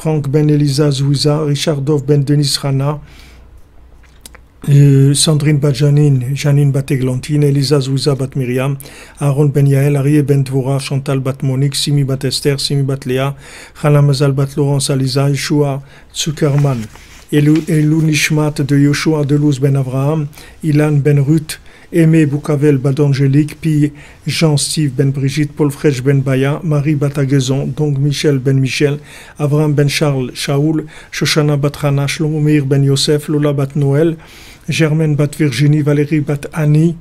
Franck 0.01 0.29
ben 0.29 0.49
Elisa 0.49 0.89
Zouiza, 0.89 1.45
Richard 1.45 1.83
Dov 1.83 2.05
ben 2.07 2.23
Denis 2.23 2.57
Rana, 2.57 2.99
euh, 4.67 5.13
Sandrine 5.13 5.59
bat 5.59 5.75
Janine, 5.75 6.35
Janine 6.35 6.71
bat 6.71 6.89
Eglantine, 6.89 7.43
Elisa 7.43 7.79
Zouiza 7.79 8.15
bat 8.15 8.35
Myriam, 8.35 8.77
Aaron 9.19 9.49
ben 9.49 9.67
Yael, 9.67 9.95
Arié 9.95 10.23
ben 10.23 10.43
Dvora, 10.43 10.79
Chantal 10.79 11.19
bat 11.19 11.43
Monique, 11.43 11.75
Simi 11.75 12.03
bat 12.03 12.23
Esther, 12.23 12.59
Simi 12.59 12.81
bat 12.81 13.05
Léa, 13.05 13.35
Mazal 13.83 14.31
bat 14.31 14.55
Laurence 14.57 14.89
Aliza, 14.89 15.29
Yeshua 15.29 15.83
Zuckerman, 16.15 16.79
Elou 17.31 18.01
Nishmat 18.01 18.59
de 18.63 18.77
Yoshua 18.77 19.23
de 19.23 19.35
Luz 19.35 19.59
ben 19.59 19.75
Avraham, 19.75 20.27
Ilan 20.63 20.93
ben 20.93 21.19
Ruth, 21.19 21.60
Aimé 21.93 22.25
Boukavel 22.25 22.79
Angélique, 22.99 23.57
puis 23.59 23.91
Jean-Steve 24.25 24.91
Ben 24.91 25.11
Brigitte, 25.11 25.51
Paul 25.53 25.71
Frech 25.71 26.01
Ben 26.01 26.21
Baya, 26.21 26.59
Marie 26.63 26.95
Batagazon, 26.95 27.67
donc 27.67 27.97
Michel 27.97 28.39
Ben 28.39 28.59
Michel, 28.59 28.99
Abraham 29.37 29.73
Ben 29.73 29.89
Charles 29.89 30.31
Shaoul, 30.33 30.85
Shoshana 31.11 31.57
Batrana, 31.57 32.07
Shlomo 32.07 32.39
Ben 32.65 32.83
Yosef, 32.83 33.27
Lola 33.27 33.53
Bat 33.53 33.75
Noël, 33.75 34.15
Germaine 34.69 35.15
Bat 35.15 35.31
Virginie, 35.37 35.81
Valérie 35.81 36.21
Bat 36.21 36.47
Annie, 36.53 36.95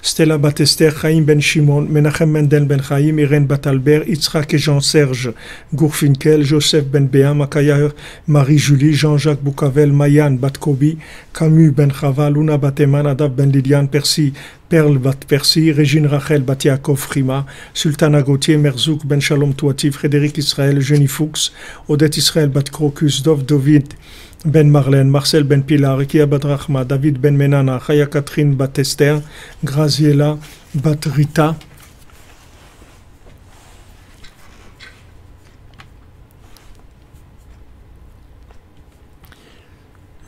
Stella 0.00 0.38
Batester, 0.38 0.92
Chaim 0.92 1.24
Ben 1.24 1.40
Shimon, 1.40 1.88
Menachem 1.90 2.30
Mendel 2.30 2.66
Ben 2.66 2.80
Chaim, 2.80 3.18
Irène 3.18 3.46
Bat 3.46 3.66
Albert, 3.66 4.04
Yitzhak 4.06 4.54
et 4.54 4.58
Jean-Serge 4.58 5.32
Gourfinkel, 5.74 6.44
Joseph 6.44 6.86
Ben 6.86 7.08
Béa, 7.08 7.34
Makaya 7.34 7.90
Marie-Julie, 8.28 8.94
Jean-Jacques 8.94 9.42
Boukavel, 9.42 9.92
Mayan 9.92 10.30
Bat 10.30 10.58
Kobi, 10.58 10.98
Camus 11.34 11.72
Ben 11.72 11.90
Chava, 11.90 12.30
Luna 12.30 12.58
Bateman, 12.58 13.06
Adab 13.06 13.34
Ben 13.34 13.50
Lidiane, 13.50 13.88
Percy, 13.88 14.32
Perle 14.68 14.98
Bat 14.98 15.24
Percy, 15.26 15.72
Régine 15.72 16.06
Rachel 16.06 16.42
Bat 16.42 16.64
Yaakov 16.64 16.96
Frima, 16.96 17.44
Sultana 17.74 18.22
Gauthier, 18.22 18.56
Merzouk 18.56 19.04
Ben 19.04 19.20
Shalom 19.20 19.52
Touati, 19.52 19.90
Frédéric 19.90 20.38
Israël, 20.38 20.80
Jenny 20.80 21.08
Fuchs, 21.08 21.52
Odette 21.88 22.16
Israël 22.16 22.50
Bat 22.50 22.70
Crocus, 22.70 23.22
Dov 23.24 23.44
David, 23.44 23.94
ben 24.44 24.70
Marlène, 24.70 25.10
Marcel 25.10 25.44
Ben 25.44 25.62
Pilar, 25.62 26.00
Ikia 26.00 26.26
Badrachma, 26.26 26.84
David 26.84 27.18
Ben 27.18 27.36
Menana, 27.36 27.80
Chaya 27.84 28.06
Catherine 28.06 28.54
Batester, 28.54 29.18
Graziella 29.64 30.38
Batrita. 30.74 31.56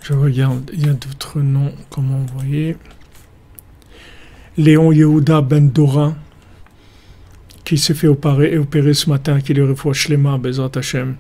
Je 0.03 0.13
regarde, 0.13 0.71
il 0.73 0.87
y 0.87 0.89
a 0.89 0.93
d'autres 0.93 1.41
noms, 1.41 1.73
comment 1.89 2.19
vous 2.19 2.39
voyez. 2.39 2.77
Léon 4.57 4.91
Yehuda 4.91 5.41
Ben 5.41 5.71
Dora, 5.71 6.17
qui 7.65 7.79
s'est 7.79 7.95
fait 7.95 8.09
opérer, 8.09 8.59
ce 8.93 9.09
matin, 9.09 9.41
qui 9.41 9.55
lui 9.55 9.63
refouche 9.63 10.09
les 10.09 10.17
mains, 10.17 10.37
Bezat 10.37 10.73
Hashem. 10.75 11.15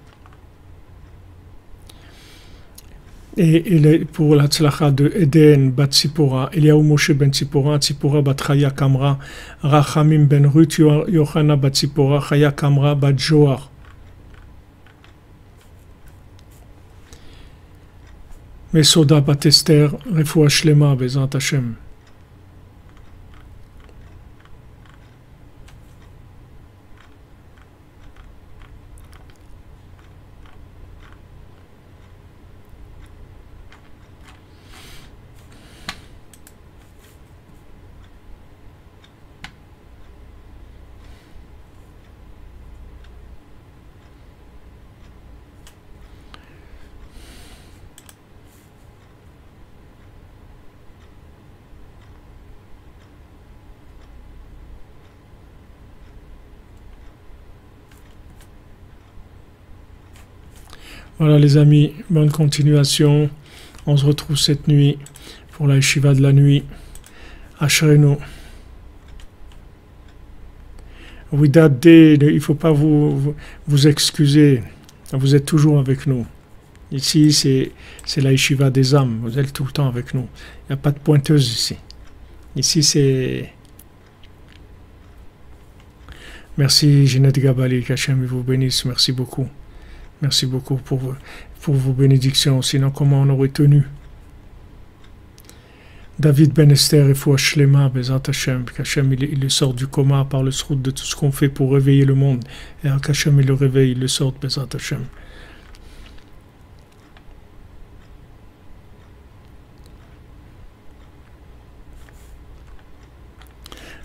Et 3.36 4.05
pour 4.12 4.35
la 4.35 4.48
tzlacha 4.48 4.90
de 4.90 5.12
Eden 5.15 5.70
bat 5.70 5.86
Tzipora, 5.86 6.51
Eliaou 6.52 6.82
Moshe 6.82 7.12
ben 7.12 7.31
Tzipora, 7.31 7.78
Tzipora 7.78 8.23
bat 8.23 8.35
Chaya 8.35 8.70
Kamra, 8.70 9.19
Rachamim 9.62 10.27
ben 10.27 10.47
Ruth, 10.47 10.78
Yohana 10.78 11.57
bat 11.57 11.73
Tzipora, 11.73 12.20
Chaya 12.20 12.51
Kamra 12.51 12.94
bat 12.97 13.16
Joar. 13.16 13.70
Mesoda 18.73 19.20
bat 19.20 19.47
Esther, 19.47 19.90
Refoua 20.07 20.48
Shlema, 20.48 20.97
Bezant. 20.97 21.31
Voilà 61.21 61.39
les 61.39 61.59
amis, 61.59 61.93
bonne 62.09 62.31
continuation. 62.31 63.29
On 63.85 63.95
se 63.95 64.07
retrouve 64.07 64.39
cette 64.39 64.69
nuit 64.69 64.97
pour 65.53 65.67
la 65.67 65.75
yeshiva 65.75 66.15
de 66.15 66.23
la 66.23 66.33
nuit. 66.33 66.65
Ashrenu. 67.59 68.17
Widad 71.31 71.85
il 71.85 72.19
ne 72.19 72.41
faut 72.41 72.55
pas 72.55 72.73
vous, 72.73 73.35
vous, 73.67 73.87
excuser. 73.87 74.63
Vous 75.13 75.35
êtes 75.35 75.45
toujours 75.45 75.79
avec 75.79 76.07
nous. 76.07 76.25
Ici, 76.91 77.35
c'est 77.35 78.21
la 78.23 78.31
yeshiva 78.31 78.71
des 78.71 78.95
âmes. 78.95 79.21
Vous 79.23 79.39
êtes 79.39 79.53
tout 79.53 79.67
le 79.67 79.73
temps 79.73 79.89
avec 79.89 80.15
nous. 80.15 80.27
Il 80.63 80.71
n'y 80.71 80.75
a 80.75 80.79
pas 80.79 80.91
de 80.91 80.99
pointeuse 81.01 81.47
ici. 81.53 81.77
Ici, 82.57 82.83
c'est. 82.83 83.53
Merci, 86.57 87.07
Jeanette 87.07 87.39
Gabali. 87.39 87.85
Qu'Hachem 87.85 88.25
vous 88.25 88.43
bénisse. 88.43 88.87
Merci 88.87 89.13
beaucoup. 89.13 89.47
Merci 90.23 90.47
beaucoup 90.47 90.77
pour, 90.77 91.15
pour 91.61 91.75
vos 91.75 91.93
bénédictions. 91.93 92.61
Sinon, 92.63 92.91
comment 92.91 93.23
on 93.23 93.29
aurait 93.31 93.49
tenu? 93.49 93.85
David 96.21 96.53
Ben 96.53 96.71
Esther 96.71 97.09
et 97.09 97.15
Fouach 97.15 97.41
Shlema, 97.41 97.89
Bezat 97.89 98.29
Hashem, 98.29 98.65
qu'Hachem 98.65 99.11
il, 99.15 99.41
le 99.41 99.49
sort 99.49 99.73
du 99.73 99.87
coma 99.87 100.27
par 100.27 100.43
le 100.43 100.51
srout 100.51 100.77
de 100.77 100.91
tout 100.91 101.05
ce 101.05 101.17
qu'on 101.17 101.33
fait 101.33 101.49
pour 101.49 101.73
réveiller 101.73 102.05
le 102.05 102.15
monde. 102.15 102.45
Et 102.85 102.89
qu'Hachem 103.03 103.41
il 103.41 103.47
le 103.47 103.55
réveille, 103.55 103.93
il 103.93 104.01
le 104.01 104.07
sort, 104.07 104.35
Bezat 104.39 104.69
Hashem. 104.75 105.07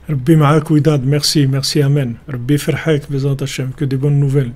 Rabbi 0.08 0.36
Ma'ak 0.38 0.70
merci, 1.04 1.48
merci, 1.48 1.82
Amen. 1.82 2.16
Rabbi 2.30 2.58
Ferhak, 2.58 3.12
Bezat 3.12 3.42
Hashem, 3.42 3.74
que 3.74 3.84
des 3.84 3.98
bonnes 3.98 4.20
nouvelles. 4.20 4.54